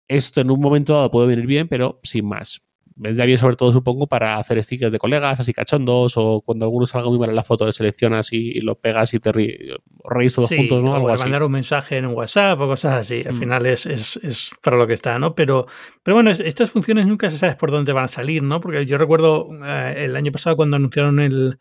Esto 0.08 0.42
en 0.42 0.52
un 0.52 0.60
momento 0.60 0.94
dado 0.94 1.10
puede 1.10 1.28
venir 1.28 1.48
bien, 1.48 1.68
pero 1.68 2.00
sin 2.04 2.28
más 2.28 2.62
vendría 3.02 3.26
bien 3.26 3.40
sobre 3.40 3.56
todo 3.56 3.72
supongo 3.72 4.06
para 4.06 4.38
hacer 4.38 4.62
stickers 4.64 4.92
de 4.92 5.00
colegas 5.00 5.40
así 5.40 5.54
cachondos 5.54 6.14
o 6.18 6.42
cuando 6.46 6.66
alguno 6.66 6.86
salga 6.86 7.10
muy 7.10 7.18
mal 7.18 7.30
en 7.30 7.36
la 7.36 7.44
foto 7.44 7.66
le 7.66 7.72
seleccionas 7.72 8.32
y, 8.32 8.52
y 8.52 8.62
lo 8.62 8.76
pegas 8.76 9.14
y 9.16 9.20
te 9.20 9.32
reís 9.32 10.36
todos 10.36 10.50
sí, 10.50 10.58
juntos, 10.58 10.84
¿no? 10.84 10.92
O 10.92 10.96
Algo 10.96 11.08
para 11.08 11.16
así. 11.16 11.24
mandar 11.24 11.44
un 11.44 11.52
mensaje 11.52 11.98
en 11.98 12.06
un 12.06 12.14
WhatsApp 12.14 12.60
o 12.62 12.68
cosas 12.68 12.94
así. 12.94 13.24
Al 13.26 13.34
mm. 13.34 13.40
final 13.40 13.66
es, 13.66 13.86
es, 13.88 14.18
es, 14.18 14.52
para 14.62 14.78
lo 14.78 14.86
que 14.86 14.94
está, 14.94 15.18
¿no? 15.18 15.34
Pero, 15.34 15.66
pero 16.04 16.16
bueno, 16.16 16.30
estas 16.30 16.72
funciones 16.72 17.08
nunca 17.08 17.30
se 17.32 17.38
sabe 17.38 17.56
por 17.56 17.72
dónde 17.72 17.92
van 17.92 18.06
a 18.06 18.08
salir, 18.08 18.44
¿no? 18.44 18.62
Porque 18.62 18.86
yo 18.86 19.00
recuerdo 19.00 19.50
eh, 19.66 19.96
el 20.06 20.16
año 20.16 20.32
pasado 20.32 20.56
cuando 20.56 20.76
anunciaron 20.76 21.20
el, 21.20 21.58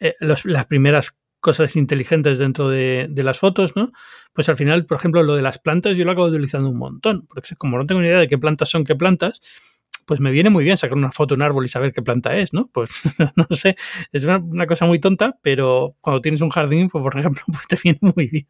eh, 0.00 0.14
los, 0.20 0.46
las 0.46 0.66
primeras 0.66 1.16
cosas 1.40 1.76
inteligentes 1.76 2.38
dentro 2.38 2.68
de, 2.70 3.06
de, 3.10 3.22
las 3.22 3.38
fotos, 3.38 3.76
¿no? 3.76 3.92
Pues 4.32 4.48
al 4.48 4.56
final, 4.56 4.86
por 4.86 4.96
ejemplo, 4.96 5.22
lo 5.22 5.36
de 5.36 5.42
las 5.42 5.58
plantas 5.58 5.96
yo 5.96 6.04
lo 6.04 6.12
acabo 6.12 6.28
utilizando 6.28 6.68
un 6.70 6.78
montón, 6.78 7.26
porque 7.26 7.54
como 7.56 7.78
no 7.78 7.86
tengo 7.86 8.00
ni 8.00 8.08
idea 8.08 8.18
de 8.18 8.26
qué 8.26 8.38
plantas 8.38 8.70
son 8.70 8.84
qué 8.84 8.96
plantas, 8.96 9.40
pues 10.08 10.20
me 10.20 10.30
viene 10.30 10.48
muy 10.48 10.64
bien 10.64 10.78
sacar 10.78 10.96
una 10.96 11.12
foto 11.12 11.34
de 11.34 11.40
un 11.40 11.42
árbol 11.42 11.66
y 11.66 11.68
saber 11.68 11.92
qué 11.92 12.00
planta 12.00 12.34
es, 12.36 12.54
¿no? 12.54 12.70
Pues 12.72 12.90
no 13.36 13.46
sé, 13.50 13.76
es 14.10 14.24
una, 14.24 14.38
una, 14.38 14.66
cosa 14.66 14.86
muy 14.86 14.98
tonta, 14.98 15.36
pero 15.42 15.96
cuando 16.00 16.22
tienes 16.22 16.40
un 16.40 16.48
jardín, 16.48 16.88
pues 16.88 17.02
por 17.02 17.16
ejemplo, 17.16 17.42
pues 17.46 17.68
te 17.68 17.78
viene 17.84 17.98
muy 18.00 18.26
bien. 18.26 18.46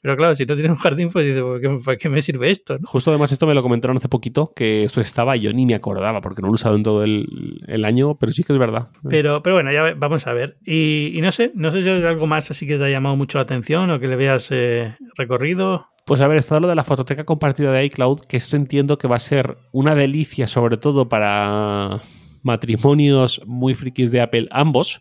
Pero 0.00 0.16
claro, 0.16 0.34
si 0.34 0.46
no 0.46 0.54
tienes 0.54 0.72
un 0.72 0.78
jardín, 0.78 1.10
pues 1.10 1.26
dices, 1.26 1.42
¿para 1.42 1.60
qué, 1.60 1.78
¿para 1.84 1.96
qué 1.98 2.08
me 2.08 2.22
sirve 2.22 2.50
esto? 2.50 2.78
¿no? 2.78 2.88
Justo 2.88 3.10
además 3.10 3.30
esto 3.32 3.46
me 3.46 3.54
lo 3.54 3.62
comentaron 3.62 3.98
hace 3.98 4.08
poquito, 4.08 4.52
que 4.56 4.84
eso 4.84 5.02
estaba, 5.02 5.36
yo 5.36 5.52
ni 5.52 5.66
me 5.66 5.74
acordaba, 5.74 6.22
porque 6.22 6.40
no 6.40 6.48
lo 6.48 6.54
he 6.54 6.54
usado 6.54 6.74
en 6.76 6.82
todo 6.82 7.04
el, 7.04 7.60
el 7.66 7.84
año, 7.84 8.16
pero 8.18 8.32
sí 8.32 8.42
que 8.42 8.54
es 8.54 8.58
verdad. 8.58 8.88
Pero, 9.06 9.42
pero 9.42 9.56
bueno, 9.56 9.70
ya 9.70 9.94
vamos 9.94 10.26
a 10.26 10.32
ver. 10.32 10.56
Y, 10.64 11.12
y, 11.14 11.20
no 11.20 11.32
sé, 11.32 11.52
no 11.54 11.70
sé 11.70 11.82
si 11.82 11.90
hay 11.90 12.02
algo 12.02 12.26
más 12.26 12.50
así 12.50 12.66
que 12.66 12.78
te 12.78 12.84
ha 12.84 12.88
llamado 12.88 13.14
mucho 13.14 13.36
la 13.36 13.42
atención 13.42 13.90
o 13.90 14.00
que 14.00 14.08
le 14.08 14.16
veas 14.16 14.48
eh, 14.50 14.96
recorrido. 15.16 15.88
Pues 16.04 16.20
a 16.20 16.28
ver, 16.28 16.38
está 16.38 16.60
lo 16.60 16.68
de 16.68 16.74
la 16.74 16.84
fototeca 16.84 17.24
compartida 17.24 17.72
de 17.72 17.84
iCloud, 17.86 18.20
que 18.20 18.36
esto 18.36 18.56
entiendo 18.56 18.98
que 18.98 19.08
va 19.08 19.16
a 19.16 19.20
ser 19.20 19.56
una 19.72 19.94
delicia, 19.94 20.46
sobre 20.46 20.76
todo 20.76 21.08
para 21.08 22.02
matrimonios 22.42 23.40
muy 23.46 23.74
frikis 23.74 24.10
de 24.10 24.20
Apple, 24.20 24.48
ambos. 24.50 25.00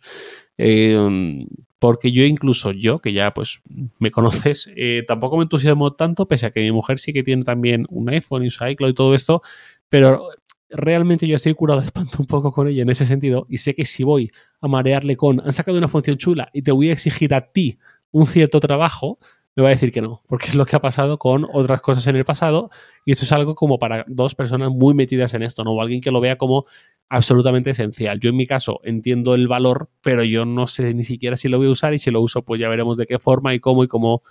Eh, 0.58 1.46
porque 1.84 2.14
yo 2.14 2.24
incluso 2.24 2.72
yo, 2.72 3.00
que 3.00 3.12
ya 3.12 3.34
pues 3.34 3.62
me 4.00 4.10
conoces, 4.10 4.72
eh, 4.78 5.04
tampoco 5.06 5.36
me 5.36 5.44
entusiasmo 5.44 5.92
tanto, 5.92 6.30
pese 6.30 6.46
a 6.46 6.52
que 6.52 6.62
mi 6.62 6.72
mujer 6.72 6.98
sí 6.98 7.12
que 7.12 7.24
tiene 7.24 7.44
también 7.44 7.86
un 7.90 8.08
iPhone 8.08 8.46
y 8.46 8.52
su 8.52 8.66
iCloud 8.66 8.92
y 8.92 8.94
todo 8.94 9.14
esto, 9.14 9.42
pero 9.90 10.30
realmente 10.70 11.28
yo 11.28 11.36
estoy 11.36 11.54
curado 11.56 11.82
de 11.82 11.88
espanto 11.88 12.16
un 12.20 12.26
poco 12.26 12.54
con 12.54 12.70
ella 12.70 12.84
en 12.84 12.90
ese 12.90 13.06
sentido 13.06 13.46
y 13.50 13.58
sé 13.58 13.74
que 13.74 13.84
si 13.84 14.06
voy 14.06 14.32
a 14.62 14.70
marearle 14.70 15.18
con, 15.18 15.42
han 15.42 15.52
sacado 15.52 15.78
una 15.78 15.90
función 15.90 16.16
chula 16.16 16.50
y 16.54 16.62
te 16.62 16.72
voy 16.72 16.88
a 16.88 16.94
exigir 16.94 17.34
a 17.34 17.52
ti 17.52 17.78
un 18.12 18.28
cierto 18.28 18.62
trabajo, 18.62 19.20
me 19.56 19.64
va 19.64 19.70
a 19.70 19.72
decir 19.72 19.92
que 19.92 20.02
no, 20.02 20.24
porque 20.28 20.48
es 20.48 20.56
lo 20.56 20.66
que 20.66 20.76
ha 20.76 20.82
pasado 20.82 21.20
con 21.20 21.48
otras 21.54 21.82
cosas 21.82 22.08
en 22.08 22.16
el 22.16 22.26
pasado 22.26 22.72
y 23.06 23.12
esto 23.12 23.26
es 23.26 23.32
algo 23.32 23.56
como 23.56 23.78
para 23.78 24.04
dos 24.08 24.36
personas 24.36 24.72
muy 24.72 24.94
metidas 24.94 25.34
en 25.34 25.44
esto, 25.44 25.64
¿no? 25.64 25.72
O 25.72 25.82
alguien 25.82 26.02
que 26.02 26.12
lo 26.12 26.22
vea 26.22 26.38
como 26.38 26.66
absolutamente 27.10 27.70
esencial. 27.70 28.20
Yo 28.20 28.32
en 28.32 28.36
mi 28.36 28.48
caso 28.48 28.80
entiendo 28.84 29.36
el 29.36 29.48
valor, 29.48 29.90
pero 30.02 30.24
yo 30.24 30.46
no 30.46 30.66
sé 30.66 30.94
ni 30.94 31.04
siquiera 31.04 31.38
si 31.38 31.50
lo 31.50 31.60
voy 31.60 31.68
a 31.68 31.72
usar 31.72 31.94
y 31.94 32.00
si 32.00 32.10
lo 32.10 32.22
uso 32.22 32.44
pues 32.44 32.60
ya 32.60 32.70
veremos 32.70 32.98
de 32.98 33.06
qué 33.06 33.20
forma 33.20 33.54
y 33.54 33.60
cómo 33.60 33.84
y 33.84 33.88
cómo 33.88 34.24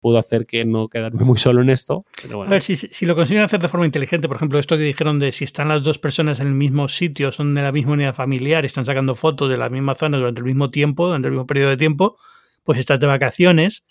puedo 0.00 0.18
hacer 0.18 0.46
que 0.46 0.64
no 0.64 0.88
quedarme 0.88 1.24
muy 1.24 1.36
solo 1.36 1.62
en 1.62 1.70
esto. 1.70 2.06
A 2.32 2.48
ver, 2.48 2.62
si, 2.62 2.76
si, 2.76 3.06
lo 3.06 3.14
consiguen 3.14 3.44
hacer 3.44 3.60
de 3.60 3.68
forma 3.68 3.86
inteligente, 3.86 4.28
por 4.28 4.36
ejemplo, 4.36 4.58
esto 4.58 4.76
que 4.76 4.82
dijeron 4.82 5.18
de 5.18 5.30
si 5.30 5.44
están 5.44 5.68
las 5.68 5.82
dos 5.82 5.98
personas 5.98 6.40
en 6.40 6.46
el 6.46 6.54
mismo 6.54 6.88
sitio, 6.88 7.30
son 7.32 7.54
de 7.54 7.62
la 7.62 7.72
misma 7.72 7.92
unidad 7.92 8.14
familiar, 8.14 8.64
están 8.64 8.86
sacando 8.86 9.14
fotos 9.14 9.50
de 9.50 9.58
la 9.58 9.68
misma 9.68 9.94
zona 9.94 10.16
durante 10.16 10.40
el 10.40 10.46
mismo 10.46 10.70
tiempo, 10.70 11.06
durante 11.06 11.28
el 11.28 11.32
mismo 11.32 11.46
periodo 11.46 11.70
de 11.70 11.76
tiempo, 11.76 12.16
pues 12.64 12.78
estás 12.78 12.98
de 12.98 13.06
vacaciones, 13.06 13.84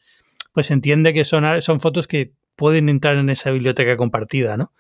pues 0.51 0.71
entiende 0.71 1.13
que 1.13 1.25
son, 1.25 1.61
son 1.61 1.79
fotos 1.79 2.07
que 2.07 2.33
pueden 2.55 2.89
entrar 2.89 3.17
en 3.17 3.29
esa 3.29 3.51
biblioteca 3.51 3.95
compartida, 3.95 4.57
¿no? 4.57 4.73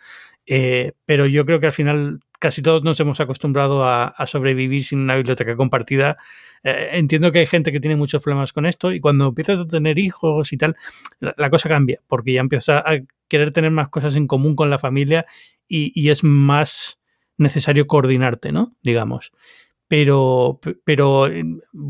Eh, 0.45 0.93
pero 1.05 1.27
yo 1.27 1.45
creo 1.45 1.59
que 1.59 1.67
al 1.67 1.71
final 1.71 2.19
casi 2.39 2.61
todos 2.61 2.83
nos 2.83 2.99
hemos 2.99 3.19
acostumbrado 3.19 3.83
a, 3.83 4.13
sobrevivir 4.25 4.83
sin 4.83 4.99
una 4.99 5.15
biblioteca 5.15 5.55
compartida. 5.55 6.17
Eh, 6.63 6.89
entiendo 6.93 7.31
que 7.31 7.39
hay 7.39 7.45
gente 7.45 7.71
que 7.71 7.79
tiene 7.79 7.95
muchos 7.95 8.23
problemas 8.23 8.51
con 8.51 8.65
esto 8.65 8.91
y 8.91 8.99
cuando 8.99 9.27
empiezas 9.27 9.61
a 9.61 9.67
tener 9.67 9.99
hijos 9.99 10.51
y 10.51 10.57
tal, 10.57 10.75
la, 11.19 11.49
cosa 11.49 11.69
cambia 11.69 12.01
porque 12.07 12.33
ya 12.33 12.41
empiezas 12.41 12.83
a 12.85 12.97
querer 13.27 13.51
tener 13.51 13.71
más 13.71 13.89
cosas 13.89 14.15
en 14.15 14.27
común 14.27 14.55
con 14.55 14.69
la 14.69 14.79
familia 14.79 15.25
y, 15.67 15.91
y 15.93 16.09
es 16.09 16.23
más 16.23 16.99
necesario 17.37 17.87
coordinarte, 17.87 18.51
¿no? 18.51 18.73
Digamos 18.81 19.31
pero, 19.89 20.59
pero 20.85 21.25
eh, 21.25 21.43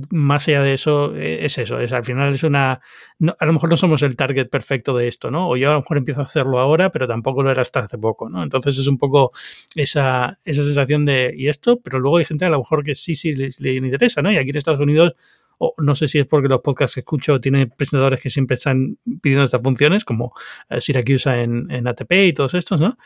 más 0.09 0.47
allá 0.47 0.61
de 0.61 0.73
eso, 0.73 1.13
eh, 1.17 1.45
es 1.45 1.57
eso, 1.57 1.81
es 1.81 1.91
al 1.91 2.05
final 2.05 2.33
es 2.33 2.43
una, 2.43 2.71
a 2.71 3.45
lo 3.45 3.53
mejor 3.53 3.69
no 3.69 3.75
somos 3.75 4.01
el 4.03 4.15
target 4.15 4.49
perfecto 4.49 4.95
de 4.95 5.09
esto, 5.09 5.29
¿no? 5.29 5.49
O 5.49 5.57
yo 5.57 5.69
a 5.69 5.73
lo 5.73 5.81
mejor 5.81 5.97
empiezo 5.97 6.21
a 6.21 6.23
hacerlo 6.23 6.59
ahora, 6.59 6.93
pero 6.93 7.09
tampoco 7.09 7.43
lo 7.43 7.51
era 7.51 7.61
hasta 7.61 7.81
hace 7.81 7.97
poco, 7.97 8.29
¿no? 8.29 8.41
Entonces 8.41 8.77
es 8.77 8.87
un 8.87 8.97
poco 8.97 9.33
esa, 9.75 10.39
esa 10.45 10.63
sensación 10.63 11.03
de, 11.03 11.33
¿y 11.35 11.49
esto? 11.49 11.81
Pero 11.81 11.99
luego 11.99 12.17
hay 12.17 12.25
gente 12.25 12.45
a 12.45 12.49
lo 12.49 12.59
mejor 12.59 12.85
que 12.85 12.95
sí, 12.95 13.15
sí 13.15 13.33
les, 13.33 13.59
interesa, 13.59 14.21
¿no? 14.21 14.31
Y 14.31 14.37
aquí 14.37 14.51
en 14.51 14.55
Estados 14.55 14.79
Unidos, 14.79 15.15
o 15.57 15.73
no 15.79 15.93
sé 15.93 16.07
si 16.07 16.19
es 16.19 16.25
porque 16.25 16.47
los 16.47 16.61
podcasts 16.61 16.95
que 16.95 17.01
escucho 17.01 17.41
tienen 17.41 17.69
presentadores 17.69 18.21
que 18.21 18.29
siempre 18.29 18.55
están 18.55 18.97
pidiendo 19.21 19.43
estas 19.43 19.61
funciones, 19.61 20.05
como 20.05 20.31
eh, 20.69 20.79
Syracuse 20.79 21.29
en, 21.31 21.69
en 21.69 21.85
ATP 21.85 22.13
y 22.13 22.33
todos 22.33 22.53
estos, 22.53 22.79
¿no? 22.79 22.97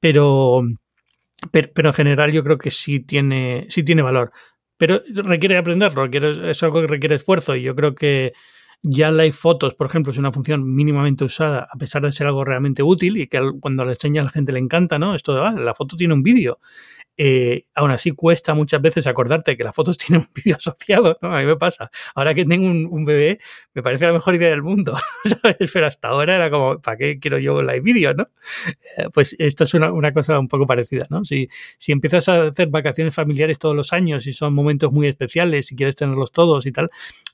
Pero 0.00 0.64
pero, 1.50 1.88
en 1.90 1.94
general 1.94 2.32
yo 2.32 2.44
creo 2.44 2.58
que 2.58 2.70
sí 2.70 3.00
tiene, 3.00 3.66
sí 3.68 3.82
tiene 3.82 4.02
valor. 4.02 4.32
Pero 4.76 5.00
requiere 5.08 5.58
aprenderlo, 5.58 6.04
requiere, 6.04 6.50
es 6.50 6.62
algo 6.62 6.80
que 6.80 6.86
requiere 6.86 7.14
esfuerzo 7.14 7.54
y 7.54 7.62
yo 7.62 7.74
creo 7.74 7.94
que 7.94 8.32
ya 8.82 9.10
Live 9.10 9.32
Fotos, 9.32 9.74
por 9.74 9.86
ejemplo, 9.86 10.10
es 10.10 10.18
una 10.18 10.32
función 10.32 10.74
mínimamente 10.74 11.24
usada, 11.24 11.68
a 11.70 11.76
pesar 11.76 12.02
de 12.02 12.12
ser 12.12 12.26
algo 12.26 12.44
realmente 12.44 12.82
útil 12.82 13.18
y 13.18 13.26
que 13.26 13.40
cuando 13.60 13.84
le 13.84 13.92
enseña 13.92 14.22
a 14.22 14.24
la 14.24 14.30
gente 14.30 14.52
le 14.52 14.58
encanta, 14.58 14.98
¿no? 14.98 15.14
Esto 15.14 15.34
de, 15.34 15.40
ah, 15.42 15.50
la 15.52 15.74
foto 15.74 15.96
tiene 15.96 16.14
un 16.14 16.22
vídeo. 16.22 16.60
Eh, 17.22 17.66
aún 17.74 17.90
así 17.90 18.12
cuesta 18.12 18.54
muchas 18.54 18.80
veces 18.80 19.06
acordarte 19.06 19.54
que 19.54 19.62
las 19.62 19.74
fotos 19.74 19.98
tienen 20.06 20.22
un 20.26 20.32
vídeo 20.34 20.56
asociado, 20.56 21.18
¿no? 21.20 21.36
A 21.36 21.40
mí 21.40 21.44
me 21.44 21.56
pasa. 21.56 21.90
Ahora 22.14 22.34
que 22.34 22.46
tengo 22.46 22.66
un, 22.66 23.04
bebé, 23.04 23.40
me 23.74 23.82
parece 23.82 24.06
la 24.06 24.14
mejor 24.14 24.36
idea 24.36 24.48
del 24.48 24.62
mundo, 24.62 24.96
¿sabes? 25.42 25.70
Pero 25.70 25.86
hasta 25.86 26.08
ahora 26.08 26.36
era 26.36 26.50
como, 26.50 26.80
¿para 26.80 26.96
qué 26.96 27.18
quiero 27.20 27.38
yo 27.38 27.60
live 27.60 27.82
vídeo, 27.82 28.14
no? 28.14 28.30
Eh, 28.96 29.08
pues 29.12 29.36
esto 29.38 29.64
es 29.64 29.74
una, 29.74 29.92
una, 29.92 30.14
cosa 30.14 30.38
un 30.38 30.48
poco 30.48 30.64
parecida, 30.64 31.08
¿no? 31.10 31.26
Si, 31.26 31.50
si 31.76 31.92
empiezas 31.92 32.26
a 32.30 32.44
hacer 32.44 32.68
vacaciones 32.68 33.14
familiares 33.14 33.58
todos 33.58 33.76
los 33.76 33.92
años 33.92 34.26
y 34.26 34.32
son 34.32 34.54
momentos 34.54 34.90
muy 34.90 35.06
especiales 35.06 35.70
y 35.72 35.76
quieres 35.76 35.96
tenerlos 35.96 36.32
todos 36.32 36.64
y 36.64 36.72
tal, 36.72 36.88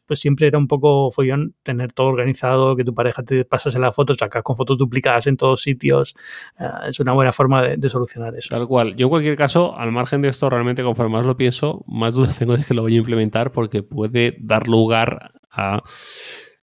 pues 0.06 0.20
siempre 0.20 0.46
era 0.46 0.58
un 0.58 0.68
poco 0.68 1.10
follón 1.10 1.54
tener 1.62 1.92
todo 1.92 2.08
organizado, 2.08 2.76
que 2.76 2.84
tu 2.84 2.94
pareja 2.94 3.22
te 3.22 3.44
pasase 3.44 3.78
la 3.78 3.92
foto, 3.92 4.14
sacas 4.14 4.42
con 4.42 4.56
fotos 4.56 4.78
duplicadas 4.78 5.26
en 5.26 5.36
todos 5.36 5.62
sitios. 5.62 6.14
Eh, 6.58 6.64
es 6.88 7.00
una 7.00 7.12
buena 7.12 7.32
forma 7.32 7.62
de, 7.62 7.88
solucionar 7.88 8.34
eso. 8.36 8.48
Tal 8.50 8.66
cual. 8.66 8.96
Yo 8.96 9.06
en 9.06 9.10
cualquier 9.10 9.36
caso, 9.36 9.76
al 9.76 9.92
margen 9.92 10.22
de 10.22 10.28
esto, 10.28 10.48
realmente 10.50 10.82
conforme 10.82 11.12
más 11.12 11.26
lo 11.26 11.36
pienso, 11.36 11.84
más 11.86 12.14
dudas 12.14 12.38
tengo 12.38 12.56
de 12.56 12.64
que 12.64 12.74
lo 12.74 12.82
voy 12.82 12.94
a 12.94 12.98
implementar 12.98 13.52
porque 13.52 13.82
puede 13.82 14.36
dar 14.40 14.68
lugar 14.68 15.32
a 15.50 15.82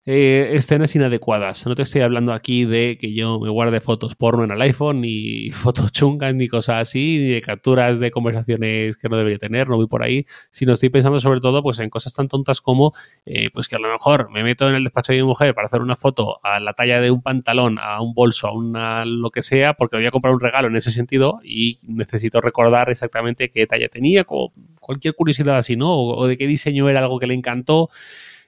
eh, 0.08 0.50
escenas 0.52 0.94
inadecuadas. 0.94 1.66
No 1.66 1.74
te 1.74 1.82
estoy 1.82 2.02
hablando 2.02 2.32
aquí 2.32 2.64
de 2.64 2.96
que 2.96 3.12
yo 3.12 3.40
me 3.40 3.50
guarde 3.50 3.80
fotos 3.80 4.14
porno 4.14 4.44
en 4.44 4.52
el 4.52 4.62
iPhone, 4.62 5.00
ni 5.00 5.50
fotos 5.52 5.90
chungas, 5.90 6.32
ni 6.32 6.46
cosas 6.46 6.82
así, 6.82 7.18
ni 7.18 7.28
de 7.30 7.40
capturas 7.40 7.98
de 7.98 8.12
conversaciones 8.12 8.96
que 8.96 9.08
no 9.08 9.16
debería 9.16 9.38
tener, 9.38 9.68
no 9.68 9.74
voy 9.74 9.88
por 9.88 10.04
ahí, 10.04 10.24
sino 10.52 10.74
estoy 10.74 10.90
pensando 10.90 11.18
sobre 11.18 11.40
todo 11.40 11.60
pues, 11.60 11.80
en 11.80 11.90
cosas 11.90 12.14
tan 12.14 12.28
tontas 12.28 12.60
como 12.60 12.92
eh, 13.24 13.50
pues 13.52 13.66
que 13.66 13.74
a 13.74 13.80
lo 13.80 13.90
mejor 13.90 14.30
me 14.30 14.44
meto 14.44 14.68
en 14.68 14.76
el 14.76 14.84
despacho 14.84 15.12
de 15.12 15.18
mi 15.18 15.26
mujer 15.26 15.54
para 15.56 15.66
hacer 15.66 15.80
una 15.80 15.96
foto 15.96 16.38
a 16.44 16.60
la 16.60 16.72
talla 16.74 17.00
de 17.00 17.10
un 17.10 17.20
pantalón, 17.20 17.78
a 17.80 18.00
un 18.00 18.14
bolso, 18.14 18.46
a 18.46 18.52
una 18.52 19.04
lo 19.04 19.30
que 19.30 19.42
sea, 19.42 19.74
porque 19.74 19.96
voy 19.96 20.06
a 20.06 20.12
comprar 20.12 20.32
un 20.32 20.40
regalo 20.40 20.68
en 20.68 20.76
ese 20.76 20.92
sentido 20.92 21.40
y 21.42 21.80
necesito 21.88 22.40
recordar 22.40 22.90
exactamente 22.90 23.50
qué 23.50 23.66
talla 23.66 23.88
tenía, 23.88 24.24
cualquier 24.24 25.14
curiosidad 25.14 25.58
así, 25.58 25.74
¿no? 25.74 25.92
o 25.96 26.28
de 26.28 26.36
qué 26.36 26.46
diseño 26.46 26.88
era 26.88 27.00
algo 27.00 27.18
que 27.18 27.26
le 27.26 27.34
encantó 27.34 27.90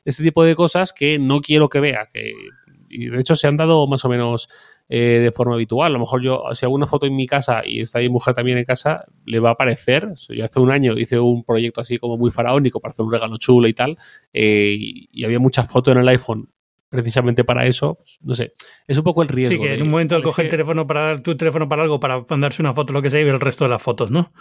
este 0.09 0.23
tipo 0.23 0.43
de 0.43 0.55
cosas 0.55 0.93
que 0.93 1.19
no 1.19 1.41
quiero 1.41 1.69
que 1.69 1.81
vea. 1.81 2.09
Que, 2.13 2.33
y 2.89 3.09
de 3.09 3.21
hecho 3.21 3.37
se 3.37 3.47
han 3.47 3.59
dado 3.59 3.87
más 3.87 4.05
o 4.07 4.09
menos 4.09 4.49
eh, 4.89 5.21
de 5.23 5.33
forma 5.33 5.55
habitual. 5.55 5.91
A 5.91 5.93
lo 5.93 5.99
mejor 5.99 6.23
yo, 6.23 6.45
si 6.53 6.65
hago 6.65 6.75
una 6.75 6.87
foto 6.87 7.05
en 7.05 7.15
mi 7.15 7.27
casa 7.27 7.61
y 7.65 7.81
está 7.81 7.99
mi 7.99 8.09
mujer 8.09 8.35
también 8.35 8.57
en 8.57 8.65
casa, 8.65 9.05
le 9.27 9.39
va 9.39 9.51
a 9.51 9.53
aparecer. 9.53 10.15
Yo 10.31 10.45
hace 10.45 10.61
un 10.61 10.71
año 10.71 10.99
hice 10.99 11.19
un 11.19 11.45
proyecto 11.45 11.83
así 11.83 11.99
como 11.99 12.17
muy 12.17 12.31
faraónico 12.31 12.81
para 12.81 12.93
hacer 12.93 13.05
un 13.05 13.13
regalo 13.13 13.37
chulo 13.37 13.69
y 13.69 13.75
tal, 13.75 13.99
eh, 14.33 14.75
y, 14.79 15.25
había 15.25 15.39
muchas 15.39 15.71
fotos 15.71 15.95
en 15.95 16.01
el 16.01 16.09
iPhone 16.09 16.49
precisamente 16.89 17.45
para 17.45 17.67
eso, 17.67 17.99
no 18.23 18.33
sé, 18.33 18.55
es 18.87 18.97
un 18.97 19.05
poco 19.05 19.21
el 19.21 19.29
riesgo. 19.29 19.63
Sí, 19.63 19.69
que 19.69 19.75
en 19.75 19.83
un 19.83 19.91
momento 19.91 20.23
coge 20.23 20.41
el 20.41 20.49
teléfono 20.49 20.87
para 20.87 21.19
tu 21.23 21.37
teléfono 21.37 21.69
para 21.69 21.83
algo, 21.83 22.01
para 22.01 22.25
mandarse 22.31 22.63
una 22.63 22.73
foto, 22.73 22.95
lo 22.95 23.03
que 23.03 23.11
sea, 23.11 23.21
y 23.21 23.25
ver 23.25 23.35
el 23.35 23.41
resto 23.41 23.65
de 23.65 23.71
las 23.71 23.83
fotos, 23.83 24.11
¿no? 24.11 24.33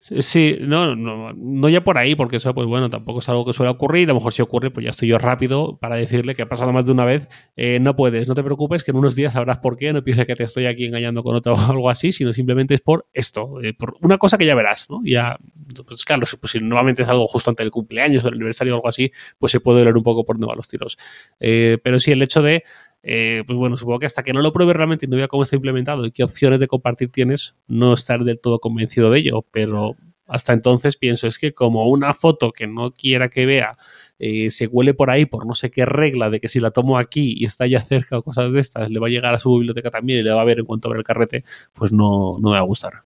Sí, 0.00 0.58
no, 0.60 0.94
no, 0.94 1.32
no 1.32 1.68
ya 1.70 1.82
por 1.82 1.96
ahí, 1.96 2.14
porque 2.14 2.36
eso, 2.36 2.52
pues 2.54 2.66
bueno, 2.66 2.90
tampoco 2.90 3.20
es 3.20 3.28
algo 3.30 3.46
que 3.46 3.54
suele 3.54 3.70
ocurrir. 3.70 4.04
A 4.04 4.12
lo 4.12 4.16
mejor 4.16 4.34
si 4.34 4.42
ocurre, 4.42 4.70
pues 4.70 4.84
ya 4.84 4.90
estoy 4.90 5.08
yo 5.08 5.16
rápido 5.16 5.78
para 5.78 5.96
decirle 5.96 6.34
que 6.34 6.42
ha 6.42 6.48
pasado 6.48 6.72
más 6.72 6.84
de 6.84 6.92
una 6.92 7.06
vez. 7.06 7.26
Eh, 7.56 7.78
no 7.80 7.96
puedes, 7.96 8.28
no 8.28 8.34
te 8.34 8.42
preocupes, 8.42 8.84
que 8.84 8.90
en 8.90 8.98
unos 8.98 9.14
días 9.16 9.32
sabrás 9.32 9.60
por 9.60 9.78
qué. 9.78 9.94
No 9.94 10.04
pienses 10.04 10.26
que 10.26 10.36
te 10.36 10.44
estoy 10.44 10.66
aquí 10.66 10.84
engañando 10.84 11.22
con 11.22 11.34
otro 11.34 11.54
o 11.54 11.70
algo 11.70 11.88
así, 11.88 12.12
sino 12.12 12.34
simplemente 12.34 12.74
es 12.74 12.82
por 12.82 13.06
esto, 13.14 13.62
eh, 13.62 13.72
por 13.72 13.96
una 14.02 14.18
cosa 14.18 14.36
que 14.36 14.44
ya 14.44 14.54
verás, 14.54 14.90
¿no? 14.90 15.00
Ya, 15.04 15.38
pues 15.86 16.04
claro, 16.04 16.26
pues 16.38 16.52
si 16.52 16.60
nuevamente 16.60 17.00
es 17.00 17.08
algo 17.08 17.26
justo 17.26 17.48
antes 17.48 17.64
del 17.64 17.70
cumpleaños 17.70 18.24
o 18.24 18.28
el 18.28 18.34
aniversario 18.34 18.74
o 18.74 18.76
algo 18.76 18.88
así, 18.90 19.10
pues 19.38 19.52
se 19.52 19.60
puede 19.60 19.82
ver 19.86 19.96
un 19.96 20.02
poco 20.02 20.26
por 20.26 20.36
dónde 20.36 20.48
van 20.48 20.58
los 20.58 20.68
tiros. 20.68 20.98
Eh, 21.40 21.78
pero 21.82 21.98
sí, 21.98 22.12
el 22.12 22.20
hecho 22.20 22.42
de 22.42 22.64
eh, 23.06 23.44
pues 23.46 23.58
bueno, 23.58 23.76
supongo 23.76 23.98
que 23.98 24.06
hasta 24.06 24.22
que 24.22 24.32
no 24.32 24.40
lo 24.40 24.52
pruebes 24.52 24.74
realmente 24.74 25.04
y 25.04 25.08
no 25.08 25.16
vea 25.16 25.28
cómo 25.28 25.42
está 25.42 25.56
implementado 25.56 26.06
y 26.06 26.10
qué 26.10 26.24
opciones 26.24 26.58
de 26.58 26.66
compartir 26.66 27.10
tienes, 27.10 27.54
no 27.66 27.92
estar 27.92 28.24
del 28.24 28.40
todo 28.40 28.60
convencido 28.60 29.10
de 29.10 29.18
ello, 29.18 29.44
pero 29.50 29.94
hasta 30.26 30.54
entonces 30.54 30.96
pienso 30.96 31.26
es 31.26 31.38
que 31.38 31.52
como 31.52 31.86
una 31.88 32.14
foto 32.14 32.50
que 32.50 32.66
no 32.66 32.92
quiera 32.92 33.28
que 33.28 33.44
vea 33.44 33.76
eh, 34.18 34.50
se 34.50 34.66
huele 34.66 34.94
por 34.94 35.10
ahí 35.10 35.26
por 35.26 35.46
no 35.46 35.54
sé 35.54 35.70
qué 35.70 35.84
regla 35.84 36.30
de 36.30 36.40
que 36.40 36.48
si 36.48 36.60
la 36.60 36.70
tomo 36.70 36.96
aquí 36.96 37.34
y 37.36 37.44
está 37.44 37.66
ya 37.66 37.80
cerca 37.80 38.16
o 38.16 38.22
cosas 38.22 38.50
de 38.50 38.60
estas, 38.60 38.88
le 38.88 38.98
va 38.98 39.08
a 39.08 39.10
llegar 39.10 39.34
a 39.34 39.38
su 39.38 39.52
biblioteca 39.52 39.90
también 39.90 40.20
y 40.20 40.22
le 40.22 40.30
va 40.32 40.40
a 40.40 40.44
ver 40.44 40.60
en 40.60 40.64
cuanto 40.64 40.88
abra 40.88 40.98
el 40.98 41.04
carrete, 41.04 41.44
pues 41.74 41.92
no, 41.92 42.34
no 42.40 42.50
me 42.50 42.56
va 42.56 42.60
a 42.60 42.62
gustar. 42.62 43.02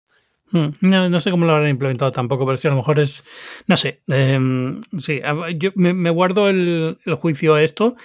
Hmm, 0.52 0.68
no, 0.82 1.20
sé 1.20 1.30
cómo 1.30 1.46
lo 1.46 1.52
habrán 1.52 1.70
implementado 1.70 2.12
tampoco, 2.12 2.44
pero 2.44 2.58
si 2.58 2.68
a 2.68 2.70
lo 2.70 2.76
mejor 2.76 3.00
es, 3.00 3.24
no 3.66 3.76
sé, 3.78 4.02
em, 4.06 4.82
sí, 4.98 5.20
yo 5.56 5.70
me, 5.76 6.10
guardo 6.10 6.50
el, 6.50 6.98
el, 7.06 7.14
juicio 7.14 7.54
a 7.54 7.62
esto 7.62 7.96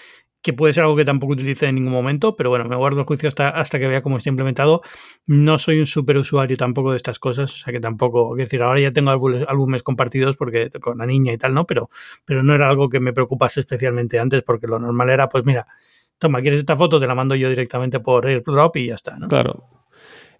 que 0.42 0.54
puede 0.54 0.74
ser 0.74 0.84
algo 0.84 0.96
que 0.96 1.06
tampoco 1.06 1.34
utilice 1.34 1.68
en 1.68 1.76
ningún 1.76 1.92
momento, 1.92 2.36
pero 2.36 2.50
bueno, 2.50 2.66
me 2.66 2.76
guardo 2.76 3.02
el 3.02 3.06
juicio 3.06 3.28
hasta, 3.28 3.50
hasta 3.50 3.80
que 3.80 3.88
vea 3.88 4.02
cómo 4.02 4.18
está 4.18 4.30
implementado. 4.30 4.82
No 5.26 5.58
soy 5.58 5.80
un 5.80 5.86
super 5.86 6.18
usuario 6.18 6.56
tampoco 6.58 6.92
de 6.92 6.98
estas 6.98 7.20
cosas, 7.20 7.54
o 7.54 7.58
sea 7.58 7.74
que 7.74 7.80
tampoco, 7.80 8.30
quiero 8.30 8.46
decir, 8.46 8.62
ahora 8.62 8.80
ya 8.80 8.92
tengo 8.92 9.12
álbumes, 9.12 9.84
compartidos 9.84 10.38
porque 10.38 10.70
con 10.80 11.00
la 11.00 11.06
niña 11.06 11.34
y 11.34 11.38
tal, 11.38 11.54
¿no? 11.54 11.66
Pero, 11.66 11.90
pero 12.26 12.44
no 12.44 12.54
era 12.54 12.68
algo 12.68 12.90
que 12.90 13.00
me 13.00 13.14
preocupase 13.14 13.60
especialmente 13.60 14.20
antes, 14.20 14.44
porque 14.44 14.68
lo 14.68 14.80
normal 14.80 15.10
era, 15.10 15.28
pues 15.28 15.44
mira, 15.44 15.68
toma, 16.18 16.42
¿quieres 16.42 16.60
esta 16.60 16.76
foto? 16.76 17.00
Te 17.00 17.08
la 17.08 17.16
mando 17.16 17.36
yo 17.36 17.50
directamente 17.50 18.00
por 18.00 18.26
AirDrop 18.28 18.78
y 18.78 18.88
ya 18.88 18.96
está, 18.96 19.18
¿no? 19.18 19.28
Claro. 19.28 19.66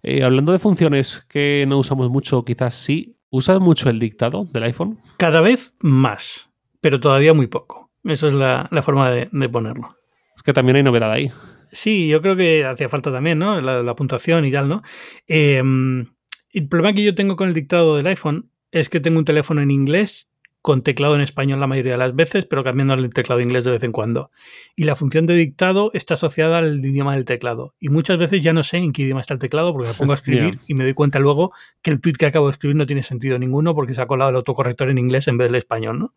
Eh, 0.02 0.22
hablando 0.22 0.52
de 0.52 0.58
funciones 0.58 1.26
que 1.28 1.64
no 1.66 1.78
usamos 1.78 2.08
mucho, 2.08 2.44
quizás 2.44 2.74
sí, 2.74 3.16
¿usas 3.30 3.60
mucho 3.60 3.90
el 3.90 3.98
dictado 3.98 4.44
del 4.52 4.62
iPhone? 4.62 5.00
Cada 5.18 5.40
vez 5.40 5.74
más, 5.80 6.48
pero 6.80 7.00
todavía 7.00 7.34
muy 7.34 7.48
poco. 7.48 7.87
Esa 8.04 8.28
es 8.28 8.34
la, 8.34 8.68
forma 8.82 9.10
de 9.10 9.48
ponerlo. 9.48 9.96
Es 10.36 10.42
que 10.42 10.52
también 10.52 10.76
hay 10.76 10.82
novedad 10.82 11.10
ahí. 11.10 11.30
Sí, 11.72 12.08
yo 12.08 12.22
creo 12.22 12.36
que 12.36 12.64
hacía 12.64 12.88
falta 12.88 13.12
también, 13.12 13.38
¿no? 13.38 13.60
La, 13.60 13.94
puntuación 13.94 14.44
y 14.44 14.52
tal, 14.52 14.68
¿no? 14.68 14.82
Em, 15.26 16.06
el 16.50 16.68
problema 16.68 16.94
que 16.94 17.04
yo 17.04 17.14
tengo 17.14 17.36
con 17.36 17.48
el 17.48 17.54
dictado 17.54 17.96
del 17.96 18.06
iPhone 18.06 18.50
es 18.70 18.88
que 18.88 19.00
tengo 19.00 19.18
un 19.18 19.24
teléfono 19.24 19.60
en 19.60 19.70
inglés 19.70 20.30
con 20.60 20.82
teclado 20.82 21.14
en 21.14 21.20
español 21.20 21.60
la 21.60 21.66
mayoría 21.66 21.92
de 21.92 21.98
las 21.98 22.14
veces, 22.14 22.44
pero 22.44 22.64
cambiando 22.64 22.94
el 22.94 23.12
teclado 23.14 23.40
inglés 23.40 23.64
de 23.64 23.70
vez 23.70 23.82
en 23.84 23.92
cuando. 23.92 24.30
Y 24.76 24.84
la 24.84 24.96
función 24.96 25.24
de 25.24 25.34
dictado 25.34 25.90
está 25.94 26.14
asociada 26.14 26.58
al 26.58 26.84
idioma 26.84 27.14
del 27.14 27.24
teclado. 27.24 27.74
Y 27.78 27.88
muchas 27.88 28.18
veces 28.18 28.42
ya 28.42 28.52
no 28.52 28.62
sé 28.62 28.78
en 28.78 28.92
qué 28.92 29.02
idioma 29.02 29.20
está 29.20 29.34
el 29.34 29.40
teclado 29.40 29.72
porque 29.72 29.88
me 29.88 29.94
pongo 29.94 30.12
a 30.12 30.14
escribir 30.16 30.58
y 30.66 30.74
me 30.74 30.84
doy 30.84 30.94
cuenta 30.94 31.20
luego 31.20 31.52
que 31.80 31.90
el 31.90 32.00
tweet 32.00 32.14
que 32.14 32.26
acabo 32.26 32.48
de 32.48 32.52
escribir 32.52 32.76
no 32.76 32.86
tiene 32.86 33.02
sentido 33.02 33.38
ninguno 33.38 33.74
porque 33.74 33.94
se 33.94 34.02
ha 34.02 34.06
colado 34.06 34.30
el 34.30 34.36
autocorrector 34.36 34.90
en 34.90 34.98
inglés 34.98 35.28
en 35.28 35.38
vez 35.38 35.48
del 35.48 35.56
español, 35.56 35.98
¿no? 35.98 36.14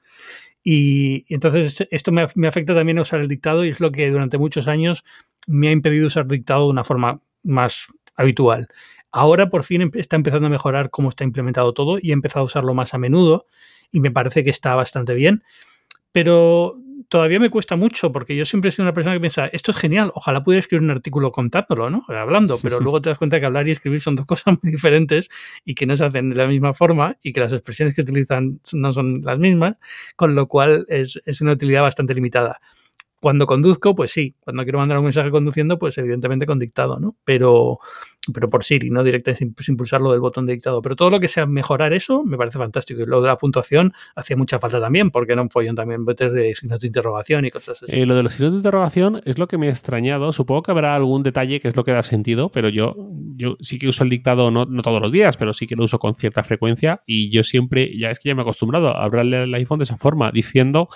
Y, 0.63 1.25
entonces 1.33 1.87
esto 1.91 2.11
me, 2.11 2.27
me 2.35 2.47
afecta 2.47 2.75
también 2.75 2.99
a 2.99 3.03
usar 3.03 3.19
el 3.19 3.27
dictado 3.27 3.65
y 3.65 3.69
es 3.69 3.79
lo 3.79 3.91
que 3.91 4.09
durante 4.09 4.37
muchos 4.37 4.67
años 4.67 5.03
me 5.47 5.69
ha 5.69 5.71
impedido 5.71 6.07
usar 6.07 6.27
dictado 6.27 6.65
de 6.65 6.69
una 6.69 6.83
forma 6.83 7.21
más 7.43 7.87
habitual. 8.15 8.67
Ahora 9.11 9.49
por 9.49 9.63
fin 9.63 9.91
está 9.95 10.15
empezando 10.15 10.47
a 10.47 10.51
mejorar 10.51 10.89
cómo 10.89 11.09
está 11.09 11.23
implementado 11.23 11.73
todo 11.73 11.97
y 12.01 12.11
he 12.11 12.13
empezado 12.13 12.43
a 12.43 12.45
usarlo 12.45 12.73
más 12.73 12.93
a 12.93 12.97
menudo 12.97 13.47
y 13.91 13.99
me 13.99 14.11
parece 14.11 14.43
que 14.43 14.49
está 14.49 14.75
bastante 14.75 15.13
bien. 15.13 15.43
Pero 16.11 16.77
todavía 17.09 17.39
me 17.39 17.49
cuesta 17.49 17.75
mucho 17.75 18.11
porque 18.11 18.35
yo 18.35 18.45
siempre 18.45 18.69
he 18.69 18.71
sido 18.71 18.83
una 18.83 18.93
persona 18.93 19.15
que 19.15 19.19
piensa, 19.19 19.47
esto 19.47 19.71
es 19.71 19.77
genial, 19.77 20.11
ojalá 20.13 20.43
pudiera 20.43 20.59
escribir 20.59 20.83
un 20.83 20.91
artículo 20.91 21.31
contándolo, 21.31 21.89
¿no? 21.89 22.05
Hablando, 22.07 22.59
pero 22.61 22.79
luego 22.79 23.01
te 23.01 23.09
das 23.09 23.17
cuenta 23.17 23.39
que 23.39 23.45
hablar 23.45 23.67
y 23.67 23.71
escribir 23.71 24.01
son 24.01 24.15
dos 24.15 24.25
cosas 24.27 24.57
muy 24.61 24.71
diferentes 24.71 25.29
y 25.65 25.75
que 25.75 25.85
no 25.85 25.95
se 25.97 26.05
hacen 26.05 26.29
de 26.29 26.35
la 26.35 26.47
misma 26.47 26.73
forma 26.73 27.17
y 27.21 27.33
que 27.33 27.39
las 27.39 27.53
expresiones 27.53 27.95
que 27.95 28.01
utilizan 28.01 28.59
no 28.73 28.91
son 28.91 29.21
las 29.23 29.39
mismas, 29.39 29.75
con 30.15 30.35
lo 30.35 30.47
cual 30.47 30.85
es, 30.89 31.21
es 31.25 31.41
una 31.41 31.53
utilidad 31.53 31.81
bastante 31.81 32.13
limitada. 32.13 32.59
Cuando 33.21 33.45
conduzco, 33.45 33.93
pues 33.93 34.11
sí. 34.11 34.35
Cuando 34.39 34.63
quiero 34.63 34.79
mandar 34.79 34.97
un 34.97 35.03
mensaje 35.03 35.29
conduciendo, 35.29 35.77
pues 35.77 35.95
evidentemente 35.99 36.47
con 36.47 36.57
dictado, 36.57 36.99
¿no? 36.99 37.15
Pero, 37.23 37.77
pero 38.33 38.49
por 38.49 38.63
Siri, 38.63 38.89
no 38.89 39.03
directamente 39.03 39.63
sin, 39.63 39.77
pulsarlo 39.77 40.11
del 40.11 40.19
botón 40.19 40.47
de 40.47 40.53
dictado. 40.53 40.81
Pero 40.81 40.95
todo 40.95 41.11
lo 41.11 41.19
que 41.19 41.27
sea 41.27 41.45
mejorar 41.45 41.93
eso 41.93 42.23
me 42.23 42.35
parece 42.35 42.57
fantástico. 42.57 43.01
Y 43.01 43.05
lo 43.05 43.21
de 43.21 43.27
la 43.27 43.37
puntuación 43.37 43.93
hacía 44.15 44.35
mucha 44.35 44.57
falta 44.57 44.81
también, 44.81 45.11
porque 45.11 45.33
era 45.33 45.43
un 45.43 45.51
follón 45.51 45.75
también 45.75 46.03
meter 46.03 46.31
signos 46.55 46.79
de 46.79 46.87
interrogación 46.87 47.45
y 47.45 47.51
cosas 47.51 47.83
así. 47.83 47.95
Eh, 47.95 48.07
lo 48.07 48.15
de 48.15 48.23
los 48.23 48.33
signos 48.33 48.53
de 48.53 48.57
interrogación 48.57 49.21
es 49.23 49.37
lo 49.37 49.47
que 49.47 49.59
me 49.59 49.67
ha 49.67 49.69
extrañado. 49.69 50.31
Supongo 50.31 50.63
que 50.63 50.71
habrá 50.71 50.95
algún 50.95 51.21
detalle 51.21 51.59
que 51.59 51.67
es 51.67 51.75
lo 51.75 51.83
que 51.83 51.91
da 51.91 52.01
sentido, 52.01 52.49
pero 52.49 52.69
yo, 52.69 52.95
yo 53.35 53.55
sí 53.61 53.77
que 53.77 53.87
uso 53.87 54.03
el 54.03 54.09
dictado, 54.09 54.49
no, 54.49 54.65
no 54.65 54.81
todos 54.81 54.99
los 54.99 55.11
días, 55.11 55.37
pero 55.37 55.53
sí 55.53 55.67
que 55.67 55.75
lo 55.75 55.83
uso 55.83 55.99
con 55.99 56.15
cierta 56.15 56.41
frecuencia. 56.43 57.03
Y 57.05 57.29
yo 57.29 57.43
siempre, 57.43 57.95
ya 57.95 58.09
es 58.09 58.17
que 58.17 58.29
ya 58.29 58.35
me 58.35 58.41
he 58.41 58.45
acostumbrado 58.45 58.87
a 58.87 59.03
hablarle 59.03 59.37
al 59.37 59.53
iPhone 59.53 59.77
de 59.77 59.83
esa 59.83 59.97
forma, 59.97 60.31
diciendo 60.31 60.89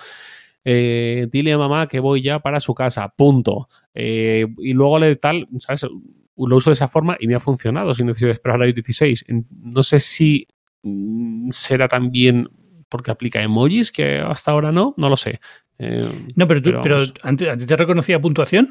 eh, 0.68 1.28
dile 1.30 1.52
a 1.52 1.58
mamá 1.58 1.86
que 1.86 2.00
voy 2.00 2.22
ya 2.22 2.40
para 2.40 2.58
su 2.58 2.74
casa, 2.74 3.08
punto. 3.16 3.68
Eh, 3.94 4.46
y 4.58 4.72
luego 4.72 4.98
le 4.98 5.14
tal, 5.14 5.46
¿sabes? 5.60 5.84
Lo 5.84 6.56
uso 6.56 6.70
de 6.70 6.74
esa 6.74 6.88
forma 6.88 7.16
y 7.20 7.28
me 7.28 7.36
ha 7.36 7.40
funcionado 7.40 7.94
sin 7.94 8.06
necesidad 8.06 8.30
de 8.30 8.32
esperar 8.32 8.60
a 8.60 8.66
iOS 8.66 8.74
16. 8.74 9.26
No 9.48 9.84
sé 9.84 10.00
si 10.00 10.48
mm, 10.82 11.50
será 11.52 11.86
también 11.86 12.48
porque 12.88 13.12
aplica 13.12 13.40
emojis, 13.40 13.92
que 13.92 14.16
hasta 14.16 14.50
ahora 14.50 14.72
no, 14.72 14.92
no 14.96 15.08
lo 15.08 15.16
sé. 15.16 15.38
Eh, 15.78 15.98
no, 16.34 16.48
pero, 16.48 16.60
tú, 16.60 16.72
pero, 16.82 17.00
¿antes, 17.22 17.64
te 17.64 17.76
reconocía 17.76 18.20
puntuación? 18.20 18.70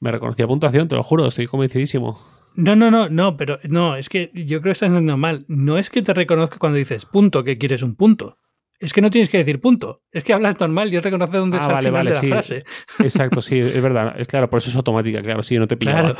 Me 0.00 0.10
reconocía 0.10 0.48
puntuación, 0.48 0.88
te 0.88 0.96
lo 0.96 1.02
juro, 1.04 1.28
estoy 1.28 1.46
convencidísimo. 1.46 2.18
No, 2.56 2.74
no, 2.74 2.90
no, 2.90 3.08
no, 3.08 3.36
pero 3.36 3.60
no, 3.68 3.94
es 3.94 4.08
que 4.08 4.32
yo 4.34 4.60
creo 4.60 4.62
que 4.62 4.70
estás 4.72 4.90
haciendo 4.90 5.16
mal. 5.16 5.44
No 5.46 5.78
es 5.78 5.90
que 5.90 6.02
te 6.02 6.12
reconozca 6.12 6.58
cuando 6.58 6.78
dices 6.78 7.06
punto, 7.06 7.44
que 7.44 7.56
quieres 7.56 7.82
un 7.82 7.94
punto. 7.94 8.36
Es 8.80 8.94
que 8.94 9.02
no 9.02 9.10
tienes 9.10 9.28
que 9.28 9.38
decir 9.38 9.60
punto. 9.60 10.02
Es 10.10 10.24
que 10.24 10.32
hablas 10.32 10.58
normal 10.58 10.92
y 10.92 10.96
él 10.96 11.02
reconoce 11.02 11.36
dónde 11.36 11.58
ah, 11.58 11.60
está 11.60 11.78
final 11.78 12.04
de 12.06 12.14
la 12.14 12.22
frase. 12.22 12.64
Exacto, 12.98 13.42
sí, 13.42 13.58
es 13.58 13.80
verdad. 13.80 14.14
Es 14.18 14.26
claro, 14.26 14.48
por 14.48 14.58
eso 14.58 14.70
es 14.70 14.76
automática, 14.76 15.22
claro, 15.22 15.42
sí, 15.42 15.58
no 15.58 15.68
te 15.68 15.76
pillaba. 15.76 16.16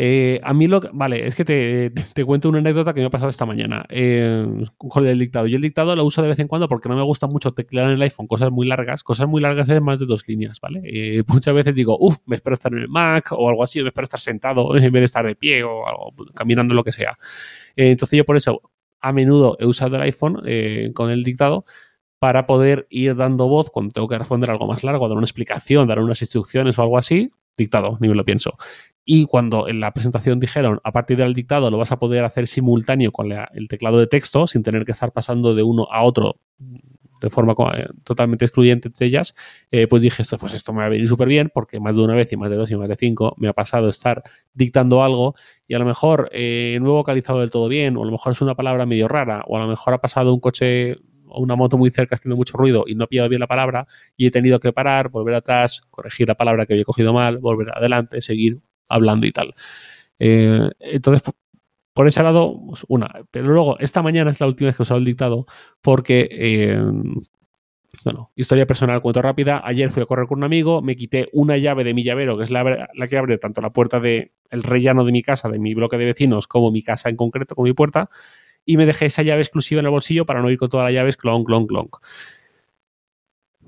Eh, 0.00 0.40
a 0.44 0.54
mí 0.54 0.68
lo 0.68 0.80
que, 0.80 0.90
Vale, 0.92 1.26
es 1.26 1.34
que 1.34 1.44
te, 1.44 1.90
te, 1.90 2.24
cuento 2.24 2.48
una 2.48 2.58
anécdota 2.58 2.94
que 2.94 3.00
me 3.00 3.06
ha 3.06 3.10
pasado 3.10 3.30
esta 3.30 3.44
mañana 3.44 3.84
eh, 3.88 4.46
con 4.76 5.04
el 5.04 5.18
dictado. 5.18 5.48
Yo 5.48 5.56
el 5.56 5.62
dictado 5.62 5.96
lo 5.96 6.04
uso 6.04 6.22
de 6.22 6.28
vez 6.28 6.38
en 6.38 6.46
cuando 6.46 6.68
porque 6.68 6.88
no 6.88 6.94
me 6.94 7.02
gusta 7.02 7.26
mucho 7.26 7.50
teclear 7.50 7.88
en 7.88 7.94
el 7.94 8.02
iPhone 8.02 8.28
cosas 8.28 8.52
muy 8.52 8.64
largas. 8.64 9.02
Cosas 9.02 9.26
muy 9.26 9.42
largas 9.42 9.68
es 9.68 9.82
más 9.82 9.98
de 9.98 10.06
dos 10.06 10.28
líneas, 10.28 10.60
¿vale? 10.60 10.82
Eh, 10.84 11.24
muchas 11.26 11.52
veces 11.52 11.74
digo, 11.74 11.98
uff, 11.98 12.18
me 12.26 12.36
espero 12.36 12.54
estar 12.54 12.72
en 12.72 12.78
el 12.78 12.88
Mac 12.88 13.32
o 13.32 13.48
algo 13.48 13.64
así, 13.64 13.82
me 13.82 13.88
espero 13.88 14.04
estar 14.04 14.20
sentado 14.20 14.74
en 14.76 14.92
vez 14.92 15.00
de 15.00 15.06
estar 15.06 15.26
de 15.26 15.34
pie 15.34 15.64
o 15.64 15.86
algo, 15.88 16.14
caminando, 16.32 16.74
lo 16.74 16.84
que 16.84 16.92
sea. 16.92 17.18
entonces 17.74 18.16
yo 18.16 18.24
por 18.24 18.36
eso 18.36 18.62
a 19.00 19.12
menudo 19.12 19.56
he 19.58 19.66
usado 19.66 19.96
el 19.96 20.02
iPhone 20.02 20.42
con 20.94 21.10
el 21.10 21.24
dictado 21.24 21.64
para 22.18 22.46
poder 22.46 22.86
ir 22.90 23.16
dando 23.16 23.48
voz 23.48 23.70
cuando 23.70 23.92
tengo 23.92 24.08
que 24.08 24.18
responder 24.18 24.50
algo 24.50 24.66
más 24.66 24.84
largo, 24.84 25.08
dar 25.08 25.16
una 25.16 25.24
explicación, 25.24 25.86
dar 25.86 26.00
unas 26.00 26.20
instrucciones 26.20 26.78
o 26.78 26.82
algo 26.82 26.98
así, 26.98 27.30
dictado, 27.56 27.96
ni 28.00 28.08
me 28.08 28.14
lo 28.14 28.24
pienso. 28.24 28.56
Y 29.04 29.24
cuando 29.26 29.68
en 29.68 29.80
la 29.80 29.92
presentación 29.92 30.38
dijeron, 30.38 30.80
a 30.84 30.92
partir 30.92 31.16
del 31.16 31.34
dictado 31.34 31.70
lo 31.70 31.78
vas 31.78 31.92
a 31.92 31.98
poder 31.98 32.24
hacer 32.24 32.46
simultáneo 32.46 33.12
con 33.12 33.32
el 33.32 33.68
teclado 33.68 33.98
de 33.98 34.06
texto, 34.06 34.46
sin 34.46 34.62
tener 34.62 34.84
que 34.84 34.92
estar 34.92 35.12
pasando 35.12 35.54
de 35.54 35.62
uno 35.62 35.86
a 35.90 36.02
otro 36.02 36.36
de 37.20 37.30
forma 37.30 37.54
eh, 37.76 37.88
totalmente 38.04 38.44
excluyente 38.44 38.88
entre 38.88 39.06
ellas, 39.06 39.34
eh, 39.70 39.86
pues 39.88 40.02
dije, 40.02 40.22
esto, 40.22 40.38
pues 40.38 40.54
esto 40.54 40.72
me 40.72 40.80
va 40.80 40.86
a 40.86 40.88
venir 40.88 41.08
súper 41.08 41.28
bien, 41.28 41.50
porque 41.52 41.80
más 41.80 41.96
de 41.96 42.02
una 42.02 42.14
vez 42.14 42.32
y 42.32 42.36
más 42.36 42.50
de 42.50 42.56
dos 42.56 42.70
y 42.70 42.76
más 42.76 42.88
de 42.88 42.96
cinco 42.96 43.34
me 43.38 43.48
ha 43.48 43.52
pasado 43.52 43.88
estar 43.88 44.22
dictando 44.54 45.02
algo 45.02 45.34
y 45.66 45.74
a 45.74 45.78
lo 45.78 45.84
mejor 45.84 46.28
eh, 46.32 46.78
no 46.80 46.90
he 46.90 46.92
vocalizado 46.92 47.40
del 47.40 47.50
todo 47.50 47.68
bien, 47.68 47.96
o 47.96 48.02
a 48.02 48.04
lo 48.04 48.12
mejor 48.12 48.32
es 48.32 48.40
una 48.40 48.54
palabra 48.54 48.86
medio 48.86 49.08
rara, 49.08 49.42
o 49.46 49.56
a 49.56 49.60
lo 49.60 49.68
mejor 49.68 49.94
ha 49.94 49.98
pasado 49.98 50.32
un 50.32 50.40
coche 50.40 50.96
una 51.30 51.56
moto 51.56 51.78
muy 51.78 51.90
cerca 51.90 52.16
haciendo 52.16 52.36
mucho 52.36 52.56
ruido 52.56 52.84
y 52.86 52.94
no 52.94 53.04
he 53.04 53.06
pillado 53.08 53.28
bien 53.28 53.40
la 53.40 53.46
palabra 53.46 53.86
y 54.16 54.26
he 54.26 54.30
tenido 54.30 54.60
que 54.60 54.72
parar, 54.72 55.08
volver 55.08 55.34
atrás, 55.34 55.82
corregir 55.90 56.28
la 56.28 56.34
palabra 56.34 56.66
que 56.66 56.74
había 56.74 56.84
cogido 56.84 57.12
mal, 57.12 57.38
volver 57.38 57.70
adelante, 57.76 58.20
seguir 58.20 58.60
hablando 58.88 59.26
y 59.26 59.32
tal. 59.32 59.54
Eh, 60.18 60.68
entonces, 60.80 61.22
por 61.92 62.06
ese 62.06 62.22
lado, 62.22 62.60
pues, 62.66 62.84
una. 62.88 63.10
Pero 63.30 63.48
luego, 63.48 63.78
esta 63.80 64.02
mañana 64.02 64.30
es 64.30 64.40
la 64.40 64.46
última 64.46 64.68
vez 64.68 64.76
que 64.76 64.82
he 64.82 64.84
usado 64.84 64.98
el 64.98 65.04
dictado 65.04 65.46
porque, 65.82 66.28
eh, 66.30 66.80
bueno, 68.04 68.30
historia 68.36 68.66
personal, 68.66 69.00
cuento 69.02 69.22
rápida. 69.22 69.60
Ayer 69.64 69.90
fui 69.90 70.02
a 70.02 70.06
correr 70.06 70.26
con 70.26 70.38
un 70.38 70.44
amigo, 70.44 70.82
me 70.82 70.96
quité 70.96 71.28
una 71.32 71.56
llave 71.58 71.84
de 71.84 71.94
mi 71.94 72.04
llavero, 72.04 72.36
que 72.38 72.44
es 72.44 72.50
la, 72.50 72.88
la 72.94 73.08
que 73.08 73.18
abre 73.18 73.38
tanto 73.38 73.60
la 73.60 73.70
puerta 73.72 74.00
del 74.00 74.32
el 74.50 74.62
rellano 74.62 75.04
de 75.04 75.12
mi 75.12 75.22
casa, 75.22 75.48
de 75.48 75.58
mi 75.58 75.74
bloque 75.74 75.98
de 75.98 76.04
vecinos, 76.04 76.46
como 76.46 76.70
mi 76.70 76.82
casa 76.82 77.08
en 77.08 77.16
concreto, 77.16 77.54
con 77.54 77.64
mi 77.64 77.72
puerta 77.72 78.08
y 78.64 78.76
me 78.76 78.86
dejé 78.86 79.06
esa 79.06 79.22
llave 79.22 79.42
exclusiva 79.42 79.80
en 79.80 79.86
el 79.86 79.90
bolsillo 79.90 80.26
para 80.26 80.42
no 80.42 80.50
ir 80.50 80.58
con 80.58 80.68
todas 80.68 80.84
las 80.84 80.94
llaves 80.94 81.16
clon, 81.16 81.44
clon, 81.44 81.66
clon. 81.66 81.88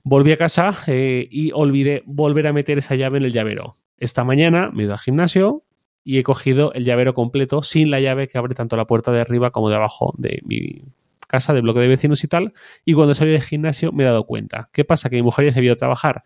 Volví 0.02 0.32
a 0.32 0.36
casa 0.36 0.70
eh, 0.86 1.26
y 1.30 1.52
olvidé 1.52 2.02
volver 2.06 2.46
a 2.46 2.52
meter 2.52 2.78
esa 2.78 2.94
llave 2.94 3.18
en 3.18 3.24
el 3.24 3.32
llavero. 3.32 3.74
Esta 3.98 4.24
mañana 4.24 4.70
me 4.72 4.82
he 4.82 4.86
ido 4.86 4.94
al 4.94 4.98
gimnasio 4.98 5.64
y 6.04 6.18
he 6.18 6.22
cogido 6.22 6.72
el 6.72 6.84
llavero 6.84 7.12
completo 7.14 7.62
sin 7.62 7.90
la 7.90 8.00
llave 8.00 8.28
que 8.28 8.38
abre 8.38 8.54
tanto 8.54 8.76
la 8.76 8.86
puerta 8.86 9.12
de 9.12 9.20
arriba 9.20 9.50
como 9.50 9.68
de 9.68 9.76
abajo 9.76 10.14
de 10.16 10.40
mi 10.44 10.82
casa, 11.26 11.52
de 11.52 11.60
bloque 11.60 11.80
de 11.80 11.88
vecinos 11.88 12.24
y 12.24 12.28
tal. 12.28 12.54
Y 12.84 12.94
cuando 12.94 13.14
salí 13.14 13.30
del 13.30 13.42
gimnasio 13.42 13.92
me 13.92 14.02
he 14.02 14.06
dado 14.06 14.24
cuenta. 14.24 14.68
¿Qué 14.72 14.84
pasa? 14.84 15.10
Que 15.10 15.16
mi 15.16 15.22
mujer 15.22 15.46
ya 15.46 15.52
se 15.52 15.60
había 15.60 15.68
ido 15.68 15.74
a 15.74 15.76
trabajar. 15.76 16.24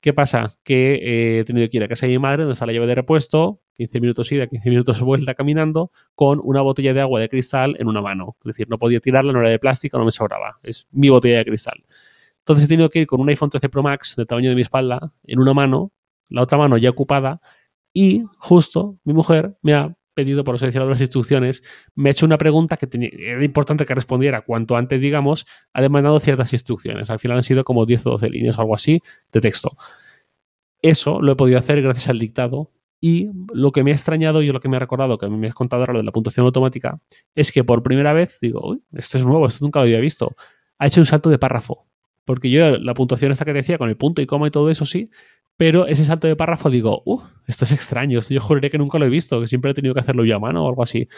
¿Qué 0.00 0.12
pasa? 0.12 0.56
Que 0.62 0.94
eh, 0.94 1.38
he 1.40 1.44
tenido 1.44 1.68
que 1.68 1.78
ir 1.78 1.82
a 1.82 1.88
casa 1.88 2.06
de 2.06 2.12
mi 2.12 2.18
madre, 2.18 2.42
donde 2.42 2.52
está 2.52 2.66
la 2.66 2.72
llave 2.72 2.86
de 2.86 2.94
repuesto, 2.94 3.60
15 3.74 4.00
minutos 4.00 4.30
ida, 4.30 4.46
15 4.46 4.70
minutos 4.70 5.00
vuelta 5.00 5.34
caminando, 5.34 5.90
con 6.14 6.40
una 6.42 6.62
botella 6.62 6.94
de 6.94 7.00
agua 7.00 7.20
de 7.20 7.28
cristal 7.28 7.76
en 7.78 7.88
una 7.88 8.00
mano. 8.00 8.36
Es 8.40 8.46
decir, 8.46 8.68
no 8.68 8.78
podía 8.78 9.00
tirarla, 9.00 9.32
no 9.32 9.40
era 9.40 9.50
de 9.50 9.58
plástico, 9.58 9.98
no 9.98 10.04
me 10.04 10.12
sobraba. 10.12 10.58
Es 10.62 10.86
mi 10.90 11.08
botella 11.08 11.38
de 11.38 11.44
cristal. 11.46 11.84
Entonces 12.38 12.64
he 12.66 12.68
tenido 12.68 12.88
que 12.88 13.00
ir 13.00 13.06
con 13.06 13.20
un 13.20 13.28
iPhone 13.28 13.50
13 13.50 13.68
Pro 13.68 13.82
Max 13.82 14.14
del 14.16 14.26
tamaño 14.26 14.50
de 14.50 14.54
mi 14.54 14.62
espalda 14.62 15.12
en 15.24 15.40
una 15.40 15.52
mano, 15.52 15.92
la 16.28 16.42
otra 16.42 16.58
mano 16.58 16.76
ya 16.76 16.90
ocupada, 16.90 17.40
y 17.92 18.22
justo 18.38 18.98
mi 19.04 19.14
mujer 19.14 19.56
me 19.62 19.74
ha 19.74 19.96
pedido 20.16 20.42
por 20.42 20.60
los 20.60 20.74
las 20.74 21.00
instrucciones, 21.00 21.62
me 21.94 22.08
ha 22.08 22.12
hecho 22.12 22.26
una 22.26 22.38
pregunta 22.38 22.78
que 22.78 22.88
era 23.18 23.44
importante 23.44 23.84
que 23.84 23.94
respondiera 23.94 24.40
cuanto 24.40 24.74
antes, 24.76 25.00
digamos, 25.00 25.46
ha 25.74 25.82
demandado 25.82 26.18
ciertas 26.18 26.52
instrucciones. 26.54 27.10
Al 27.10 27.20
final 27.20 27.36
han 27.36 27.42
sido 27.42 27.62
como 27.62 27.84
10 27.84 28.06
o 28.06 28.10
12 28.12 28.30
líneas 28.30 28.58
o 28.58 28.62
algo 28.62 28.74
así 28.74 29.02
de 29.30 29.40
texto. 29.40 29.76
Eso 30.80 31.20
lo 31.20 31.32
he 31.32 31.36
podido 31.36 31.58
hacer 31.58 31.82
gracias 31.82 32.08
al 32.08 32.18
dictado 32.18 32.72
y 32.98 33.28
lo 33.52 33.72
que 33.72 33.84
me 33.84 33.90
ha 33.90 33.94
extrañado 33.94 34.40
y 34.42 34.50
lo 34.50 34.58
que 34.58 34.70
me 34.70 34.76
ha 34.76 34.80
recordado, 34.80 35.18
que 35.18 35.28
me 35.28 35.48
has 35.48 35.54
contado 35.54 35.82
ahora 35.82 35.92
lo 35.92 35.98
de 35.98 36.06
la 36.06 36.12
puntuación 36.12 36.46
automática, 36.46 36.98
es 37.34 37.52
que 37.52 37.62
por 37.62 37.82
primera 37.82 38.14
vez 38.14 38.38
digo, 38.40 38.70
uy, 38.70 38.82
esto 38.94 39.18
es 39.18 39.26
nuevo, 39.26 39.46
esto 39.46 39.64
nunca 39.64 39.80
lo 39.80 39.84
había 39.84 40.00
visto. 40.00 40.34
Ha 40.78 40.86
hecho 40.86 41.00
un 41.00 41.06
salto 41.06 41.28
de 41.28 41.38
párrafo. 41.38 41.86
Porque 42.24 42.50
yo 42.50 42.78
la 42.78 42.94
puntuación 42.94 43.30
esta 43.30 43.44
que 43.44 43.52
decía, 43.52 43.78
con 43.78 43.88
el 43.88 43.96
punto 43.96 44.20
y 44.20 44.26
coma 44.26 44.48
y 44.48 44.50
todo 44.50 44.68
eso 44.68 44.84
sí, 44.84 45.10
pero 45.56 45.86
ese 45.86 46.04
salto 46.04 46.28
de 46.28 46.36
párrafo 46.36 46.68
digo, 46.68 47.02
uh, 47.06 47.20
esto 47.46 47.64
es 47.64 47.72
extraño, 47.72 48.18
esto 48.18 48.34
yo 48.34 48.40
juraría 48.40 48.70
que 48.70 48.78
nunca 48.78 48.98
lo 48.98 49.06
he 49.06 49.08
visto, 49.08 49.40
que 49.40 49.46
siempre 49.46 49.70
he 49.70 49.74
tenido 49.74 49.94
que 49.94 50.00
hacerlo 50.00 50.24
yo 50.24 50.36
a 50.36 50.40
mano 50.40 50.64
o 50.64 50.68
algo 50.68 50.82
así. 50.82 51.08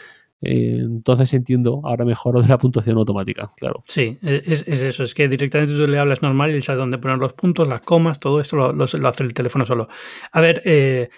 Eh, 0.41 0.79
entonces 0.81 1.35
entiendo 1.35 1.81
ahora 1.85 2.05
mejor 2.05 2.35
lo 2.35 2.43
de 2.43 2.49
la 2.49 2.59
puntuación 2.59 2.97
automática, 2.97 3.49
claro. 3.57 3.83
Sí, 3.87 4.19
es, 4.23 4.69
eso, 4.69 5.03
es 5.03 5.15
que 5.15 5.29
directamente 5.29 5.75
tú 5.75 5.87
le 5.89 5.99
hablas 5.99 6.23
normal 6.23 6.51
y 6.51 6.55
él 6.55 6.63
sabe 6.63 6.79
dónde 6.79 6.99
poner 6.99 7.19
los 7.19 7.33
puntos, 7.33 7.67
las 7.67 7.81
comas, 7.81 8.21
todo 8.21 8.41
esto 8.41 8.73
lo, 8.73 8.85
hace 8.85 9.25
el 9.25 9.35
teléfono 9.35 9.67
solo. 9.67 9.89
A 10.31 10.41
ver, 10.41 10.63
eh, 10.65 11.09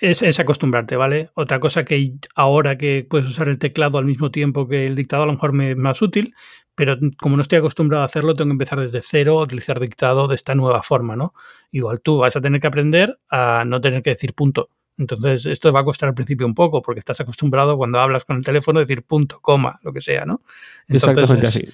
es, 0.00 0.22
es, 0.22 0.40
acostumbrarte, 0.40 0.96
¿vale? 0.96 1.30
Otra 1.34 1.60
cosa 1.60 1.84
que 1.84 2.14
ahora 2.34 2.76
que 2.76 3.06
puedes 3.08 3.28
usar 3.28 3.48
el 3.48 3.58
teclado 3.58 3.98
al 3.98 4.04
mismo 4.04 4.32
tiempo 4.32 4.66
que 4.66 4.86
el 4.86 4.96
dictado 4.96 5.22
a 5.22 5.26
lo 5.26 5.32
mejor 5.32 5.52
me 5.52 5.70
es 5.70 5.76
más 5.76 6.02
útil, 6.02 6.34
pero 6.76 6.96
como 7.20 7.36
no 7.36 7.42
estoy 7.42 7.58
acostumbrado 7.58 8.02
a 8.02 8.06
hacerlo, 8.06 8.36
tengo 8.36 8.50
que 8.50 8.52
empezar 8.52 8.78
desde 8.78 9.02
cero 9.02 9.40
a 9.40 9.42
utilizar 9.42 9.80
dictado 9.80 10.28
de 10.28 10.36
esta 10.36 10.54
nueva 10.54 10.82
forma, 10.82 11.16
¿no? 11.16 11.34
Igual 11.72 12.00
tú 12.00 12.18
vas 12.18 12.36
a 12.36 12.40
tener 12.40 12.60
que 12.60 12.68
aprender 12.68 13.18
a 13.30 13.64
no 13.66 13.80
tener 13.80 14.02
que 14.02 14.10
decir 14.10 14.34
punto 14.34 14.70
Entonces, 14.98 15.44
esto 15.46 15.72
va 15.72 15.80
a 15.80 15.84
costar 15.84 16.08
al 16.08 16.14
principio 16.14 16.46
un 16.46 16.54
poco, 16.54 16.80
porque 16.80 17.00
estás 17.00 17.20
acostumbrado 17.20 17.76
cuando 17.76 18.00
hablas 18.00 18.24
con 18.24 18.36
el 18.36 18.44
teléfono 18.44 18.78
a 18.78 18.82
decir 18.82 19.02
punto, 19.02 19.40
coma, 19.40 19.78
lo 19.82 19.92
que 19.92 20.00
sea, 20.00 20.24
¿no? 20.24 20.40
Exactamente 20.88 21.46
así. 21.46 21.68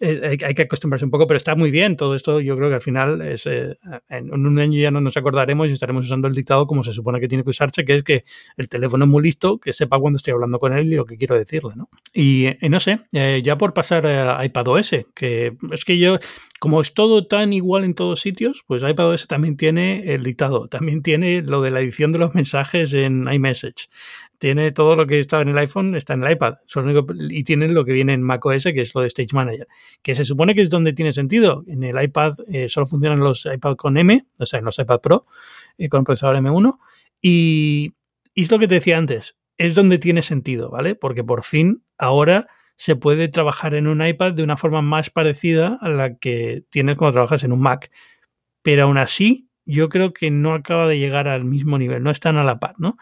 hay, 0.00 0.54
que 0.54 0.62
acostumbrarse 0.62 1.04
un 1.04 1.10
poco, 1.10 1.26
pero 1.26 1.36
está 1.36 1.54
muy 1.54 1.70
bien 1.70 1.96
todo 1.96 2.14
esto. 2.14 2.40
Yo 2.40 2.56
creo 2.56 2.70
que 2.70 2.76
al 2.76 2.80
final 2.80 3.20
es, 3.20 3.46
eh, 3.46 3.76
en 4.08 4.32
un 4.32 4.58
año 4.58 4.80
ya 4.80 4.90
no 4.90 5.00
nos 5.00 5.16
acordaremos 5.16 5.68
y 5.68 5.72
estaremos 5.72 6.06
usando 6.06 6.28
el 6.28 6.34
dictado 6.34 6.66
como 6.66 6.82
se 6.82 6.92
supone 6.92 7.20
que 7.20 7.28
tiene 7.28 7.44
que 7.44 7.50
usarse, 7.50 7.84
que 7.84 7.94
es 7.94 8.02
que 8.02 8.24
el 8.56 8.68
teléfono 8.68 9.04
es 9.04 9.10
muy 9.10 9.22
listo, 9.22 9.58
que 9.58 9.72
sepa 9.72 9.98
cuando 9.98 10.16
estoy 10.16 10.32
hablando 10.32 10.58
con 10.58 10.72
él 10.72 10.92
y 10.92 10.96
lo 10.96 11.04
que 11.04 11.18
quiero 11.18 11.36
decirle, 11.36 11.72
¿no? 11.76 11.90
Y, 12.14 12.48
no 12.62 12.80
sé, 12.80 13.00
eh, 13.12 13.42
ya 13.44 13.58
por 13.58 13.74
pasar 13.74 14.06
a 14.06 14.44
iPadOS, 14.44 14.90
que 15.14 15.56
es 15.70 15.84
que 15.84 15.98
yo, 15.98 16.18
como 16.62 16.80
es 16.80 16.94
todo 16.94 17.26
tan 17.26 17.52
igual 17.52 17.82
en 17.82 17.92
todos 17.92 18.20
sitios, 18.20 18.62
pues 18.68 18.84
iPadOS 18.84 19.26
también 19.26 19.56
tiene 19.56 20.14
el 20.14 20.22
dictado, 20.22 20.68
también 20.68 21.02
tiene 21.02 21.42
lo 21.42 21.60
de 21.60 21.72
la 21.72 21.80
edición 21.80 22.12
de 22.12 22.20
los 22.20 22.36
mensajes 22.36 22.92
en 22.92 23.26
iMessage, 23.26 23.88
tiene 24.38 24.70
todo 24.70 24.94
lo 24.94 25.04
que 25.08 25.18
estaba 25.18 25.42
en 25.42 25.48
el 25.48 25.58
iPhone, 25.58 25.96
está 25.96 26.14
en 26.14 26.22
el 26.22 26.30
iPad. 26.30 26.58
y 27.30 27.42
tiene 27.42 27.66
lo 27.66 27.84
que 27.84 27.90
viene 27.92 28.12
en 28.12 28.22
macOS, 28.22 28.62
que 28.62 28.82
es 28.82 28.94
lo 28.94 29.00
de 29.00 29.08
Stage 29.08 29.30
Manager, 29.32 29.66
que 30.02 30.14
se 30.14 30.24
supone 30.24 30.54
que 30.54 30.62
es 30.62 30.70
donde 30.70 30.92
tiene 30.92 31.10
sentido. 31.10 31.64
En 31.66 31.82
el 31.82 32.00
iPad 32.00 32.34
eh, 32.46 32.68
solo 32.68 32.86
funcionan 32.86 33.18
los 33.18 33.44
iPad 33.44 33.74
con 33.74 33.96
M, 33.96 34.24
o 34.38 34.46
sea, 34.46 34.60
en 34.60 34.64
los 34.64 34.78
iPad 34.78 35.00
Pro, 35.00 35.26
eh, 35.78 35.88
con 35.88 36.04
procesador 36.04 36.36
M1. 36.36 36.78
Y, 37.20 37.94
y 38.34 38.42
es 38.42 38.52
lo 38.52 38.60
que 38.60 38.68
te 38.68 38.76
decía 38.76 38.98
antes, 38.98 39.36
es 39.58 39.74
donde 39.74 39.98
tiene 39.98 40.22
sentido, 40.22 40.70
¿vale? 40.70 40.94
Porque 40.94 41.24
por 41.24 41.42
fin 41.42 41.82
ahora 41.98 42.46
se 42.76 42.96
puede 42.96 43.28
trabajar 43.28 43.74
en 43.74 43.86
un 43.86 44.04
iPad 44.04 44.32
de 44.32 44.42
una 44.42 44.56
forma 44.56 44.82
más 44.82 45.10
parecida 45.10 45.78
a 45.80 45.88
la 45.88 46.16
que 46.18 46.64
tienes 46.70 46.96
cuando 46.96 47.12
trabajas 47.12 47.44
en 47.44 47.52
un 47.52 47.60
Mac. 47.60 47.90
Pero 48.62 48.84
aún 48.84 48.98
así, 48.98 49.48
yo 49.64 49.88
creo 49.88 50.12
que 50.12 50.30
no 50.30 50.54
acaba 50.54 50.86
de 50.88 50.98
llegar 50.98 51.28
al 51.28 51.44
mismo 51.44 51.78
nivel, 51.78 52.02
no 52.02 52.10
están 52.10 52.36
a 52.36 52.44
la 52.44 52.58
par, 52.58 52.74
¿no? 52.78 52.96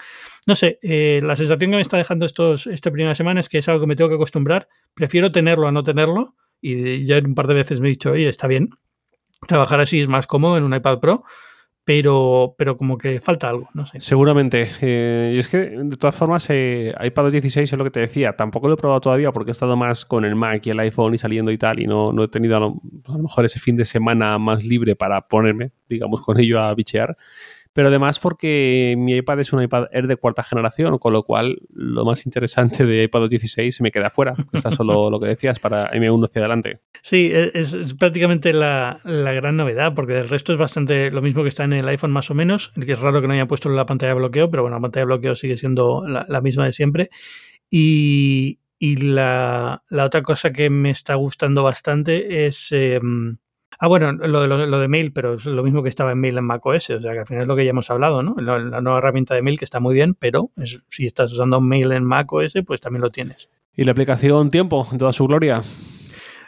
No 0.47 0.55
sé, 0.55 0.79
eh, 0.83 1.21
la 1.23 1.37
sensación 1.37 1.71
que 1.71 1.77
me 1.77 1.83
está 1.83 1.97
dejando 1.97 2.27
estos, 2.27 2.67
esta 2.67 2.91
primera 2.91 3.15
semana 3.15 3.41
es 3.41 3.49
que 3.49 3.59
es 3.59 3.69
algo 3.69 3.81
que 3.81 3.87
me 3.87 3.97
tengo 3.97 4.11
que 4.11 4.17
acostumbrar, 4.17 4.69
prefiero 4.95 5.33
tenerlo 5.33 5.69
a 5.69 5.73
no 5.73 5.83
tenerlo, 5.83 6.37
y 6.61 7.05
ya 7.07 7.19
un 7.19 7.35
par 7.35 7.47
de 7.47 7.55
veces 7.55 7.81
me 7.81 7.89
he 7.89 7.91
dicho, 7.91 8.13
oye, 8.13 8.29
está 8.29 8.47
bien, 8.47 8.71
trabajar 9.47 9.81
así 9.81 10.01
es 10.01 10.09
más 10.09 10.27
cómodo 10.27 10.57
en 10.57 10.65
un 10.65 10.75
iPad 10.75 11.01
Pro, 11.01 11.25
pero, 11.91 12.55
pero 12.57 12.77
como 12.77 12.97
que 12.97 13.19
falta 13.19 13.49
algo, 13.49 13.69
no 13.75 13.85
sé. 13.85 14.01
Seguramente. 14.01 14.71
Eh, 14.81 15.33
y 15.35 15.41
es 15.41 15.49
que, 15.49 15.59
de 15.59 15.97
todas 15.97 16.15
formas, 16.15 16.47
eh, 16.49 16.95
iPad 17.03 17.33
16 17.33 17.73
es 17.73 17.77
lo 17.77 17.83
que 17.83 17.91
te 17.91 17.99
decía. 17.99 18.37
Tampoco 18.37 18.69
lo 18.69 18.75
he 18.75 18.77
probado 18.77 19.01
todavía 19.01 19.33
porque 19.33 19.51
he 19.51 19.55
estado 19.59 19.75
más 19.75 20.05
con 20.05 20.25
el 20.25 20.37
Mac 20.37 20.65
y 20.65 20.71
el 20.71 20.79
iPhone 20.79 21.15
y 21.15 21.19
saliendo 21.19 21.51
y 21.51 21.59
tal, 21.59 21.81
y 21.81 21.89
no, 21.89 22.13
no 22.13 22.23
he 22.23 22.29
tenido 22.29 22.57
a 22.57 22.61
lo, 22.61 22.81
a 23.09 23.13
lo 23.15 23.19
mejor 23.19 23.45
ese 23.45 23.59
fin 23.59 23.77
de 23.77 23.85
semana 23.85 24.39
más 24.39 24.65
libre 24.65 24.95
para 24.95 25.21
ponerme, 25.23 25.73
digamos, 25.89 26.23
con 26.23 26.39
ello 26.39 26.61
a 26.61 26.73
bichear 26.77 27.17
pero 27.73 27.89
además 27.89 28.19
porque 28.19 28.95
mi 28.99 29.15
iPad 29.17 29.41
es 29.41 29.53
un 29.53 29.63
iPad 29.63 29.87
Air 29.93 30.09
de 30.09 30.17
cuarta 30.17 30.43
generación, 30.43 30.99
con 30.99 31.13
lo 31.13 31.23
cual 31.23 31.59
lo 31.73 32.05
más 32.05 32.27
interesante 32.27 32.85
de 32.85 33.05
iPad 33.05 33.29
16 33.29 33.77
se 33.77 33.83
me 33.83 33.93
queda 33.93 34.11
fuera. 34.11 34.35
Está 34.53 34.73
solo 34.73 35.09
lo 35.09 35.21
que 35.21 35.29
decías 35.29 35.61
para 35.61 35.91
M1 35.93 36.25
hacia 36.25 36.41
adelante. 36.41 36.81
Sí, 37.03 37.31
es, 37.33 37.95
prácticamente 37.95 38.53
la, 38.53 39.01
gran 39.05 39.57
novedad, 39.57 39.95
porque 39.95 40.19
el 40.19 40.29
resto 40.29 40.53
es 40.53 40.59
bastante 40.59 41.11
lo 41.11 41.23
mismo 41.23 41.43
que 41.43 41.49
está 41.49 41.65
en 41.65 41.75
el 41.75 41.89
iPhone 41.89 42.11
más 42.11 42.31
o 42.31 42.35
menos, 42.35 42.73
es 42.75 42.99
raro 42.99 43.21
que 43.21 43.29
no 43.29 43.35
haya 43.35 43.47
puesto 43.47 43.69
la 43.69 43.87
pantalla 43.87 44.15
de 44.15 44.19
bloqueo, 44.19 44.51
pero 44.51 44.63
bueno, 44.63 44.77
la 44.77 44.83
pantalla 44.83 45.03
de 45.03 45.07
bloqueo 45.07 45.37
sigue 45.37 45.57
siendo 45.57 46.05
la, 46.07 46.41
misma 46.41 46.65
de 46.65 46.73
siempre. 46.73 47.11
Y, 47.71 48.59
la, 48.81 49.83
otra 49.91 50.23
cosa 50.23 50.53
que 50.53 50.71
me 50.71 50.91
está 50.91 51.15
gustando 51.15 51.63
bastante 51.63 52.47
es... 52.47 52.73
Em, 52.73 53.39
Ah, 53.83 53.89
bueno, 53.89 54.13
lo 54.13 54.43
de, 54.43 54.47
lo, 54.47 54.79
de 54.79 54.89
mail, 54.89 55.11
pero 55.11 55.35
es 55.35 55.47
lo 55.47 55.63
mismo 55.63 55.83
que 55.83 55.89
estaba 55.89 56.13
en 56.13 56.21
mail 56.21 56.37
en 56.37 56.45
macOS, 56.45 56.91
o 56.91 57.01
sea 57.01 57.13
que 57.15 57.21
al 57.21 57.27
final 57.27 57.43
es 57.45 57.49
lo 57.49 57.57
que 57.57 57.65
ya 57.65 57.71
hemos 57.71 57.91
hablado, 57.91 58.23
¿no? 58.23 58.35
La, 58.37 58.59
nueva 58.83 58.99
herramienta 58.99 59.35
de 59.35 59.41
mail 59.41 59.59
que 59.59 59.65
está 59.65 59.81
muy 59.81 59.95
bien, 59.95 60.15
pero 60.15 60.51
si 60.91 61.07
estás 61.07 61.33
usando 61.33 61.63
mail 61.63 61.91
en 61.93 62.05
macOS, 62.05 62.53
pues 62.67 62.83
también 62.83 63.01
lo 63.01 63.11
tienes. 63.11 63.49
¿Y 63.75 63.85
la 63.85 63.93
aplicación 63.93 64.51
Tiempo 64.51 64.87
en 64.93 64.99
toda 64.99 65.13
su 65.13 65.27
gloria? 65.27 65.63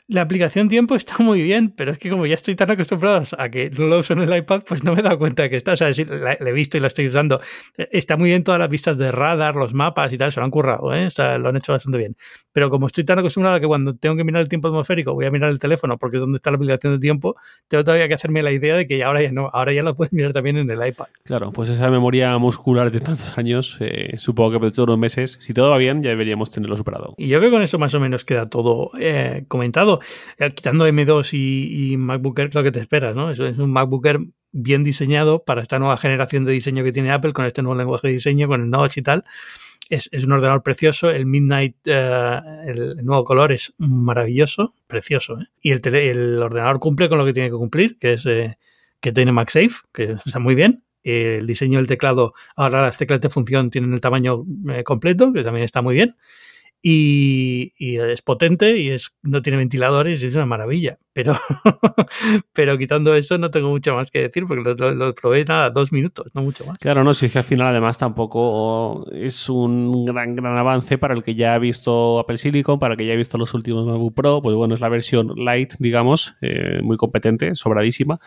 La 0.08 0.22
aplicación 0.22 0.68
tiempo 0.68 0.94
está 0.94 1.16
muy 1.20 1.42
bien, 1.42 1.70
pero 1.70 1.92
es 1.92 1.98
que 1.98 2.10
como 2.10 2.26
ya 2.26 2.34
estoy 2.34 2.54
tan 2.54 2.70
acostumbrado 2.70 3.24
a 3.38 3.48
que 3.48 3.70
no 3.70 3.86
lo 3.86 3.98
uso 4.00 4.12
en 4.12 4.20
el 4.20 4.36
iPad, 4.36 4.62
pues 4.66 4.84
no 4.84 4.94
me 4.94 5.00
he 5.00 5.02
dado 5.02 5.18
cuenta 5.18 5.48
que 5.48 5.56
está. 5.56 5.72
O 5.72 5.76
sea, 5.76 5.90
la, 6.08 6.32
he 6.34 6.52
visto 6.52 6.76
y 6.76 6.80
la 6.80 6.88
estoy 6.88 7.06
usando. 7.08 7.40
Está 7.76 8.16
muy 8.16 8.30
bien 8.30 8.44
todas 8.44 8.58
las 8.58 8.68
vistas 8.68 8.98
de 8.98 9.12
radar, 9.12 9.56
los 9.56 9.74
mapas 9.74 10.12
y 10.12 10.18
tal, 10.18 10.32
se 10.32 10.40
lo 10.40 10.44
han 10.44 10.50
currado, 10.50 10.92
¿eh? 10.94 11.08
lo 11.38 11.48
han 11.48 11.56
hecho 11.56 11.72
bastante 11.72 11.98
bien. 11.98 12.16
Pero 12.52 12.68
como 12.68 12.86
estoy 12.86 13.04
tan 13.04 13.18
acostumbrado 13.18 13.56
a 13.56 13.60
que 13.60 13.66
cuando 13.66 13.94
tengo 13.94 14.16
que 14.16 14.24
mirar 14.24 14.42
el 14.42 14.48
tiempo 14.48 14.68
atmosférico 14.68 15.14
voy 15.14 15.24
a 15.24 15.30
mirar 15.30 15.50
el 15.50 15.58
teléfono 15.58 15.96
porque 15.96 16.18
es 16.18 16.20
donde 16.20 16.36
está 16.36 16.50
la 16.50 16.56
aplicación 16.56 16.92
de 16.92 16.98
tiempo, 16.98 17.36
tengo 17.68 17.82
todavía 17.82 18.08
que 18.08 18.14
hacerme 18.14 18.42
la 18.42 18.52
idea 18.52 18.76
de 18.76 18.86
que 18.86 19.02
ahora 19.02 19.22
ya 19.22 19.32
no, 19.32 19.48
ahora 19.52 19.72
ya 19.72 19.82
lo 19.82 19.94
puedes 19.94 20.12
mirar 20.12 20.32
también 20.32 20.58
en 20.58 20.70
el 20.70 20.86
iPad. 20.86 21.06
Claro, 21.24 21.52
pues 21.52 21.68
esa 21.68 21.90
memoria 21.90 22.36
muscular 22.38 22.90
de 22.90 23.00
tantos 23.00 23.36
años, 23.38 23.78
eh, 23.80 24.16
supongo 24.16 24.52
que 24.52 24.58
por 24.58 24.70
todos 24.70 24.88
unos 24.88 24.98
meses, 24.98 25.38
si 25.40 25.54
todo 25.54 25.70
va 25.70 25.78
bien, 25.78 26.02
ya 26.02 26.10
deberíamos 26.10 26.50
tenerlo 26.50 26.76
superado. 26.76 27.14
Y 27.16 27.28
yo 27.28 27.38
creo 27.38 27.50
que 27.50 27.56
con 27.56 27.62
eso 27.62 27.78
más 27.78 27.94
o 27.94 28.00
menos 28.00 28.24
queda 28.24 28.48
todo 28.48 28.90
eh, 28.98 29.44
comentado. 29.48 29.91
Eh, 30.38 30.50
quitando 30.52 30.86
M2 30.86 31.30
y, 31.32 31.96
MacBook 31.96 32.38
Air, 32.38 32.54
lo 32.54 32.62
que 32.62 32.72
te 32.72 32.80
esperas, 32.80 33.14
¿no? 33.16 33.30
Es, 33.30 33.40
es 33.40 33.58
un 33.58 33.72
MacBook 33.72 34.06
Air 34.06 34.20
bien 34.52 34.84
diseñado 34.84 35.44
para 35.44 35.62
esta 35.62 35.78
nueva 35.78 35.96
generación 35.96 36.44
de 36.44 36.52
diseño 36.52 36.84
que 36.84 36.92
tiene 36.92 37.10
Apple, 37.10 37.32
con 37.32 37.46
este 37.46 37.62
nuevo 37.62 37.76
lenguaje 37.76 38.08
de 38.08 38.14
diseño, 38.14 38.46
con 38.48 38.60
el 38.60 38.70
Notch 38.70 38.98
y 38.98 39.02
tal. 39.02 39.24
Es, 39.88 40.08
un 40.12 40.32
ordenador 40.32 40.62
precioso. 40.62 41.10
El 41.10 41.26
Midnight, 41.26 41.76
eh, 41.84 42.40
el 42.66 43.04
nuevo 43.04 43.24
color 43.24 43.52
es 43.52 43.74
maravilloso, 43.78 44.74
precioso. 44.86 45.40
¿eh? 45.40 45.46
Y 45.60 45.70
el, 45.72 45.80
el, 45.94 46.42
ordenador 46.42 46.78
cumple 46.78 47.08
con 47.08 47.18
lo 47.18 47.24
que 47.24 47.32
tiene 47.32 47.50
que 47.50 47.56
cumplir, 47.56 47.98
que 47.98 48.14
es 48.14 48.28
que 49.00 49.12
tiene 49.12 49.32
MagSafe, 49.32 49.82
que 49.92 50.12
está 50.12 50.38
muy 50.38 50.54
bien. 50.54 50.84
El 51.02 51.46
diseño 51.46 51.78
del 51.78 51.88
teclado, 51.88 52.32
ahora 52.54 52.82
las 52.82 52.96
teclas 52.96 53.20
de 53.20 53.28
función 53.28 53.70
tienen 53.70 53.92
el 53.92 54.00
tamaño 54.00 54.44
completo, 54.84 55.32
que 55.32 55.42
también 55.42 55.64
está 55.64 55.82
muy 55.82 55.96
bien 55.96 56.16
y, 56.82 57.72
es 57.78 58.22
potente 58.22 58.76
y 58.76 58.90
es, 58.90 59.16
no 59.22 59.40
tiene 59.40 59.58
ventiladores 59.58 60.22
y 60.22 60.26
es 60.26 60.34
una 60.34 60.46
maravilla. 60.46 60.98
Pero, 61.12 61.34
pero 62.52 62.76
quitando 62.76 63.14
eso 63.14 63.38
no 63.38 63.50
tengo 63.50 63.68
mucho 63.68 63.94
más 63.94 64.10
que 64.10 64.22
decir 64.22 64.44
porque 64.46 64.74
lo, 64.76 65.14
probé 65.14 65.44
nada, 65.44 65.70
dos 65.70 65.92
minutos, 65.92 66.32
no 66.34 66.42
mucho 66.42 66.66
más. 66.66 66.78
Claro, 66.78 67.04
no, 67.04 67.14
si 67.14 67.26
es 67.26 67.32
que 67.32 67.38
al 67.38 67.44
final 67.44 67.68
además 67.68 67.98
tampoco 67.98 69.06
es 69.12 69.48
un 69.48 70.04
gran, 70.06 70.34
gran 70.34 70.58
avance 70.58 70.98
para 70.98 71.14
el 71.14 71.22
que 71.22 71.36
ya 71.36 71.54
ha 71.54 71.58
visto 71.58 72.18
Apple 72.18 72.38
Silicon, 72.38 72.80
para 72.80 72.94
el 72.94 72.98
que 72.98 73.06
ya 73.06 73.12
ha 73.12 73.16
visto 73.16 73.38
los 73.38 73.54
últimos 73.54 73.86
MacBook 73.86 74.14
Pro, 74.14 74.42
pues 74.42 74.56
bueno, 74.56 74.74
es 74.74 74.80
la 74.80 74.88
versión 74.88 75.32
light, 75.36 75.74
digamos, 75.78 76.34
eh, 76.40 76.80
muy 76.82 76.96
competente, 76.96 77.54
sobradísima 77.54 78.18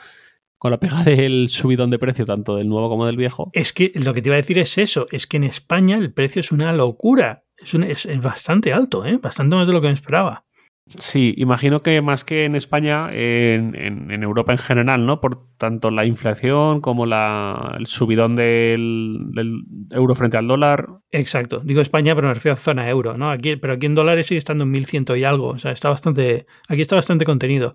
con 0.58 0.72
la 0.72 0.80
pega 0.80 1.04
del 1.04 1.50
subidón 1.50 1.90
de 1.90 2.00
precio 2.00 2.26
tanto 2.26 2.56
del 2.56 2.70
nuevo 2.70 2.90
como 2.90 3.06
del 3.06 3.18
viejo. 3.18 3.50
Es 3.54 3.74
que 3.74 3.92
lo 3.96 4.14
que 4.14 4.22
te 4.22 4.30
iba 4.30 4.36
a 4.36 4.38
decir 4.38 4.58
es 4.58 4.78
eso, 4.78 5.08
es 5.12 5.28
que 5.28 5.38
en 5.38 5.44
España 5.44 5.98
el 5.98 6.14
precio 6.14 6.40
es 6.40 6.52
una 6.52 6.72
locura 6.72 7.45
es, 7.58 8.06
es, 8.06 8.22
bastante 8.22 8.74
alto, 8.74 9.06
¿eh? 9.06 9.18
bastante 9.18 9.56
más 9.56 9.68
de 9.68 9.74
lo 9.74 9.82
que 9.82 9.88
me 9.88 9.94
esperaba. 9.94 10.46
Sí, 10.88 11.34
imagino 11.38 11.82
que 11.82 12.00
más 12.04 12.24
que 12.24 12.46
en 12.46 12.56
España, 12.56 13.10
en, 13.12 13.74
en, 13.76 14.22
Europa 14.22 14.52
en 14.52 14.60
general, 14.60 15.08
¿no? 15.08 15.20
Por 15.20 15.48
tanto 15.58 15.90
la 15.90 16.06
inflación 16.06 16.80
como 16.80 17.08
la, 17.08 17.76
el 17.80 17.88
subidón 17.88 18.36
del, 18.36 19.18
del, 19.34 19.64
euro 19.90 20.14
frente 20.14 20.38
al 20.38 20.48
dólar. 20.48 20.88
Exacto. 21.10 21.62
Digo 21.64 21.82
España, 21.82 22.14
pero 22.14 22.28
me 22.28 22.36
refiero 22.36 22.54
a 22.54 22.58
zona 22.58 22.88
euro, 22.88 23.18
¿no? 23.18 23.32
Aquí, 23.32 23.56
pero 23.56 23.74
aquí 23.74 23.88
en 23.88 23.96
dólares 23.96 24.28
sigue 24.28 24.38
estando 24.38 24.64
en 24.64 24.72
1100 24.72 25.06
y 25.18 25.24
algo. 25.24 25.48
O 25.48 25.58
sea, 25.58 25.72
está 25.72 25.90
bastante. 25.90 26.46
Aquí 26.68 26.84
está 26.84 26.96
bastante 26.96 27.26
contenido. 27.26 27.74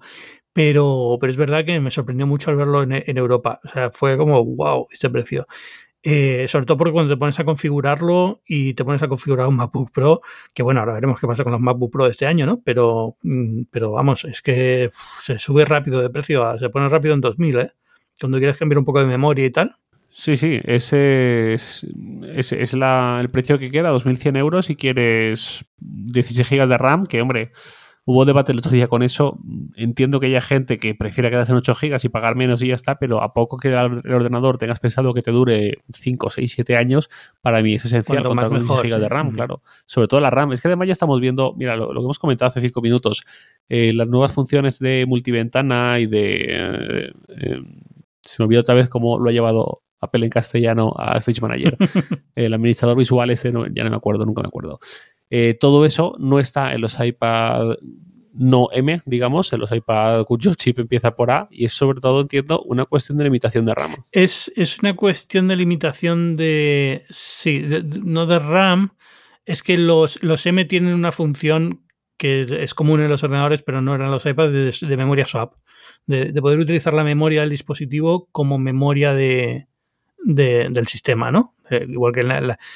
Pero, 0.53 1.19
pero 1.21 1.33
es 1.33 1.37
verdad 1.37 1.65
que 1.65 1.81
me 1.81 1.91
sorprendió 1.91 2.29
mucho 2.29 2.51
al 2.51 2.57
verlo 2.57 2.85
en, 2.85 2.93
en 2.93 3.19
Europa. 3.19 3.61
O 3.65 3.69
sea, 3.71 3.91
fue 3.91 4.17
como, 4.17 4.45
wow, 4.45 4.87
este 4.89 5.11
precio. 5.11 5.49
Eh, 6.03 6.47
sobre 6.49 6.65
todo 6.65 6.79
porque 6.79 6.93
cuando 6.93 7.15
te 7.15 7.19
pones 7.19 7.39
a 7.39 7.45
configurarlo 7.45 8.41
y 8.47 8.73
te 8.73 8.85
pones 8.85 9.03
a 9.03 9.09
configurar 9.09 9.47
un 9.49 9.57
MacBook 9.57 9.91
Pro, 9.91 10.23
que 10.55 10.63
bueno, 10.63 10.81
ahora 10.81 10.95
veremos 10.95 11.21
qué 11.21 11.27
pasa 11.27 11.45
con 11.45 11.53
los 11.53 11.61
MacBook 11.61 11.93
Pro 11.93 12.05
de 12.05 12.13
este 12.13 12.27
año, 12.27 12.47
¿no? 12.47 12.63
Pero, 12.65 13.17
mm, 13.23 13.65
pero 13.71 13.93
vamos, 13.93 14.25
es 14.25 14.41
que 14.41 14.89
se 15.21 15.39
sube 15.39 15.65
rápido 15.67 16.01
de 16.01 16.09
precio, 16.09 16.59
se 16.59 16.71
pone 16.71 16.89
rápido 16.89 17.15
en 17.15 17.21
2000, 17.21 17.59
¿eh? 17.59 17.73
Cuando 18.19 18.39
quieres 18.39 18.57
cambiar 18.59 18.79
un 18.79 18.85
poco 18.85 19.01
de 19.01 19.07
memoria 19.07 19.45
y 19.45 19.51
tal. 19.51 19.77
Sí, 20.13 20.37
sí, 20.37 20.61
ese 20.65 21.55
es, 21.55 21.85
el 21.85 23.31
precio 23.31 23.59
que 23.59 23.71
queda, 23.71 23.93
2.100 23.93 24.37
euros 24.39 24.67
si 24.67 24.75
quieres 24.75 25.65
16 25.79 26.51
GB 26.51 26.67
de 26.67 26.79
RAM, 26.79 27.07
que 27.07 27.23
hombre, 27.23 27.53
Hubo 28.11 28.25
debate 28.25 28.51
el 28.51 28.59
otro 28.59 28.73
día 28.73 28.89
con 28.89 29.05
eso. 29.05 29.39
Entiendo 29.77 30.19
que 30.19 30.27
haya 30.27 30.41
gente 30.41 30.79
que 30.79 30.97
prefiera 30.97 31.31
quedarse 31.31 31.53
en 31.53 31.59
8 31.59 31.75
gigas 31.75 32.05
y 32.05 32.09
pagar 32.09 32.35
menos 32.35 32.61
y 32.61 32.67
ya 32.67 32.75
está, 32.75 32.99
pero 32.99 33.23
a 33.23 33.33
poco 33.33 33.57
que 33.57 33.69
el 33.69 34.13
ordenador 34.13 34.59
tengas 34.59 34.81
pensado 34.81 35.15
que 35.15 35.23
te 35.23 35.31
dure 35.31 35.79
5, 35.95 36.29
6, 36.29 36.53
7 36.53 36.77
años, 36.77 37.09
para 37.41 37.63
mí 37.63 37.75
es 37.75 37.85
esencial 37.85 38.25
contar 38.25 38.49
con 38.49 38.59
16 38.59 38.83
gigas 38.83 39.01
de 39.01 39.09
RAM, 39.09 39.31
claro. 39.31 39.63
Sobre 39.87 40.09
todo 40.09 40.19
la 40.19 40.31
RAM. 40.31 40.51
Es 40.51 40.61
que 40.61 40.67
además 40.67 40.89
ya 40.89 40.93
estamos 40.93 41.21
viendo, 41.21 41.55
mira, 41.57 41.77
lo, 41.77 41.93
que 41.93 42.01
hemos 42.01 42.19
comentado 42.19 42.49
hace 42.49 42.61
5 42.61 42.83
minutos, 42.83 43.25
eh, 43.69 43.93
las 43.93 44.09
nuevas 44.09 44.33
funciones 44.33 44.81
de 44.81 45.05
multiventana 45.07 46.01
y 46.01 46.07
de... 46.07 46.47
Eh, 46.49 47.13
eh, 47.29 47.63
se 48.23 48.43
me 48.43 48.47
olvidó 48.47 48.63
otra 48.63 48.75
vez 48.75 48.89
cómo 48.89 49.21
lo 49.21 49.31
ha 49.31 49.33
llevado 49.33 49.83
Apple 50.01 50.25
en 50.25 50.31
castellano 50.31 50.95
a 50.99 51.17
Stage 51.19 51.41
Manager. 51.41 51.77
el 52.35 52.55
administrador 52.55 52.99
visual 52.99 53.31
ese, 53.31 53.53
ya 53.73 53.85
no 53.85 53.91
me 53.91 53.97
acuerdo, 53.97 54.27
nunca 54.27 54.43
me 54.43 54.49
acuerdo. 54.49 54.81
Eh, 55.31 55.57
todo 55.59 55.85
eso 55.85 56.15
no 56.19 56.39
está 56.39 56.75
en 56.75 56.81
los 56.81 56.99
iPad 57.01 57.77
no 58.33 58.69
M, 58.73 59.03
digamos, 59.07 59.53
en 59.53 59.61
los 59.61 59.73
iPad 59.73 60.25
cuyo 60.25 60.55
chip 60.55 60.79
empieza 60.79 61.15
por 61.15 61.31
A, 61.31 61.49
y 61.51 61.65
es 61.65 61.73
sobre 61.73 62.01
todo, 62.01 62.21
entiendo, 62.23 62.63
una 62.63 62.85
cuestión 62.85 63.19
de 63.19 63.25
limitación 63.25 63.65
de 63.65 63.75
RAM. 63.75 63.97
Es, 64.13 64.53
es 64.57 64.79
una 64.81 64.95
cuestión 64.95 65.49
de 65.49 65.57
limitación 65.57 66.37
de. 66.37 67.05
Sí, 67.11 67.65
no 68.03 68.27
de 68.27 68.39
RAM. 68.39 68.95
Es 69.45 69.63
que 69.63 69.77
los, 69.77 70.23
los 70.23 70.47
M 70.47 70.65
tienen 70.67 70.95
una 70.95 71.13
función 71.13 71.83
que 72.17 72.47
es 72.63 72.75
común 72.75 73.01
en 73.01 73.09
los 73.09 73.25
ordenadores, 73.25 73.63
pero 73.63 73.81
no 73.81 73.95
eran 73.95 74.11
los 74.11 74.27
iPads, 74.27 74.81
de, 74.81 74.97
memoria 74.97 75.25
swap. 75.25 75.55
De, 76.07 76.33
poder 76.41 76.59
utilizar 76.59 76.93
la 76.93 77.05
memoria 77.05 77.41
del 77.41 77.51
dispositivo 77.51 78.29
como 78.31 78.59
memoria 78.59 79.15
de, 79.15 79.69
del 80.25 80.87
sistema, 80.87 81.31
¿no? 81.31 81.55
Eh, 81.71 81.87
igual 81.89 82.13
que 82.13 82.23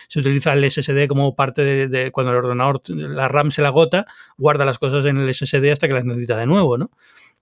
se 0.08 0.20
utiliza 0.20 0.52
el 0.52 0.70
SSD 0.70 1.08
como 1.08 1.34
parte 1.34 1.88
de, 1.88 2.12
cuando 2.12 2.32
el 2.32 2.38
ordenador, 2.38 2.80
la 2.88 3.28
RAM 3.28 3.50
se 3.50 3.60
la 3.60 3.68
agota, 3.68 4.06
guarda 4.36 4.64
las 4.64 4.78
cosas 4.78 5.04
en 5.04 5.18
el 5.18 5.34
SSD 5.34 5.70
hasta 5.72 5.88
que 5.88 5.94
las 5.94 6.04
necesita 6.04 6.36
de 6.36 6.46
nuevo, 6.46 6.78
¿no? 6.78 6.90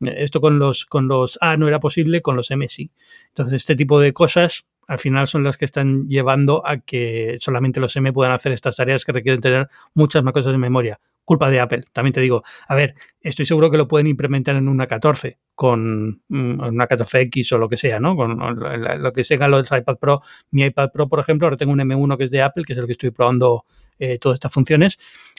Eh, 0.04 0.14
esto 0.18 0.40
con 0.40 0.58
los, 0.58 0.86
con 0.86 1.08
los 1.08 1.38
A 1.40 1.56
no 1.56 1.68
era 1.68 1.78
posible, 1.78 2.22
con 2.22 2.36
los 2.36 2.50
M 2.50 2.66
sí. 2.68 2.90
Entonces, 3.28 3.62
este 3.62 3.76
tipo 3.76 4.00
de 4.00 4.12
cosas 4.12 4.64
al 4.86 4.98
final 4.98 5.26
son 5.26 5.44
las 5.44 5.58
que 5.58 5.64
están 5.64 6.08
llevando 6.08 6.66
a 6.66 6.78
que 6.78 7.36
solamente 7.40 7.80
los 7.80 7.94
M 7.96 8.12
puedan 8.12 8.32
hacer 8.32 8.52
estas 8.52 8.76
tareas 8.76 9.04
que 9.04 9.12
requieren 9.12 9.40
tener 9.40 9.68
muchas 9.94 10.22
más 10.22 10.32
cosas 10.32 10.52
de 10.52 10.58
memoria 10.58 11.00
culpa 11.24 11.50
de 11.50 11.60
Apple. 11.60 11.84
También 11.92 12.12
te 12.12 12.20
digo, 12.20 12.42
a 12.66 12.74
ver, 12.74 12.94
estoy 13.20 13.46
seguro 13.46 13.70
que 13.70 13.76
lo 13.76 13.88
pueden 13.88 14.06
implementar 14.06 14.56
en 14.56 14.68
una 14.68 14.86
14, 14.86 15.38
con 15.54 16.22
mm, 16.28 16.60
una 16.60 16.88
14X 16.88 17.52
o 17.52 17.58
lo 17.58 17.68
que 17.68 17.76
sea, 17.76 18.00
¿no? 18.00 18.16
Con 18.16 18.38
lo 18.38 19.12
que 19.12 19.24
sea 19.24 19.48
los 19.48 19.70
iPad 19.70 19.98
Pro. 19.98 20.22
Mi 20.50 20.64
iPad 20.64 20.90
Pro, 20.92 21.08
por 21.08 21.20
ejemplo, 21.20 21.46
ahora 21.46 21.56
tengo 21.56 21.72
un 21.72 21.80
M1 21.80 22.16
que 22.16 22.24
es 22.24 22.30
de 22.30 22.42
Apple, 22.42 22.64
que 22.64 22.72
es 22.72 22.78
el 22.78 22.86
que 22.86 22.92
estoy 22.92 23.10
probando 23.10 23.64
eh, 23.98 24.18
todas 24.18 24.36
estas 24.36 24.52
funciones, 24.52 24.98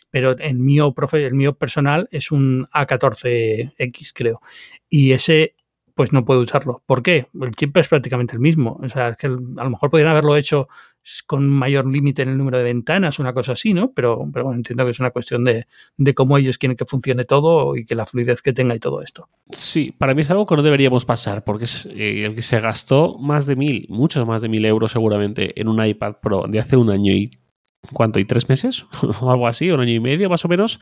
pero 0.10 0.32
el 0.38 0.56
mío, 0.56 0.94
profe, 0.94 1.26
el 1.26 1.34
mío 1.34 1.56
personal 1.56 2.08
es 2.12 2.32
un 2.32 2.68
A14X, 2.72 4.12
creo. 4.14 4.42
Y 4.90 5.12
ese 5.12 5.56
pues 5.96 6.12
no 6.12 6.26
puedo 6.26 6.42
usarlo. 6.42 6.82
¿Por 6.86 7.04
qué? 7.04 7.28
El 7.40 7.56
chip 7.56 7.76
es 7.78 7.88
prácticamente 7.88 8.34
el 8.34 8.40
mismo. 8.40 8.80
O 8.84 8.90
sea, 8.90 9.10
es 9.10 9.18
que 9.18 9.28
a 9.28 9.30
lo 9.30 9.70
mejor 9.70 9.90
podrían 9.90 10.10
haberlo 10.10 10.36
hecho 10.36 10.68
con 11.28 11.48
mayor 11.50 11.86
límite 11.86 12.22
en 12.22 12.30
el 12.30 12.38
número 12.38 12.58
de 12.58 12.64
ventanas, 12.64 13.20
una 13.20 13.34
cosa 13.34 13.54
así, 13.54 13.74
¿no? 13.74 13.92
Pero, 13.92 14.26
pero 14.32 14.46
bueno, 14.46 14.58
entiendo 14.58 14.86
que 14.86 14.92
es 14.92 15.00
una 15.00 15.12
cuestión 15.12 15.44
de, 15.44 15.66
cómo 16.16 16.38
ellos 16.38 16.58
quieren 16.58 16.78
que 16.78 16.86
funcione 16.86 17.26
todo 17.26 17.76
y 17.76 17.86
que 17.86 17.96
la 17.96 18.06
fluidez 18.06 18.42
que 18.42 18.54
tenga 18.54 18.76
y 18.76 18.80
todo 18.80 19.02
esto. 19.02 19.28
Sí, 19.52 19.94
para 19.98 20.14
mí 20.14 20.22
es 20.22 20.32
algo 20.32 20.46
que 20.46 20.56
no 20.56 20.64
deberíamos 20.64 21.06
pasar, 21.06 21.44
porque 21.44 21.66
es 21.66 21.86
eh, 21.88 22.26
el 22.26 22.36
que 22.36 22.42
se 22.42 22.60
gastó 22.60 23.18
más 23.20 23.46
de 23.46 23.56
mil, 23.56 23.86
muchos 23.90 24.26
más 24.26 24.42
de 24.42 24.50
mil 24.50 24.64
euros 24.66 24.92
seguramente 24.92 25.60
en 25.60 25.68
un 25.68 25.84
iPad 25.84 26.16
Pro 26.22 26.46
de 26.48 26.60
hace 26.60 26.78
un 26.78 26.90
año 26.90 27.12
y 27.12 27.30
¿cuánto? 27.92 28.20
¿Y 28.20 28.26
tres 28.26 28.48
meses? 28.48 28.86
o 29.22 29.32
algo 29.32 29.48
así, 29.48 29.70
un 29.72 29.82
año 29.82 29.94
y 29.94 30.00
medio 30.00 30.30
más 30.30 30.46
o 30.46 30.48
menos, 30.48 30.80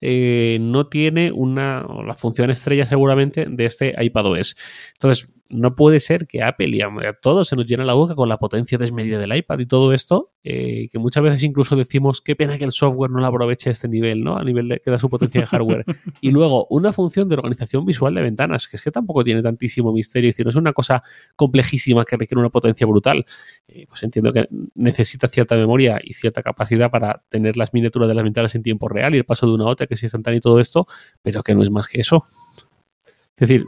eh, 0.00 0.58
no 0.60 0.88
tiene 0.88 1.32
una, 1.32 1.86
la 2.04 2.14
función 2.14 2.50
estrella 2.50 2.84
seguramente 2.86 3.46
de 3.48 3.64
este 3.64 3.94
iPadOS. 3.98 4.56
Entonces, 4.94 5.28
no 5.52 5.74
puede 5.74 6.00
ser 6.00 6.26
que 6.26 6.42
Apple 6.42 6.68
y 6.68 6.80
a, 6.80 6.88
todos 7.20 7.48
se 7.48 7.56
nos 7.56 7.66
llene 7.66 7.84
la 7.84 7.94
boca 7.94 8.14
con 8.14 8.28
la 8.28 8.38
potencia 8.38 8.78
desmedida 8.78 9.18
del 9.18 9.36
iPad 9.36 9.58
y 9.58 9.66
todo 9.66 9.92
esto, 9.92 10.32
eh, 10.42 10.88
que 10.90 10.98
muchas 10.98 11.22
veces 11.22 11.42
incluso 11.42 11.76
decimos 11.76 12.22
qué 12.22 12.34
pena 12.34 12.56
que 12.56 12.64
el 12.64 12.72
software 12.72 13.10
no 13.10 13.20
lo 13.20 13.26
aproveche 13.26 13.68
a 13.68 13.72
este 13.72 13.86
nivel, 13.86 14.24
¿no? 14.24 14.36
A 14.36 14.44
nivel 14.44 14.68
de 14.68 14.80
que 14.80 14.90
da 14.90 14.98
su 14.98 15.10
potencia 15.10 15.42
de 15.42 15.46
hardware. 15.46 15.84
y 16.22 16.30
luego, 16.30 16.66
una 16.70 16.92
función 16.92 17.28
de 17.28 17.34
organización 17.34 17.84
visual 17.84 18.14
de 18.14 18.22
ventanas, 18.22 18.66
que 18.66 18.76
es 18.76 18.82
que 18.82 18.90
tampoco 18.90 19.22
tiene 19.22 19.42
tantísimo 19.42 19.92
misterio, 19.92 20.30
es 20.30 20.36
decir, 20.36 20.46
no 20.46 20.50
es 20.50 20.56
una 20.56 20.72
cosa 20.72 21.02
complejísima 21.36 22.04
que 22.04 22.16
requiere 22.16 22.40
una 22.40 22.50
potencia 22.50 22.86
brutal. 22.86 23.26
Eh, 23.68 23.86
pues 23.88 24.02
entiendo 24.02 24.32
que 24.32 24.48
necesita 24.74 25.28
cierta 25.28 25.54
memoria 25.54 26.00
y 26.02 26.14
cierta 26.14 26.42
capacidad 26.42 26.90
para 26.90 27.22
tener 27.28 27.58
las 27.58 27.74
miniaturas 27.74 28.08
de 28.08 28.14
las 28.14 28.24
ventanas 28.24 28.54
en 28.54 28.62
tiempo 28.62 28.88
real 28.88 29.14
y 29.14 29.18
el 29.18 29.24
paso 29.24 29.46
de 29.46 29.52
una 29.52 29.64
a 29.64 29.68
otra 29.68 29.86
que 29.86 29.94
es 29.94 30.02
instantáneo 30.02 30.38
y 30.38 30.40
todo 30.40 30.60
esto, 30.60 30.86
pero 31.22 31.42
que 31.42 31.54
no 31.54 31.62
es 31.62 31.70
más 31.70 31.88
que 31.88 32.00
eso. 32.00 32.24
Es 33.42 33.48
decir, 33.48 33.66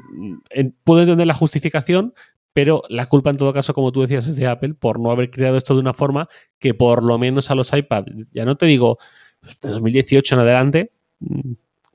puedo 0.85 1.01
entender 1.01 1.27
la 1.27 1.35
justificación, 1.35 2.15
pero 2.53 2.85
la 2.89 3.07
culpa 3.07 3.31
en 3.31 3.37
todo 3.37 3.53
caso, 3.53 3.75
como 3.75 3.91
tú 3.91 4.03
decías, 4.03 4.25
es 4.29 4.37
de 4.37 4.47
Apple 4.47 4.75
por 4.75 5.01
no 5.01 5.11
haber 5.11 5.33
creado 5.33 5.57
esto 5.57 5.75
de 5.75 5.81
una 5.81 5.93
forma 5.93 6.29
que 6.61 6.75
por 6.75 7.03
lo 7.03 7.19
menos 7.19 7.51
a 7.51 7.57
los 7.57 7.73
iPad, 7.73 8.05
ya 8.31 8.45
no 8.45 8.57
te 8.57 8.67
digo 8.67 8.99
de 9.61 9.69
2018 9.71 10.37
en 10.37 10.41
adelante, 10.41 10.93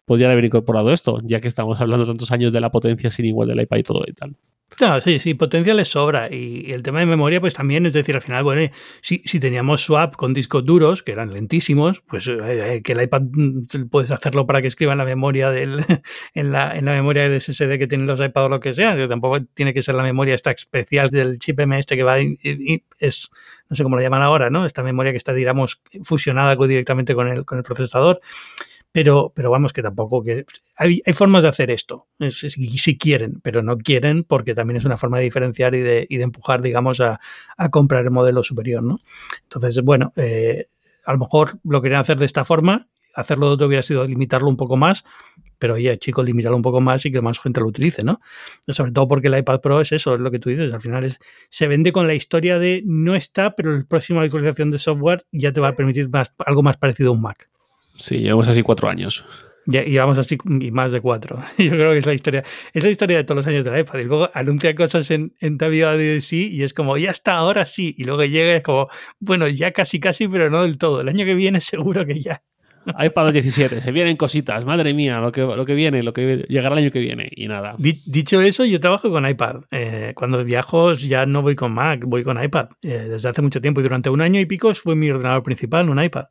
podrían 0.10 0.32
haber 0.32 0.46
incorporado 0.46 0.92
esto, 0.92 1.22
ya 1.24 1.40
que 1.40 1.48
estamos 1.48 1.80
hablando 1.80 2.04
tantos 2.04 2.32
años 2.32 2.52
de 2.52 2.60
la 2.60 2.72
potencia 2.72 3.12
sin 3.12 3.26
igual 3.26 3.48
del 3.48 3.62
iPad 3.62 3.78
y 3.78 3.84
todo 3.84 4.04
y 4.08 4.14
tal. 4.14 4.36
Claro, 4.70 5.02
sí, 5.02 5.20
sí, 5.20 5.36
potencia 5.36 5.76
les 5.76 5.90
sobra. 5.90 6.34
Y, 6.34 6.72
el 6.72 6.82
tema 6.82 7.00
de 7.00 7.06
memoria, 7.06 7.40
pues 7.40 7.54
también, 7.54 7.86
es 7.86 7.94
decir, 7.94 8.16
al 8.16 8.24
final, 8.24 8.44
bueno, 8.44 8.72
si, 9.02 9.22
si 9.26 9.40
teníamos 9.40 9.82
swap 9.82 10.16
con 10.16 10.34
discos 10.34 10.66
duros, 10.66 11.04
que 11.04 11.12
eran 11.12 11.32
lentísimos, 11.32 12.02
pues 12.08 12.28
eh, 12.28 12.38
eh, 12.40 12.82
que 12.82 12.94
el 12.94 13.04
iPad 13.04 13.22
mm, 13.32 13.90
puedes 13.92 14.10
hacerlo 14.10 14.48
para 14.48 14.64
que 14.64 14.68
escriba 14.68 14.94
en 14.94 14.98
la 14.98 15.06
memoria 15.06 15.52
del, 15.52 15.86
en 16.34 16.52
la, 16.52 16.76
en 16.76 16.86
la 16.86 16.94
memoria 16.94 17.30
de 17.30 17.40
SSD 17.40 17.78
que 17.78 17.86
tienen 17.86 18.08
los 18.08 18.20
iPads 18.20 18.46
o 18.46 18.50
lo 18.50 18.60
que 18.60 18.74
sea, 18.74 18.96
que 18.96 19.08
tampoco 19.08 19.44
tiene 19.54 19.76
que 19.76 19.84
ser 19.84 19.94
la 19.94 20.04
memoria 20.04 20.34
esta 20.34 20.50
especial 20.50 21.12
del 21.12 21.38
chip 21.38 21.60
M 21.60 21.78
este 21.78 21.96
que 21.96 22.04
va 22.04 22.20
y, 22.20 22.84
es, 22.98 23.30
no 23.70 23.76
sé 23.76 23.84
cómo 23.84 23.96
lo 23.96 24.02
llaman 24.02 24.24
ahora, 24.24 24.50
¿no? 24.50 24.66
Esta 24.66 24.82
memoria 24.82 25.12
que 25.12 25.20
está, 25.20 25.34
digamos, 25.34 25.84
fusionada 26.02 26.56
directamente 26.56 27.14
con 27.14 27.28
el, 27.28 27.46
con 27.46 27.60
el 27.60 27.64
procesador. 27.64 28.22
Pero, 28.92 29.32
pero 29.36 29.52
vamos, 29.52 29.72
que 29.72 29.84
tampoco 29.84 30.24
que. 30.24 30.46
Hay, 30.78 31.02
hay 31.06 31.14
formas 31.14 31.44
de 31.44 31.50
hacer 31.50 31.70
esto, 31.70 32.08
si, 32.30 32.98
quieren, 32.98 33.40
pero 33.42 33.62
no 33.62 33.78
quieren 33.78 34.24
porque 34.24 34.56
también 34.56 34.78
es 34.78 34.86
una 34.86 34.98
forma 34.98 35.18
de 35.18 35.26
diferenciar 35.26 35.76
y 35.76 35.82
de, 35.82 36.08
y 36.10 36.18
de 36.18 36.24
empujar, 36.24 36.62
digamos, 36.62 37.00
a, 37.00 37.20
a, 37.58 37.70
comprar 37.70 38.06
el 38.06 38.12
modelo 38.12 38.42
superior, 38.42 38.82
¿no? 38.82 39.00
Entonces, 39.44 39.84
bueno, 39.84 40.12
eh, 40.16 40.68
a 41.06 41.14
lo 41.14 41.20
mejor 41.20 41.60
lo 41.64 41.82
querían 41.82 42.02
hacer 42.02 42.18
de 42.18 42.26
esta 42.26 42.46
forma, 42.46 42.88
hacerlo 43.16 43.48
de 43.48 43.54
otro 43.54 43.68
hubiera 43.68 43.84
sido 43.84 44.06
limitarlo 44.06 44.48
un 44.48 44.58
poco 44.58 44.78
más, 44.78 45.04
pero 45.60 45.76
oye, 45.76 45.98
chicos, 46.00 46.26
limitarlo 46.26 46.56
un 46.56 46.64
poco 46.64 46.82
más 46.82 47.06
y 47.06 47.12
que 47.12 47.22
más 47.22 47.40
gente 47.40 47.60
lo 47.60 47.68
utilice, 47.68 48.04
¿no? 48.04 48.22
Sobre 48.68 48.92
todo 48.92 49.08
porque 49.08 49.28
el 49.28 49.38
iPad 49.38 49.60
Pro 49.60 49.82
es 49.82 49.92
eso, 49.92 50.16
es 50.16 50.22
lo 50.22 50.32
que 50.32 50.40
tú 50.40 50.50
dices, 50.50 50.74
al 50.74 50.82
final 50.82 51.04
es, 51.04 51.20
se 51.50 51.68
vende 51.68 51.92
con 51.92 52.08
la 52.08 52.16
historia 52.16 52.58
de 52.60 52.82
no 52.86 53.16
está, 53.16 53.56
pero 53.56 53.72
la 53.72 53.84
próxima 53.84 54.24
actualización 54.24 54.72
de 54.72 54.80
software 54.80 55.26
ya 55.32 55.52
te 55.52 55.62
va 55.62 55.70
a 55.70 55.76
permitir 55.76 56.10
más, 56.10 56.34
algo 56.46 56.64
más 56.64 56.78
parecido 56.78 57.10
a 57.10 57.14
un 57.14 57.22
Mac. 57.22 57.50
Sí, 58.00 58.20
llevamos 58.20 58.48
así 58.48 58.62
cuatro 58.62 58.90
años. 58.90 59.26
Llevamos 59.66 60.18
así 60.18 60.38
y 60.60 60.72
más 60.72 60.92
de 60.92 61.00
cuatro. 61.00 61.44
Yo 61.58 61.72
creo 61.72 61.92
que 61.92 62.00
es 62.00 62.06
la 62.06 62.14
historia. 62.14 62.44
Es 62.74 62.84
la 62.84 62.90
historia 62.90 63.18
de 63.18 63.24
todos 63.24 63.38
los 63.38 63.48
años 63.48 63.66
de 63.66 63.72
la 63.72 63.80
iPad. 63.80 64.00
Y 64.00 64.06
luego 64.06 64.30
anuncia 64.34 64.74
cosas 64.74 65.12
en, 65.12 65.36
en 65.40 66.22
sí 66.22 66.50
y 66.52 66.64
es 66.64 66.74
como, 66.74 66.98
ya 66.98 67.12
está, 67.12 67.34
ahora 67.34 67.66
sí. 67.66 67.94
Y 67.98 68.06
luego 68.06 68.24
llega 68.24 68.54
y 68.54 68.58
es 68.58 68.64
como, 68.64 68.88
bueno, 69.20 69.48
ya 69.48 69.72
casi, 69.72 70.00
casi, 70.00 70.28
pero 70.28 70.50
no 70.50 70.64
del 70.64 70.78
todo. 70.78 71.02
El 71.02 71.10
año 71.10 71.26
que 71.26 71.36
viene 71.36 71.60
seguro 71.60 72.06
que 72.06 72.22
ya 72.22 72.42
iPad 72.86 73.32
17, 73.32 73.82
se 73.82 73.92
vienen 73.92 74.18
cositas, 74.18 74.66
madre 74.66 74.94
mía, 74.94 75.20
lo 75.20 75.32
que, 75.32 75.42
lo 75.42 75.66
que 75.66 75.74
viene, 75.74 76.04
lo 76.04 76.14
que 76.14 76.46
llegará 76.48 76.74
el 76.74 76.84
año 76.84 76.92
que 76.92 77.00
viene 77.00 77.30
y 77.32 77.48
nada. 77.48 77.76
Dicho 77.78 78.42
eso, 78.42 78.66
yo 78.66 78.80
trabajo 78.80 79.10
con 79.10 79.28
iPad. 79.28 79.62
Eh, 79.72 80.14
cuando 80.16 80.44
viajo 80.44 80.94
ya 80.94 81.26
no 81.26 81.42
voy 81.42 81.56
con 81.56 81.72
Mac, 81.74 82.04
voy 82.06 82.24
con 82.24 82.42
iPad. 82.42 82.70
Eh, 82.82 83.08
desde 83.10 83.30
hace 83.30 83.42
mucho 83.42 83.62
tiempo 83.62 83.80
y 83.80 83.84
durante 83.84 84.10
un 84.10 84.22
año 84.22 84.40
y 84.40 84.46
pico 84.46 84.74
fue 84.74 84.96
mi 84.96 85.10
ordenador 85.10 85.44
principal, 85.44 85.90
un 85.90 86.02
iPad. 86.02 86.26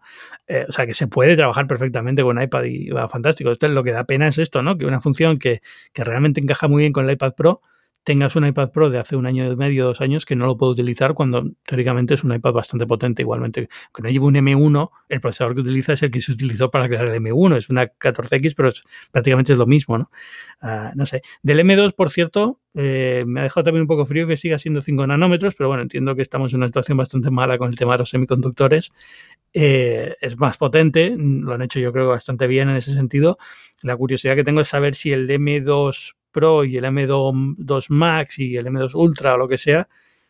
Eh, 0.47 0.67
o 0.69 0.73
sea 0.73 0.87
que 0.87 0.95
se 0.95 1.07
puede 1.07 1.37
trabajar 1.37 1.67
perfectamente 1.67 2.23
con 2.23 2.41
iPad 2.41 2.65
y 2.65 2.91
va 2.91 3.09
fantástico. 3.09 3.51
Esto, 3.51 3.69
lo 3.69 3.85
que 3.85 3.93
da 3.93 4.05
pena 4.05 4.29
es 4.29 4.39
esto, 4.39 4.63
¿no? 4.63 4.77
Que 4.79 4.87
una 4.87 5.01
función 5.01 5.39
que, 5.39 5.61
que 5.93 6.05
realmente 6.05 6.41
encaja 6.41 6.69
muy 6.69 6.81
bien 6.81 6.93
con 6.93 7.05
el 7.05 7.13
iPad 7.13 7.35
Pro 7.35 7.63
tengas 8.05 8.37
un 8.37 8.47
iPad 8.47 8.71
Pro 8.71 8.91
de 8.91 8.99
hace 8.99 9.17
un 9.17 9.27
año 9.27 9.51
y 9.51 9.57
medio, 9.57 9.85
dos 9.85 10.01
años, 10.01 10.25
que 10.25 10.35
no 10.35 10.47
lo 10.47 10.57
puedo 10.57 10.73
utilizar 10.73 11.15
cuando 11.15 11.51
teóricamente 11.67 12.15
es 12.15 12.25
un 12.25 12.35
iPad 12.35 12.53
bastante 12.53 12.87
potente 12.87 13.23
igualmente. 13.23 13.69
Aunque 13.87 14.03
no 14.03 14.09
llevo 14.09 14.27
un 14.27 14.35
M1, 14.35 14.91
el 15.09 15.21
procesador 15.21 15.55
que 15.55 15.61
utiliza 15.61 15.93
es 15.93 16.03
el 16.03 16.11
que 16.11 16.21
se 16.21 16.33
utilizó 16.33 16.71
para 16.71 16.89
crear 16.89 17.07
el 17.07 17.23
M1, 17.23 17.57
es 17.57 17.69
una 17.69 17.87
14X, 17.87 18.55
pero 18.57 18.71
prácticamente 19.13 19.53
es 19.53 19.59
lo 19.59 19.67
mismo, 19.67 19.99
¿no? 19.99 20.11
Ah, 20.61 20.93
no 20.95 21.07
sé. 21.07 21.23
Del 21.43 21.61
M2, 21.61 21.95
por 21.95 22.11
cierto, 22.11 22.61
eh, 22.75 23.25
me 23.27 23.41
ha 23.41 23.43
dejado 23.45 23.65
también 23.65 23.83
un 23.83 23.89
poco 23.89 24.07
frío 24.07 24.27
que 24.27 24.37
siga 24.37 24.59
siendo 24.59 24.81
5 24.81 25.07
nanómetros, 25.07 25.55
pero 25.55 25.69
bueno, 25.69 25.83
entiendo 25.83 26.15
que 26.15 26.23
estamos 26.23 26.53
en 26.53 26.59
una 26.59 26.69
situación 26.69 26.97
bastante 26.97 27.31
mala 27.31 27.59
con 27.59 27.69
el 27.69 27.77
tema 27.77 27.93
de 27.93 27.99
los 27.99 28.11
semiconductores. 28.11 28.91
Eh, 29.53 30.15
es 30.21 30.39
más 30.39 30.57
potente, 30.59 31.15
lo 31.17 31.55
han 31.55 31.63
hecho 31.63 31.81
yo 31.81 31.93
creo 31.93 32.09
bastante 32.09 32.47
bien 32.47 32.69
en 32.69 32.77
ese 32.77 32.95
sentido. 32.95 33.39
La 33.83 33.97
curiosidad 33.97 34.35
que 34.35 34.45
tengo 34.45 34.61
es 34.61 34.69
saber 34.69 34.95
si 34.95 35.13
el 35.13 35.29
M2 35.29 36.15
Pro 36.31 36.65
y 36.65 36.77
el 36.77 36.85
M2 36.85 37.87
Max 37.91 38.39
y 38.39 38.57
el 38.57 38.67
M2 38.67 38.95
Ultra 38.95 39.35
o 39.35 39.39
lo 39.39 39.49
que 39.49 39.59
sea 39.59 39.89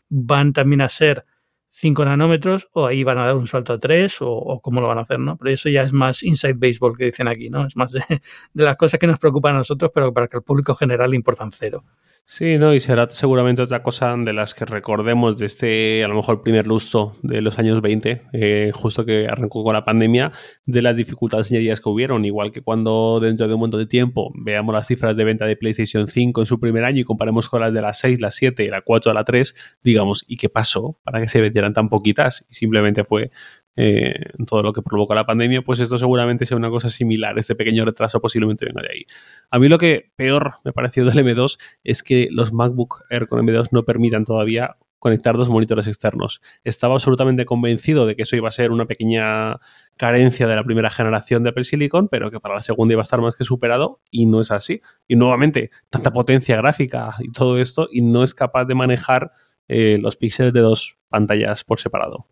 van 0.08 0.52
también 0.52 0.80
a 0.80 0.88
ser 0.88 1.24
5 1.68 2.04
nanómetros 2.04 2.68
o 2.72 2.86
ahí 2.86 3.04
van 3.04 3.18
a 3.18 3.26
dar 3.26 3.36
un 3.36 3.46
salto 3.46 3.72
a 3.74 3.78
3 3.78 4.16
o, 4.20 4.60
cómo 4.62 4.80
lo 4.80 4.88
van 4.88 4.98
a 4.98 5.02
hacer, 5.02 5.20
¿no? 5.20 5.36
Pero 5.36 5.50
eso 5.50 5.68
ya 5.68 5.82
es 5.82 5.92
más 5.92 6.22
inside 6.22 6.54
baseball 6.54 6.96
que 6.96 7.06
dicen 7.06 7.28
aquí, 7.28 7.50
¿no? 7.50 7.66
Es 7.66 7.76
más 7.76 7.92
de, 7.92 8.02
de 8.54 8.64
las 8.64 8.76
cosas 8.76 8.98
que 8.98 9.06
nos 9.06 9.18
preocupan 9.18 9.54
a 9.54 9.58
nosotros, 9.58 9.90
pero 9.94 10.12
para 10.12 10.28
que 10.28 10.36
al 10.36 10.42
público 10.42 10.74
general 10.74 11.10
le 11.10 11.16
importan 11.16 11.52
cero. 11.52 11.84
Sí, 12.30 12.58
no, 12.58 12.74
y 12.74 12.80
será 12.80 13.08
seguramente 13.10 13.62
otra 13.62 13.82
cosa 13.82 14.14
de 14.14 14.34
las 14.34 14.52
que 14.52 14.66
recordemos 14.66 15.38
de 15.38 15.46
este, 15.46 16.04
a 16.04 16.08
lo 16.08 16.14
mejor, 16.14 16.42
primer 16.42 16.66
lustro 16.66 17.14
de 17.22 17.40
los 17.40 17.58
años 17.58 17.80
20, 17.80 18.20
eh, 18.34 18.70
justo 18.74 19.06
que 19.06 19.26
arrancó 19.26 19.64
con 19.64 19.72
la 19.72 19.86
pandemia, 19.86 20.32
de 20.66 20.82
las 20.82 20.94
dificultades 20.94 21.50
añadidas 21.50 21.80
que 21.80 21.88
hubieron, 21.88 22.26
igual 22.26 22.52
que 22.52 22.60
cuando 22.60 23.18
dentro 23.18 23.48
de 23.48 23.54
un 23.54 23.60
montón 23.60 23.80
de 23.80 23.86
tiempo 23.86 24.30
veamos 24.34 24.74
las 24.74 24.86
cifras 24.86 25.16
de 25.16 25.24
venta 25.24 25.46
de 25.46 25.56
PlayStation 25.56 26.06
5 26.06 26.42
en 26.42 26.46
su 26.46 26.60
primer 26.60 26.84
año 26.84 27.00
y 27.00 27.04
comparemos 27.04 27.48
con 27.48 27.62
las 27.62 27.72
de 27.72 27.80
la 27.80 27.94
6, 27.94 28.20
la 28.20 28.30
7, 28.30 28.68
la 28.68 28.82
4, 28.82 29.14
la 29.14 29.24
3, 29.24 29.54
digamos, 29.82 30.26
¿y 30.28 30.36
qué 30.36 30.50
pasó 30.50 30.98
para 31.04 31.22
que 31.22 31.28
se 31.28 31.40
vendieran 31.40 31.72
tan 31.72 31.88
poquitas? 31.88 32.44
Y 32.50 32.56
simplemente 32.56 33.04
fue 33.04 33.30
eh, 33.80 34.32
todo 34.44 34.60
lo 34.62 34.72
que 34.72 34.82
provoca 34.82 35.14
la 35.14 35.24
pandemia, 35.24 35.62
pues 35.62 35.78
esto 35.78 35.98
seguramente 35.98 36.44
sea 36.44 36.56
una 36.56 36.68
cosa 36.68 36.88
similar. 36.88 37.38
Este 37.38 37.54
pequeño 37.54 37.84
retraso 37.84 38.20
posiblemente 38.20 38.66
venga 38.66 38.82
de 38.82 38.88
ahí. 38.92 39.06
A 39.52 39.60
mí 39.60 39.68
lo 39.68 39.78
que 39.78 40.10
peor 40.16 40.54
me 40.64 40.72
pareció 40.72 41.04
del 41.04 41.24
M2 41.24 41.58
es 41.84 42.02
que 42.02 42.26
los 42.32 42.52
MacBook 42.52 43.04
Air 43.08 43.28
con 43.28 43.38
M2 43.46 43.68
no 43.70 43.84
permitan 43.84 44.24
todavía 44.24 44.76
conectar 44.98 45.36
dos 45.36 45.48
monitores 45.48 45.86
externos. 45.86 46.40
Estaba 46.64 46.94
absolutamente 46.94 47.44
convencido 47.44 48.04
de 48.04 48.16
que 48.16 48.22
eso 48.22 48.34
iba 48.34 48.48
a 48.48 48.50
ser 48.50 48.72
una 48.72 48.86
pequeña 48.86 49.60
carencia 49.96 50.48
de 50.48 50.56
la 50.56 50.64
primera 50.64 50.90
generación 50.90 51.44
de 51.44 51.50
Apple 51.50 51.62
Silicon, 51.62 52.08
pero 52.08 52.32
que 52.32 52.40
para 52.40 52.56
la 52.56 52.62
segunda 52.62 52.94
iba 52.94 53.02
a 53.02 53.04
estar 53.04 53.20
más 53.20 53.36
que 53.36 53.44
superado 53.44 54.00
y 54.10 54.26
no 54.26 54.40
es 54.40 54.50
así. 54.50 54.82
Y 55.06 55.14
nuevamente, 55.14 55.70
tanta 55.88 56.10
potencia 56.10 56.56
gráfica 56.56 57.14
y 57.20 57.30
todo 57.30 57.60
esto 57.60 57.88
y 57.92 58.02
no 58.02 58.24
es 58.24 58.34
capaz 58.34 58.64
de 58.64 58.74
manejar 58.74 59.30
eh, 59.68 59.98
los 60.00 60.16
píxeles 60.16 60.52
de 60.52 60.62
dos 60.62 60.98
pantallas 61.08 61.62
por 61.62 61.78
separado. 61.78 62.26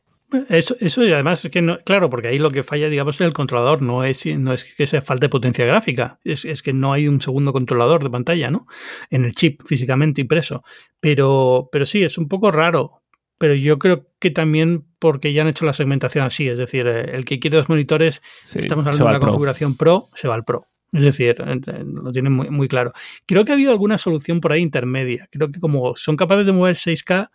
Eso, 0.49 0.77
eso 0.81 1.05
y 1.05 1.13
además 1.13 1.45
es 1.45 1.51
que 1.53 1.63
no, 1.63 1.79
claro, 1.79 2.11
porque 2.11 2.29
ahí 2.29 2.39
lo 2.39 2.51
que 2.51 2.65
falla, 2.65 2.89
digamos, 2.89 3.15
es 3.17 3.21
el 3.21 3.33
controlador, 3.33 3.81
no 3.81 4.03
es, 4.03 4.27
no 4.27 4.53
es 4.53 4.65
que 4.65 4.87
sea 4.87 5.01
falta 5.01 5.27
de 5.27 5.29
potencia 5.29 5.65
gráfica, 5.65 6.19
es, 6.25 6.45
es, 6.45 6.63
que 6.63 6.73
no 6.73 6.93
hay 6.93 7.07
un 7.07 7.21
segundo 7.21 7.53
controlador 7.53 8.03
de 8.03 8.11
pantalla, 8.11 8.51
¿no? 8.51 8.67
En 9.11 9.25
el 9.25 9.35
chip 9.35 9.63
físicamente 9.65 10.23
impreso. 10.23 10.65
Pero, 11.01 11.69
pero 11.71 11.87
sí, 11.87 12.03
es 12.03 12.19
un 12.19 12.29
poco 12.29 12.51
raro. 12.51 13.03
Pero 13.39 13.55
yo 13.55 13.79
creo 13.79 14.07
que 14.19 14.31
también 14.31 14.87
porque 14.99 15.33
ya 15.33 15.43
han 15.43 15.49
hecho 15.49 15.67
la 15.67 15.75
segmentación 15.75 16.25
así, 16.25 16.49
es 16.49 16.59
decir, 16.59 16.87
eh, 16.87 17.11
el 17.15 17.25
que 17.27 17.39
quiere 17.39 17.59
dos 17.59 17.69
monitores, 17.69 18.23
estamos 18.55 18.87
hablando 18.87 19.05
de 19.05 19.11
una 19.11 19.21
configuración 19.21 19.77
Pro, 19.77 20.09
se 20.15 20.27
va 20.27 20.35
al 20.35 20.45
Pro. 20.45 20.65
Es 20.93 21.03
decir, 21.03 21.37
lo 21.85 22.13
tienen 22.13 22.33
muy, 22.33 22.49
muy 22.49 22.69
claro. 22.69 22.93
Creo 23.27 23.45
que 23.45 23.53
ha 23.53 23.55
habido 23.55 23.73
alguna 23.73 23.99
solución 23.99 24.41
por 24.41 24.53
ahí 24.53 24.63
intermedia. 24.63 25.29
Creo 25.31 25.51
que 25.51 25.61
como 25.61 25.95
son 25.97 26.17
capaces 26.17 26.47
de 26.47 26.53
mover 26.53 26.77
6K, 26.77 27.29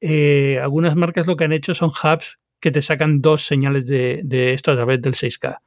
eh, 0.00 0.58
algunas 0.62 0.96
marcas 0.96 1.26
lo 1.26 1.36
que 1.36 1.44
han 1.44 1.52
hecho 1.52 1.74
son 1.74 1.90
hubs 1.90 2.38
que 2.58 2.70
te 2.70 2.82
sacan 2.82 3.20
dos 3.20 3.46
señales 3.46 3.86
de, 3.86 4.52
esto 4.52 4.72
a 4.72 4.76
través 4.76 5.00
del 5.00 5.14
6K. 5.14 5.60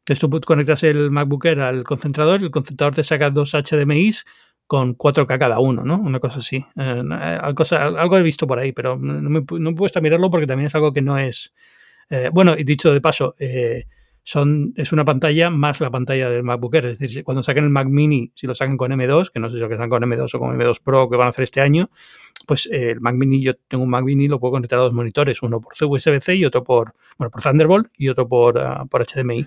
Entonces 0.00 0.18
tú 0.18 0.40
conectas 0.40 0.82
el 0.84 1.10
MacBook 1.10 1.44
Air 1.44 1.60
al 1.60 1.84
concentrador 1.84 2.40
y 2.40 2.44
el 2.44 2.50
concentrador 2.50 2.94
te 2.94 3.04
saca 3.04 3.30
dos 3.30 3.52
HDMIs 3.52 4.24
con 4.66 4.96
4K 4.96 5.38
cada 5.38 5.58
uno, 5.58 5.84
¿no? 5.84 5.98
Una 5.98 6.20
cosa 6.20 6.38
así. 6.38 6.64
Eh, 6.76 7.02
algo 7.50 8.16
he 8.16 8.22
visto 8.22 8.46
por 8.46 8.58
ahí, 8.58 8.72
pero 8.72 8.96
no 8.96 9.28
me, 9.28 9.44
no 9.58 9.70
he 9.70 9.74
puesto 9.74 9.98
a 9.98 10.02
mirarlo 10.02 10.30
porque 10.30 10.46
también 10.46 10.66
es 10.66 10.74
algo 10.74 10.92
que 10.92 11.02
no 11.02 11.18
es... 11.18 11.54
Eh, 12.08 12.30
bueno, 12.32 12.56
y 12.56 12.64
dicho 12.64 12.92
de 12.92 13.00
paso, 13.00 13.34
son, 14.22 14.72
es 14.76 14.92
una 14.92 15.04
pantalla 15.04 15.50
más 15.50 15.80
la 15.80 15.90
pantalla 15.90 16.30
del 16.30 16.42
MacBook 16.42 16.74
Air. 16.74 16.86
Es 16.86 16.98
decir, 16.98 17.24
cuando 17.24 17.42
saquen 17.42 17.64
el 17.64 17.70
Mac 17.70 17.88
Mini, 17.88 18.32
si 18.34 18.46
lo 18.46 18.54
sacan 18.54 18.76
con 18.76 18.92
M2, 18.92 19.30
que 19.32 19.40
no 19.40 19.48
sé 19.48 19.56
si 19.56 19.60
lo 19.60 19.68
que 19.68 19.74
están 19.74 19.90
con 19.90 20.02
M2 20.02 20.34
o 20.34 20.38
con 20.38 20.58
M2 20.58 20.80
Pro 20.82 21.08
que 21.10 21.16
van 21.16 21.26
a 21.26 21.30
hacer 21.30 21.44
este 21.44 21.60
año, 21.60 21.90
pues 22.46 22.66
eh, 22.66 22.92
el 22.92 23.00
Mac 23.00 23.14
Mini, 23.14 23.42
yo 23.42 23.54
tengo 23.54 23.84
un 23.84 23.90
Mac 23.90 24.04
Mini, 24.04 24.28
lo 24.28 24.40
puedo 24.40 24.52
conectar 24.52 24.78
a 24.78 24.82
dos 24.82 24.92
monitores, 24.92 25.42
uno 25.42 25.60
por 25.60 25.72
USB-C 25.72 26.34
y 26.36 26.44
otro 26.44 26.64
por, 26.64 26.94
bueno, 27.18 27.30
por 27.30 27.42
Thunderbolt 27.42 27.88
y 27.96 28.08
otro 28.08 28.28
por, 28.28 28.56
uh, 28.56 28.86
por 28.88 29.04
HDMI. 29.06 29.46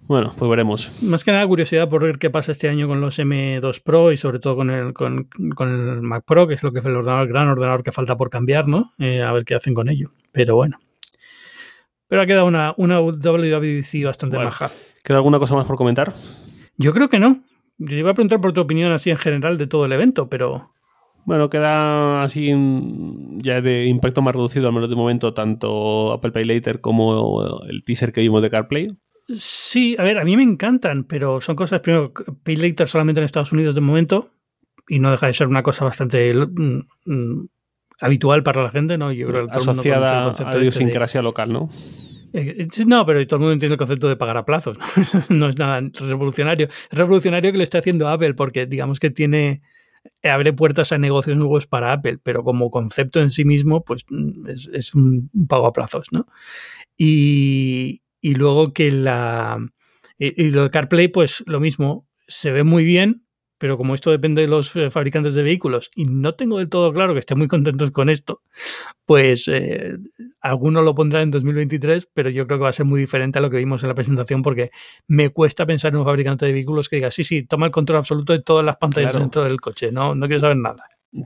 Bueno, 0.00 0.34
pues 0.36 0.50
veremos. 0.50 0.90
Más 1.02 1.24
que 1.24 1.30
nada 1.30 1.46
curiosidad 1.46 1.88
por 1.88 2.02
ver 2.02 2.18
qué 2.18 2.30
pasa 2.30 2.52
este 2.52 2.68
año 2.68 2.88
con 2.88 3.00
los 3.00 3.18
M2 3.18 3.82
Pro 3.82 4.12
y 4.12 4.16
sobre 4.16 4.38
todo 4.38 4.56
con 4.56 4.70
el, 4.70 4.92
con, 4.92 5.28
con 5.54 5.68
el 5.68 6.02
Mac 6.02 6.24
Pro, 6.26 6.48
que 6.48 6.54
es 6.54 6.62
lo 6.62 6.72
que 6.72 6.78
es 6.78 6.86
el, 6.86 6.96
ordenador, 6.96 7.26
el 7.26 7.32
gran 7.32 7.48
ordenador 7.48 7.82
que 7.82 7.92
falta 7.92 8.16
por 8.16 8.30
cambiar, 8.30 8.66
¿no? 8.66 8.94
Eh, 8.98 9.22
a 9.22 9.32
ver 9.32 9.44
qué 9.44 9.54
hacen 9.54 9.74
con 9.74 9.88
ello. 9.88 10.12
Pero 10.32 10.56
bueno. 10.56 10.78
Pero 12.08 12.22
ha 12.22 12.26
quedado 12.26 12.46
una, 12.46 12.74
una 12.76 13.00
WWDC 13.00 14.04
bastante 14.04 14.36
bueno, 14.36 14.50
maja. 14.50 14.70
¿Queda 15.04 15.18
alguna 15.18 15.38
cosa 15.38 15.54
más 15.54 15.66
por 15.66 15.76
comentar? 15.76 16.12
Yo 16.76 16.92
creo 16.92 17.08
que 17.08 17.18
no. 17.18 17.44
Yo 17.78 17.96
iba 17.96 18.10
a 18.10 18.14
preguntar 18.14 18.40
por 18.40 18.52
tu 18.52 18.60
opinión 18.60 18.92
así 18.92 19.10
en 19.10 19.16
general 19.16 19.58
de 19.58 19.66
todo 19.66 19.84
el 19.84 19.92
evento, 19.92 20.28
pero... 20.28 20.72
Bueno, 21.24 21.50
queda 21.50 22.22
así 22.22 22.52
ya 23.38 23.60
de 23.60 23.86
impacto 23.86 24.22
más 24.22 24.34
reducido, 24.34 24.68
al 24.68 24.74
menos 24.74 24.90
de 24.90 24.96
momento, 24.96 25.34
tanto 25.34 26.12
Apple 26.12 26.32
Pay 26.32 26.44
Later 26.44 26.80
como 26.80 27.62
el 27.68 27.84
teaser 27.84 28.12
que 28.12 28.20
vimos 28.20 28.42
de 28.42 28.50
CarPlay. 28.50 28.96
Sí, 29.34 29.94
a 29.98 30.02
ver, 30.02 30.18
a 30.18 30.24
mí 30.24 30.36
me 30.36 30.42
encantan, 30.42 31.04
pero 31.04 31.40
son 31.40 31.54
cosas, 31.54 31.80
primero, 31.80 32.12
Pay 32.42 32.56
Later 32.56 32.88
solamente 32.88 33.20
en 33.20 33.24
Estados 33.24 33.52
Unidos 33.52 33.74
de 33.74 33.80
momento, 33.80 34.30
y 34.88 34.98
no 34.98 35.10
deja 35.10 35.28
de 35.28 35.34
ser 35.34 35.46
una 35.46 35.62
cosa 35.62 35.84
bastante 35.84 36.34
mm, 36.34 36.82
mm, 37.04 37.48
habitual 38.00 38.42
para 38.42 38.62
la 38.62 38.70
gente, 38.70 38.98
¿no? 38.98 39.12
Yo 39.12 39.28
creo 39.28 39.46
que 39.46 39.56
Asociada 39.56 40.30
a 40.30 40.52
la 40.52 40.58
idiosincrasia 40.58 41.20
de... 41.20 41.24
local, 41.24 41.52
¿no? 41.52 41.70
Eh, 42.32 42.68
no, 42.86 43.04
pero 43.06 43.24
todo 43.26 43.36
el 43.36 43.40
mundo 43.40 43.52
entiende 43.52 43.74
el 43.74 43.78
concepto 43.78 44.08
de 44.08 44.16
pagar 44.16 44.36
a 44.36 44.44
plazos. 44.44 44.78
¿no? 45.28 45.36
no 45.36 45.48
es 45.48 45.58
nada 45.58 45.80
revolucionario. 45.94 46.68
Es 46.68 46.98
revolucionario 46.98 47.52
que 47.52 47.58
lo 47.58 47.64
esté 47.64 47.78
haciendo 47.78 48.08
Apple 48.08 48.34
porque 48.34 48.66
digamos 48.66 49.00
que 49.00 49.10
tiene 49.10 49.62
abre 50.22 50.52
puertas 50.52 50.92
a 50.92 50.98
negocios 50.98 51.36
nuevos 51.36 51.66
para 51.66 51.92
Apple, 51.92 52.18
pero 52.22 52.44
como 52.44 52.70
concepto 52.70 53.20
en 53.20 53.30
sí 53.30 53.44
mismo, 53.44 53.84
pues 53.84 54.04
es, 54.48 54.68
es 54.72 54.94
un 54.94 55.30
pago 55.48 55.66
a 55.66 55.72
plazos, 55.72 56.08
¿no? 56.12 56.26
Y, 56.96 58.02
luego 58.22 58.72
que 58.74 58.90
la... 58.90 59.58
Y 60.18 60.50
lo 60.50 60.64
de 60.64 60.70
CarPlay, 60.70 61.08
pues 61.08 61.42
lo 61.46 61.60
mismo, 61.60 62.06
se 62.28 62.50
ve 62.50 62.62
muy 62.62 62.84
bien, 62.84 63.24
pero 63.60 63.76
como 63.76 63.94
esto 63.94 64.10
depende 64.10 64.40
de 64.40 64.48
los 64.48 64.74
eh, 64.74 64.90
fabricantes 64.90 65.34
de 65.34 65.42
vehículos 65.42 65.90
y 65.94 66.06
no 66.06 66.34
tengo 66.34 66.56
del 66.56 66.70
todo 66.70 66.90
claro 66.94 67.12
que 67.12 67.18
estén 67.18 67.36
muy 67.36 67.46
contentos 67.46 67.90
con 67.90 68.08
esto, 68.08 68.40
pues 69.04 69.48
eh, 69.48 69.98
algunos 70.40 70.82
lo 70.82 70.94
pondrán 70.94 71.24
en 71.24 71.30
2023, 71.30 72.08
pero 72.14 72.30
yo 72.30 72.46
creo 72.46 72.58
que 72.58 72.62
va 72.62 72.70
a 72.70 72.72
ser 72.72 72.86
muy 72.86 72.98
diferente 72.98 73.38
a 73.38 73.42
lo 73.42 73.50
que 73.50 73.58
vimos 73.58 73.82
en 73.82 73.90
la 73.90 73.94
presentación 73.94 74.40
porque 74.40 74.70
me 75.06 75.28
cuesta 75.28 75.66
pensar 75.66 75.92
en 75.92 75.98
un 75.98 76.06
fabricante 76.06 76.46
de 76.46 76.54
vehículos 76.54 76.88
que 76.88 76.96
diga, 76.96 77.10
sí, 77.10 77.22
sí, 77.22 77.42
toma 77.42 77.66
el 77.66 77.72
control 77.72 77.98
absoluto 77.98 78.32
de 78.32 78.40
todas 78.40 78.64
las 78.64 78.78
pantallas 78.78 79.10
claro. 79.10 79.24
dentro 79.24 79.44
del 79.44 79.60
coche, 79.60 79.92
no, 79.92 80.14
no 80.14 80.26
quiero 80.26 80.40
saber 80.40 80.56
nada. 80.56 80.82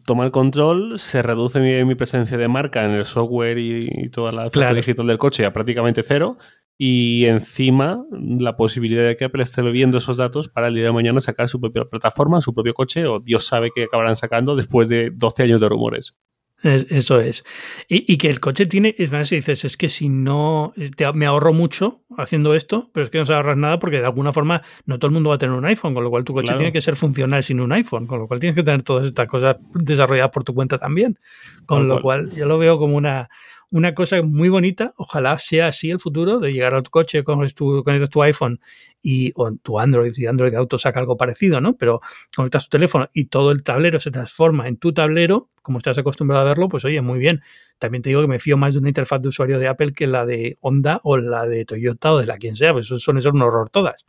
Toma 0.06 0.24
el 0.24 0.30
control, 0.30 0.98
se 0.98 1.22
reduce 1.22 1.60
mi, 1.60 1.84
mi 1.84 1.94
presencia 1.94 2.38
de 2.38 2.48
marca 2.48 2.84
en 2.84 2.92
el 2.92 3.04
software 3.04 3.58
y, 3.58 3.88
y 3.90 4.08
toda 4.08 4.32
la 4.32 4.48
claro. 4.50 4.74
digital 4.74 5.06
del 5.06 5.18
coche 5.18 5.44
a 5.44 5.52
prácticamente 5.52 6.02
cero 6.02 6.38
y 6.76 7.26
encima 7.26 8.04
la 8.10 8.56
posibilidad 8.56 9.06
de 9.06 9.14
que 9.14 9.24
Apple 9.26 9.42
esté 9.42 9.62
bebiendo 9.62 9.98
esos 9.98 10.16
datos 10.16 10.48
para 10.48 10.68
el 10.68 10.74
día 10.74 10.84
de 10.84 10.92
mañana 10.92 11.20
sacar 11.20 11.48
su 11.48 11.60
propia 11.60 11.84
plataforma, 11.84 12.40
su 12.40 12.52
propio 12.52 12.74
coche 12.74 13.06
o 13.06 13.20
Dios 13.20 13.46
sabe 13.46 13.70
que 13.74 13.84
acabarán 13.84 14.16
sacando 14.16 14.56
después 14.56 14.88
de 14.88 15.10
12 15.14 15.44
años 15.44 15.60
de 15.60 15.68
rumores. 15.68 16.16
Eso 16.64 17.20
es. 17.20 17.44
Y, 17.88 18.10
y, 18.10 18.16
que 18.16 18.30
el 18.30 18.40
coche 18.40 18.64
tiene, 18.64 18.94
es 18.96 19.12
más, 19.12 19.28
si 19.28 19.36
dices, 19.36 19.66
es 19.66 19.76
que 19.76 19.90
si 19.90 20.08
no, 20.08 20.72
te, 20.96 21.12
me 21.12 21.26
ahorro 21.26 21.52
mucho 21.52 22.00
haciendo 22.16 22.54
esto, 22.54 22.90
pero 22.94 23.04
es 23.04 23.10
que 23.10 23.18
no 23.18 23.26
se 23.26 23.34
ahorras 23.34 23.58
nada 23.58 23.78
porque 23.78 23.98
de 23.98 24.06
alguna 24.06 24.32
forma 24.32 24.62
no 24.86 24.98
todo 24.98 25.08
el 25.08 25.12
mundo 25.12 25.28
va 25.28 25.36
a 25.36 25.38
tener 25.38 25.54
un 25.54 25.66
iPhone, 25.66 25.92
con 25.92 26.02
lo 26.02 26.08
cual 26.08 26.24
tu 26.24 26.32
coche 26.32 26.46
claro. 26.46 26.58
tiene 26.58 26.72
que 26.72 26.80
ser 26.80 26.96
funcional 26.96 27.42
sin 27.42 27.60
un 27.60 27.70
iPhone, 27.72 28.06
con 28.06 28.18
lo 28.18 28.26
cual 28.26 28.40
tienes 28.40 28.56
que 28.56 28.62
tener 28.62 28.82
todas 28.82 29.04
estas 29.04 29.28
cosas 29.28 29.56
desarrolladas 29.74 30.30
por 30.30 30.42
tu 30.42 30.54
cuenta 30.54 30.78
también. 30.78 31.18
Con 31.66 31.86
lo 31.86 32.00
cual. 32.00 32.28
cual 32.28 32.38
yo 32.38 32.46
lo 32.46 32.56
veo 32.56 32.78
como 32.78 32.96
una, 32.96 33.28
una 33.74 33.92
cosa 33.92 34.22
muy 34.22 34.48
bonita, 34.48 34.94
ojalá 34.96 35.36
sea 35.40 35.66
así 35.66 35.90
el 35.90 35.98
futuro, 35.98 36.38
de 36.38 36.52
llegar 36.52 36.74
a 36.76 36.82
tu 36.82 36.92
coche, 36.92 37.24
conectas 37.24 37.56
tu, 37.56 37.82
conectas 37.82 38.08
tu 38.08 38.22
iPhone 38.22 38.60
y, 39.02 39.32
o 39.34 39.50
tu 39.50 39.80
Android, 39.80 40.12
y 40.16 40.26
Android 40.26 40.54
Auto 40.54 40.78
saca 40.78 41.00
algo 41.00 41.16
parecido, 41.16 41.60
¿no? 41.60 41.76
Pero 41.76 42.00
conectas 42.36 42.66
tu 42.66 42.70
teléfono 42.70 43.10
y 43.12 43.24
todo 43.24 43.50
el 43.50 43.64
tablero 43.64 43.98
se 43.98 44.12
transforma 44.12 44.68
en 44.68 44.76
tu 44.76 44.92
tablero, 44.92 45.48
como 45.60 45.78
estás 45.78 45.98
acostumbrado 45.98 46.42
a 46.42 46.44
verlo, 46.44 46.68
pues 46.68 46.84
oye, 46.84 47.00
muy 47.00 47.18
bien. 47.18 47.42
También 47.80 48.02
te 48.02 48.10
digo 48.10 48.20
que 48.20 48.28
me 48.28 48.38
fío 48.38 48.56
más 48.56 48.74
de 48.74 48.78
una 48.78 48.90
interfaz 48.90 49.20
de 49.20 49.28
usuario 49.30 49.58
de 49.58 49.66
Apple 49.66 49.92
que 49.92 50.06
la 50.06 50.24
de 50.24 50.56
Honda 50.60 51.00
o 51.02 51.16
la 51.16 51.44
de 51.44 51.64
Toyota 51.64 52.12
o 52.12 52.18
de 52.18 52.26
la 52.26 52.38
quien 52.38 52.54
sea, 52.54 52.72
pues 52.72 52.86
eso 52.86 52.98
suelen 52.98 53.22
ser 53.22 53.32
un 53.32 53.42
horror 53.42 53.70
todas 53.70 54.06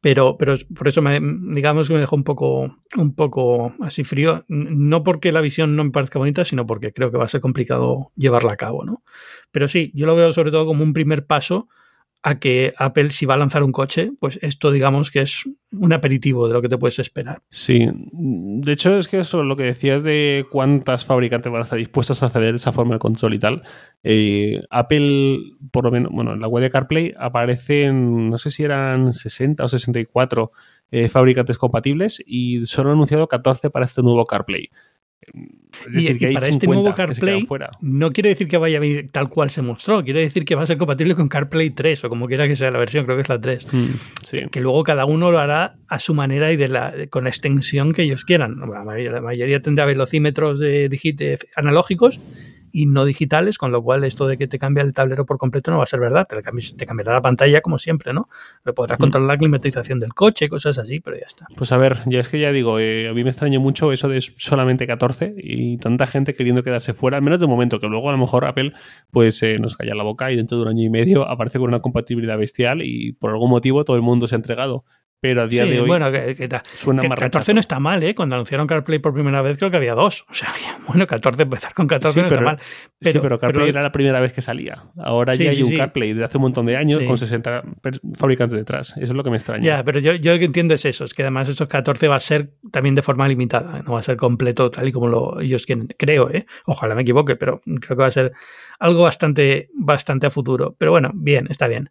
pero, 0.00 0.36
pero 0.36 0.54
por 0.74 0.88
eso 0.88 1.02
me, 1.02 1.20
digamos 1.20 1.88
que 1.88 1.94
me 1.94 2.00
dejó 2.00 2.16
un 2.16 2.24
poco, 2.24 2.76
un 2.96 3.14
poco 3.14 3.74
así 3.80 4.04
frío. 4.04 4.44
No 4.48 5.02
porque 5.02 5.32
la 5.32 5.40
visión 5.40 5.76
no 5.76 5.84
me 5.84 5.90
parezca 5.90 6.18
bonita, 6.18 6.44
sino 6.44 6.66
porque 6.66 6.92
creo 6.92 7.10
que 7.10 7.18
va 7.18 7.24
a 7.24 7.28
ser 7.28 7.40
complicado 7.40 8.12
llevarla 8.16 8.52
a 8.52 8.56
cabo, 8.56 8.84
¿no? 8.84 9.02
Pero 9.50 9.68
sí, 9.68 9.92
yo 9.94 10.06
lo 10.06 10.16
veo 10.16 10.32
sobre 10.32 10.50
todo 10.50 10.66
como 10.66 10.82
un 10.82 10.92
primer 10.92 11.26
paso 11.26 11.68
a 12.22 12.40
que 12.40 12.74
Apple, 12.76 13.10
si 13.10 13.26
va 13.26 13.34
a 13.34 13.38
lanzar 13.38 13.62
un 13.62 13.72
coche, 13.72 14.10
pues 14.18 14.38
esto 14.42 14.72
digamos 14.72 15.10
que 15.10 15.20
es 15.20 15.44
un 15.72 15.92
aperitivo 15.92 16.48
de 16.48 16.54
lo 16.54 16.62
que 16.62 16.68
te 16.68 16.76
puedes 16.76 16.98
esperar. 16.98 17.42
Sí, 17.48 17.88
de 17.92 18.72
hecho 18.72 18.98
es 18.98 19.06
que 19.06 19.20
eso, 19.20 19.44
lo 19.44 19.56
que 19.56 19.62
decías 19.62 20.02
de 20.02 20.46
cuántas 20.50 21.04
fabricantes 21.04 21.52
van 21.52 21.60
a 21.60 21.64
estar 21.64 21.78
dispuestos 21.78 22.22
a 22.22 22.30
ceder 22.30 22.56
esa 22.56 22.72
forma 22.72 22.94
de 22.94 22.98
control 22.98 23.34
y 23.34 23.38
tal. 23.38 23.62
Eh, 24.02 24.60
Apple, 24.70 25.38
por 25.70 25.84
lo 25.84 25.90
menos, 25.90 26.12
bueno, 26.12 26.32
en 26.32 26.40
la 26.40 26.48
web 26.48 26.62
de 26.62 26.70
CarPlay 26.70 27.14
aparecen, 27.18 28.30
no 28.30 28.38
sé 28.38 28.50
si 28.50 28.64
eran 28.64 29.12
60 29.12 29.64
o 29.64 29.68
64 29.68 30.50
eh, 30.90 31.08
fabricantes 31.08 31.56
compatibles 31.56 32.22
y 32.26 32.64
solo 32.66 32.90
han 32.90 32.96
anunciado 32.96 33.28
14 33.28 33.70
para 33.70 33.84
este 33.84 34.02
nuevo 34.02 34.26
CarPlay. 34.26 34.70
Es 35.20 35.92
decir, 35.92 36.16
y, 36.16 36.18
que 36.18 36.30
y 36.30 36.34
para 36.34 36.48
este 36.48 36.66
nuevo 36.66 36.94
CarPlay 36.94 37.46
no 37.80 38.12
quiere 38.12 38.30
decir 38.30 38.48
que 38.48 38.56
vaya 38.56 38.78
a 38.78 38.80
venir 38.80 39.10
tal 39.12 39.28
cual 39.28 39.50
se 39.50 39.62
mostró, 39.62 40.02
quiere 40.02 40.20
decir 40.20 40.44
que 40.44 40.54
va 40.54 40.62
a 40.62 40.66
ser 40.66 40.78
compatible 40.78 41.14
con 41.14 41.28
CarPlay 41.28 41.70
3 41.70 42.04
o 42.04 42.08
como 42.08 42.26
quiera 42.26 42.48
que 42.48 42.56
sea 42.56 42.70
la 42.70 42.78
versión, 42.78 43.04
creo 43.04 43.16
que 43.16 43.22
es 43.22 43.28
la 43.28 43.40
3. 43.40 43.72
Mm, 43.72 43.86
sí. 44.22 44.38
que, 44.40 44.48
que, 44.48 44.60
luego 44.60 44.82
cada 44.84 45.04
uno 45.04 45.30
lo 45.30 45.38
hará 45.38 45.76
a 45.88 45.98
su 45.98 46.14
manera 46.14 46.52
y 46.52 46.56
de 46.56 46.68
la, 46.68 46.94
con 47.10 47.24
la 47.24 47.30
extensión 47.30 47.92
que 47.92 48.02
ellos 48.02 48.24
quieran. 48.24 48.58
La 48.58 48.84
mayoría, 48.84 49.12
la 49.12 49.20
mayoría 49.20 49.60
tendrá 49.60 49.84
velocímetros 49.84 50.58
de, 50.58 50.88
de 50.88 51.38
analógicos 51.56 52.20
y 52.72 52.86
no 52.86 53.04
digitales, 53.04 53.58
con 53.58 53.72
lo 53.72 53.82
cual 53.82 54.04
esto 54.04 54.26
de 54.26 54.36
que 54.36 54.46
te 54.46 54.58
cambia 54.58 54.82
el 54.82 54.92
tablero 54.92 55.26
por 55.26 55.38
completo 55.38 55.70
no 55.70 55.78
va 55.78 55.84
a 55.84 55.86
ser 55.86 56.00
verdad. 56.00 56.26
Te, 56.28 56.40
te 56.42 56.86
cambiará 56.86 57.12
la 57.12 57.22
pantalla 57.22 57.60
como 57.60 57.78
siempre, 57.78 58.12
¿no? 58.12 58.28
Pero 58.62 58.74
podrás 58.74 58.98
mm. 58.98 59.02
controlar 59.02 59.28
la 59.28 59.36
climatización 59.36 59.98
del 59.98 60.14
coche, 60.14 60.48
cosas 60.48 60.78
así, 60.78 61.00
pero 61.00 61.16
ya 61.16 61.26
está. 61.26 61.46
Pues 61.56 61.72
a 61.72 61.76
ver, 61.76 61.98
ya 62.06 62.20
es 62.20 62.28
que 62.28 62.40
ya 62.40 62.52
digo, 62.52 62.78
eh, 62.78 63.08
a 63.08 63.12
mí 63.12 63.24
me 63.24 63.30
extraña 63.30 63.58
mucho 63.58 63.92
eso 63.92 64.08
de 64.08 64.20
solamente 64.20 64.86
14 64.86 65.34
y 65.36 65.78
tanta 65.78 66.06
gente 66.06 66.34
queriendo 66.34 66.62
quedarse 66.62 66.94
fuera, 66.94 67.16
al 67.16 67.22
menos 67.22 67.40
de 67.40 67.46
momento, 67.46 67.80
que 67.80 67.88
luego 67.88 68.08
a 68.08 68.12
lo 68.12 68.18
mejor 68.18 68.44
Apple 68.44 68.72
pues 69.10 69.42
eh, 69.42 69.58
nos 69.58 69.76
calla 69.76 69.94
la 69.94 70.02
boca 70.02 70.30
y 70.30 70.36
dentro 70.36 70.58
de 70.58 70.62
un 70.64 70.68
año 70.68 70.84
y 70.84 70.90
medio 70.90 71.28
aparece 71.28 71.58
con 71.58 71.68
una 71.68 71.80
compatibilidad 71.80 72.38
bestial 72.38 72.82
y 72.82 73.12
por 73.12 73.30
algún 73.30 73.50
motivo 73.50 73.84
todo 73.84 73.96
el 73.96 74.02
mundo 74.02 74.26
se 74.26 74.34
ha 74.34 74.36
entregado 74.36 74.84
pero 75.20 75.42
a 75.42 75.46
día 75.48 75.64
de 75.64 75.80
hoy 75.80 75.88
bueno, 75.88 76.12
que, 76.12 76.48
suena 76.74 77.02
más 77.02 77.18
14 77.18 77.54
no 77.54 77.60
está 77.60 77.80
mal, 77.80 78.02
¿eh? 78.04 78.14
Cuando 78.14 78.36
anunciaron 78.36 78.68
CarPlay 78.68 79.00
por 79.00 79.12
primera 79.12 79.42
vez 79.42 79.58
creo 79.58 79.70
que 79.70 79.76
había 79.76 79.94
dos. 79.94 80.24
O 80.30 80.34
sea, 80.34 80.48
bueno, 80.86 81.06
14, 81.06 81.42
empezar 81.42 81.74
con 81.74 81.88
14 81.88 82.20
no 82.20 82.26
está 82.28 82.40
mal. 82.40 82.58
Pero, 83.00 83.12
sí, 83.12 83.18
pero 83.20 83.38
CarPlay 83.38 83.70
era 83.70 83.82
la 83.82 83.90
primera 83.90 84.20
vez 84.20 84.32
que 84.32 84.42
salía. 84.42 84.84
Ahora 84.96 85.34
ya 85.34 85.50
hay 85.50 85.62
un 85.62 85.76
CarPlay 85.76 86.12
de 86.12 86.24
hace 86.24 86.38
un 86.38 86.42
montón 86.42 86.66
de 86.66 86.76
años 86.76 87.02
con 87.02 87.18
60 87.18 87.64
fabricantes 88.16 88.56
detrás. 88.56 88.90
Eso 88.96 89.12
es 89.12 89.14
lo 89.14 89.24
que 89.24 89.30
me 89.30 89.36
extraña. 89.36 89.64
Ya, 89.64 89.84
pero 89.84 89.98
yo, 89.98 90.14
yo 90.14 90.32
lo 90.32 90.38
que 90.38 90.44
entiendo 90.44 90.74
es 90.74 90.84
eso, 90.84 91.04
es 91.04 91.14
que 91.14 91.22
además 91.22 91.48
esos 91.48 91.66
14 91.66 92.06
va 92.06 92.16
a 92.16 92.20
ser 92.20 92.52
también 92.70 92.94
de 92.94 93.02
forma 93.02 93.26
limitada, 93.26 93.82
no 93.82 93.92
va 93.94 94.00
a 94.00 94.02
ser 94.04 94.16
completo 94.16 94.70
tal 94.70 94.86
y 94.86 94.92
como 94.92 95.08
lo, 95.08 95.40
ellos 95.40 95.66
quieren, 95.66 95.88
creo, 95.98 96.30
¿eh? 96.30 96.46
Ojalá 96.64 96.94
me 96.94 97.02
equivoque, 97.02 97.34
pero 97.34 97.60
creo 97.60 97.96
que 97.96 98.02
va 98.02 98.06
a 98.06 98.10
ser 98.10 98.32
algo 98.78 99.02
bastante, 99.02 99.70
bastante 99.74 100.26
a 100.26 100.30
futuro. 100.30 100.76
Pero 100.78 100.92
bueno, 100.92 101.10
bien, 101.14 101.48
está 101.50 101.66
bien. 101.66 101.90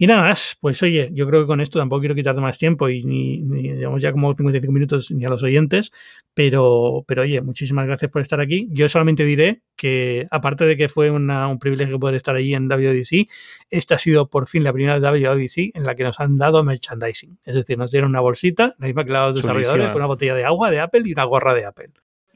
Y 0.00 0.06
nada 0.06 0.22
más, 0.22 0.56
pues 0.62 0.82
oye, 0.82 1.10
yo 1.12 1.26
creo 1.26 1.42
que 1.42 1.46
con 1.46 1.60
esto 1.60 1.78
tampoco 1.78 2.00
quiero 2.00 2.14
quitarte 2.14 2.40
más 2.40 2.56
tiempo 2.56 2.88
y 2.88 3.04
ni, 3.04 3.42
llevamos 3.76 4.00
ya 4.00 4.12
como 4.12 4.32
55 4.32 4.72
minutos 4.72 5.10
ni 5.10 5.26
a 5.26 5.28
los 5.28 5.42
oyentes, 5.42 5.92
pero, 6.32 7.04
pero 7.06 7.20
oye, 7.20 7.42
muchísimas 7.42 7.86
gracias 7.86 8.10
por 8.10 8.22
estar 8.22 8.40
aquí. 8.40 8.66
Yo 8.70 8.88
solamente 8.88 9.24
diré 9.24 9.60
que 9.76 10.26
aparte 10.30 10.64
de 10.64 10.78
que 10.78 10.88
fue 10.88 11.10
un 11.10 11.58
privilegio 11.58 12.00
poder 12.00 12.14
estar 12.14 12.34
ahí 12.34 12.54
en 12.54 12.66
WDC, 12.66 13.28
esta 13.68 13.96
ha 13.96 13.98
sido 13.98 14.30
por 14.30 14.46
fin 14.46 14.64
la 14.64 14.72
primera 14.72 14.98
WDC 14.98 15.76
en 15.76 15.84
la 15.84 15.94
que 15.94 16.04
nos 16.04 16.18
han 16.18 16.38
dado 16.38 16.64
merchandising. 16.64 17.38
Es 17.44 17.56
decir, 17.56 17.76
nos 17.76 17.90
dieron 17.90 18.08
una 18.08 18.20
bolsita, 18.20 18.74
la 18.78 18.86
misma 18.86 19.04
que 19.04 19.12
los 19.12 19.34
desarrolladores, 19.36 19.88
con 19.88 19.96
una 19.96 20.06
botella 20.06 20.34
de 20.34 20.46
agua 20.46 20.70
de 20.70 20.80
Apple 20.80 21.02
y 21.04 21.12
una 21.12 21.24
gorra 21.24 21.52
de 21.52 21.66
Apple 21.66 21.90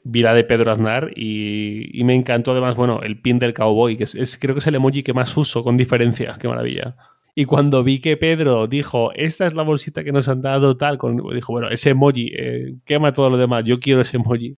vi 0.07 0.19
la 0.19 0.35
de 0.35 0.43
Pedro 0.43 0.71
Aznar 0.71 1.13
y, 1.15 1.99
me 2.05 2.13
encantó 2.13 2.51
además, 2.51 2.75
bueno, 2.75 2.99
el 3.01 3.19
pin 3.19 3.39
del 3.39 3.55
cowboy, 3.55 3.97
que 3.97 4.03
es, 4.03 4.37
creo 4.39 4.53
que 4.53 4.59
es 4.59 4.67
el 4.67 4.75
emoji 4.75 5.01
que 5.01 5.15
más 5.15 5.35
uso 5.35 5.63
con 5.63 5.77
diferencia, 5.77 6.37
qué 6.39 6.47
maravilla. 6.47 6.95
Y 7.37 7.43
cuando 7.43 7.83
vi 7.83 7.99
que 7.99 8.15
Pedro 8.15 8.65
dijo, 8.67 9.11
esta 9.13 9.45
es 9.45 9.53
la 9.53 9.63
bolsita 9.63 10.05
que 10.05 10.13
nos 10.13 10.29
han 10.29 10.41
dado, 10.41 10.77
tal, 10.77 10.97
con, 10.97 11.17
dijo, 11.33 11.51
bueno, 11.51 11.69
ese 11.69 11.89
emoji, 11.89 12.31
eh, 12.33 12.75
quema 12.85 13.11
todo 13.11 13.29
lo 13.29 13.37
demás, 13.37 13.65
yo 13.65 13.77
quiero 13.77 13.99
ese 13.99 14.15
emoji. 14.15 14.57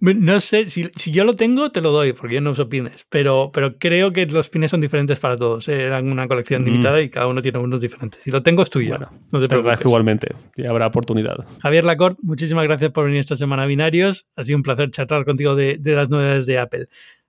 No 0.00 0.40
sé, 0.40 0.66
si, 0.66 0.90
yo 1.10 1.24
lo 1.24 1.34
tengo, 1.34 1.70
te 1.70 1.80
lo 1.80 1.90
doy, 1.90 2.12
porque 2.12 2.36
yo 2.36 2.40
no 2.40 2.50
uso 2.50 2.68
pines, 2.68 3.06
pero, 3.08 3.50
pero 3.52 3.78
creo 3.78 4.12
que 4.12 4.26
los 4.26 4.48
pines 4.48 4.70
son 4.70 4.80
diferentes 4.80 5.20
para 5.20 5.36
todos. 5.36 5.68
Eh, 5.68 5.82
eran 5.82 6.10
una 6.10 6.26
colección 6.26 6.62
mm. 6.62 6.64
limitada 6.64 7.00
y 7.00 7.10
cada 7.10 7.26
uno 7.26 7.42
tiene 7.42 7.58
unos 7.58 7.80
diferentes. 7.80 8.22
Si 8.22 8.30
lo 8.30 8.42
tengo, 8.42 8.62
es 8.62 8.70
tuyo. 8.70 8.96
no 9.32 9.40
te, 9.40 9.48
preocupes. 9.48 9.80
igualmente, 9.80 10.34
y 10.56 10.66
habrá 10.66 10.86
oportunidad. 10.86 11.44
Javier 11.60 11.84
Lacorte, 11.84 12.20
muchísimas 12.22 12.64
gracias 12.64 12.90
por 12.90 13.04
venir 13.04 13.20
esta 13.20 13.36
semana 13.36 13.64
a 13.64 13.66
Binarios. 13.66 14.26
Ha 14.36 14.44
sido 14.44 14.56
un 14.56 14.62
placer 14.62 14.90
charlar 14.90 15.24
contigo 15.24 15.54
de, 15.54 15.76
de 15.78 15.94
las 15.94 16.10
novedades 16.10 16.46
de 16.46 16.58
Apple. 16.58 16.88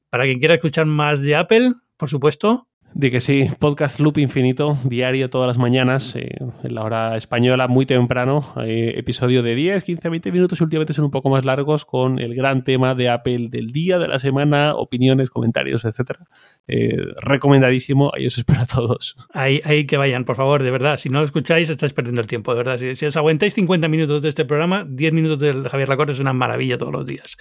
Para 0.10 0.26
quien 0.26 0.39
quiera 0.39 0.56
escuchar 0.56 0.86
más 0.86 1.22
de 1.22 1.36
Apple, 1.36 1.74
por 1.97 2.10
supuesto, 2.10 2.68
de 2.94 3.12
que 3.12 3.22
sí, 3.22 3.50
podcast 3.60 4.00
Loop 4.00 4.20
Infinito, 4.20 4.78
diario 4.84 5.30
todas 5.30 5.48
las 5.48 5.58
mañanas, 5.58 6.16
eh, 6.16 6.38
en 6.64 6.76
la 6.76 6.84
hora 6.84 7.16
española, 7.16 7.68
muy 7.68 7.86
temprano, 7.86 8.54
eh, 8.64 8.94
episodio 8.98 9.41
de 9.41 9.56
10, 9.56 9.84
15, 9.84 10.10
20 10.10 10.32
minutos 10.32 10.60
y 10.60 10.64
últimamente 10.64 10.94
son 10.94 11.06
un 11.06 11.12
poco 11.12 11.30
más 11.30 11.44
largos 11.44 11.86
con 11.86 12.20
el 12.20 12.36
gran 12.36 12.64
tema 12.64 12.94
de 12.94 13.10
Apple 13.10 13.48
del 13.50 13.72
día, 13.72 13.98
de 13.98 14.08
la 14.08 14.20
semana, 14.20 14.76
opiniones, 14.76 15.30
comentarios, 15.30 15.86
etcétera. 15.86 16.20
Eh, 16.68 16.98
recomendadísimo, 17.22 18.12
ahí 18.16 18.28
os 18.28 18.38
espero 18.38 18.62
a 18.62 18.66
todos. 18.66 19.16
Ahí, 19.34 19.60
ahí 19.66 19.86
que 19.86 19.98
vayan, 19.98 20.24
por 20.24 20.36
favor, 20.36 20.62
de 20.62 20.72
verdad, 20.72 20.98
si 20.98 21.10
no 21.10 21.20
lo 21.20 21.26
escucháis 21.26 21.70
estáis 21.70 21.94
perdiendo 21.94 22.22
el 22.22 22.28
tiempo, 22.28 22.52
de 22.52 22.58
verdad. 22.58 22.78
Si, 22.78 22.96
si 22.96 23.06
os 23.08 23.18
aguantáis 23.18 23.54
50 23.56 23.88
minutos 23.88 24.22
de 24.22 24.30
este 24.30 24.46
programa, 24.46 24.86
10 24.88 25.14
minutos 25.14 25.39
del 25.39 25.68
Javier 25.68 25.89
Lacorte 25.89 26.12
es 26.12 26.20
una 26.20 26.34
maravilla 26.34 26.78
todos 26.78 26.91
los 26.91 27.06
días. 27.06 27.38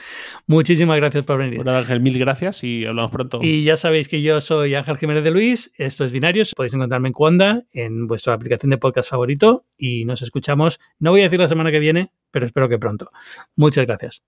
Muchísimas 0.46 0.96
gracias 0.96 1.24
por 1.24 1.38
venir. 1.38 1.56
Bueno, 1.56 1.72
Ángel, 1.72 2.00
mil 2.00 2.18
gracias 2.18 2.64
y 2.64 2.86
hablamos 2.86 3.10
pronto. 3.10 3.40
Y 3.42 3.64
ya 3.64 3.76
sabéis 3.76 4.08
que 4.08 4.22
yo 4.22 4.40
soy 4.40 4.74
Ángel 4.74 4.96
Jiménez 4.96 5.24
de 5.24 5.41
Luis 5.42 5.72
esto 5.76 6.04
es 6.04 6.12
Binarios, 6.12 6.54
podéis 6.54 6.74
encontrarme 6.74 7.08
en 7.08 7.14
Cuanda, 7.14 7.64
en 7.72 8.06
vuestra 8.06 8.32
aplicación 8.32 8.70
de 8.70 8.78
podcast 8.78 9.10
favorito 9.10 9.64
y 9.76 10.04
nos 10.04 10.22
escuchamos, 10.22 10.78
no 11.00 11.10
voy 11.10 11.22
a 11.22 11.24
decir 11.24 11.40
la 11.40 11.48
semana 11.48 11.72
que 11.72 11.80
viene, 11.80 12.12
pero 12.30 12.46
espero 12.46 12.68
que 12.68 12.78
pronto. 12.78 13.10
Muchas 13.56 13.84
gracias. 13.84 14.22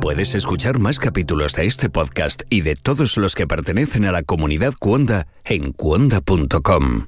Puedes 0.00 0.34
escuchar 0.34 0.78
más 0.78 0.98
capítulos 0.98 1.52
de 1.52 1.66
este 1.66 1.90
podcast 1.90 2.44
y 2.48 2.62
de 2.62 2.74
todos 2.74 3.18
los 3.18 3.34
que 3.34 3.46
pertenecen 3.46 4.06
a 4.06 4.12
la 4.12 4.22
comunidad 4.22 4.72
Cuonda 4.80 5.26
en 5.44 5.72
cuonda.com. 5.72 7.02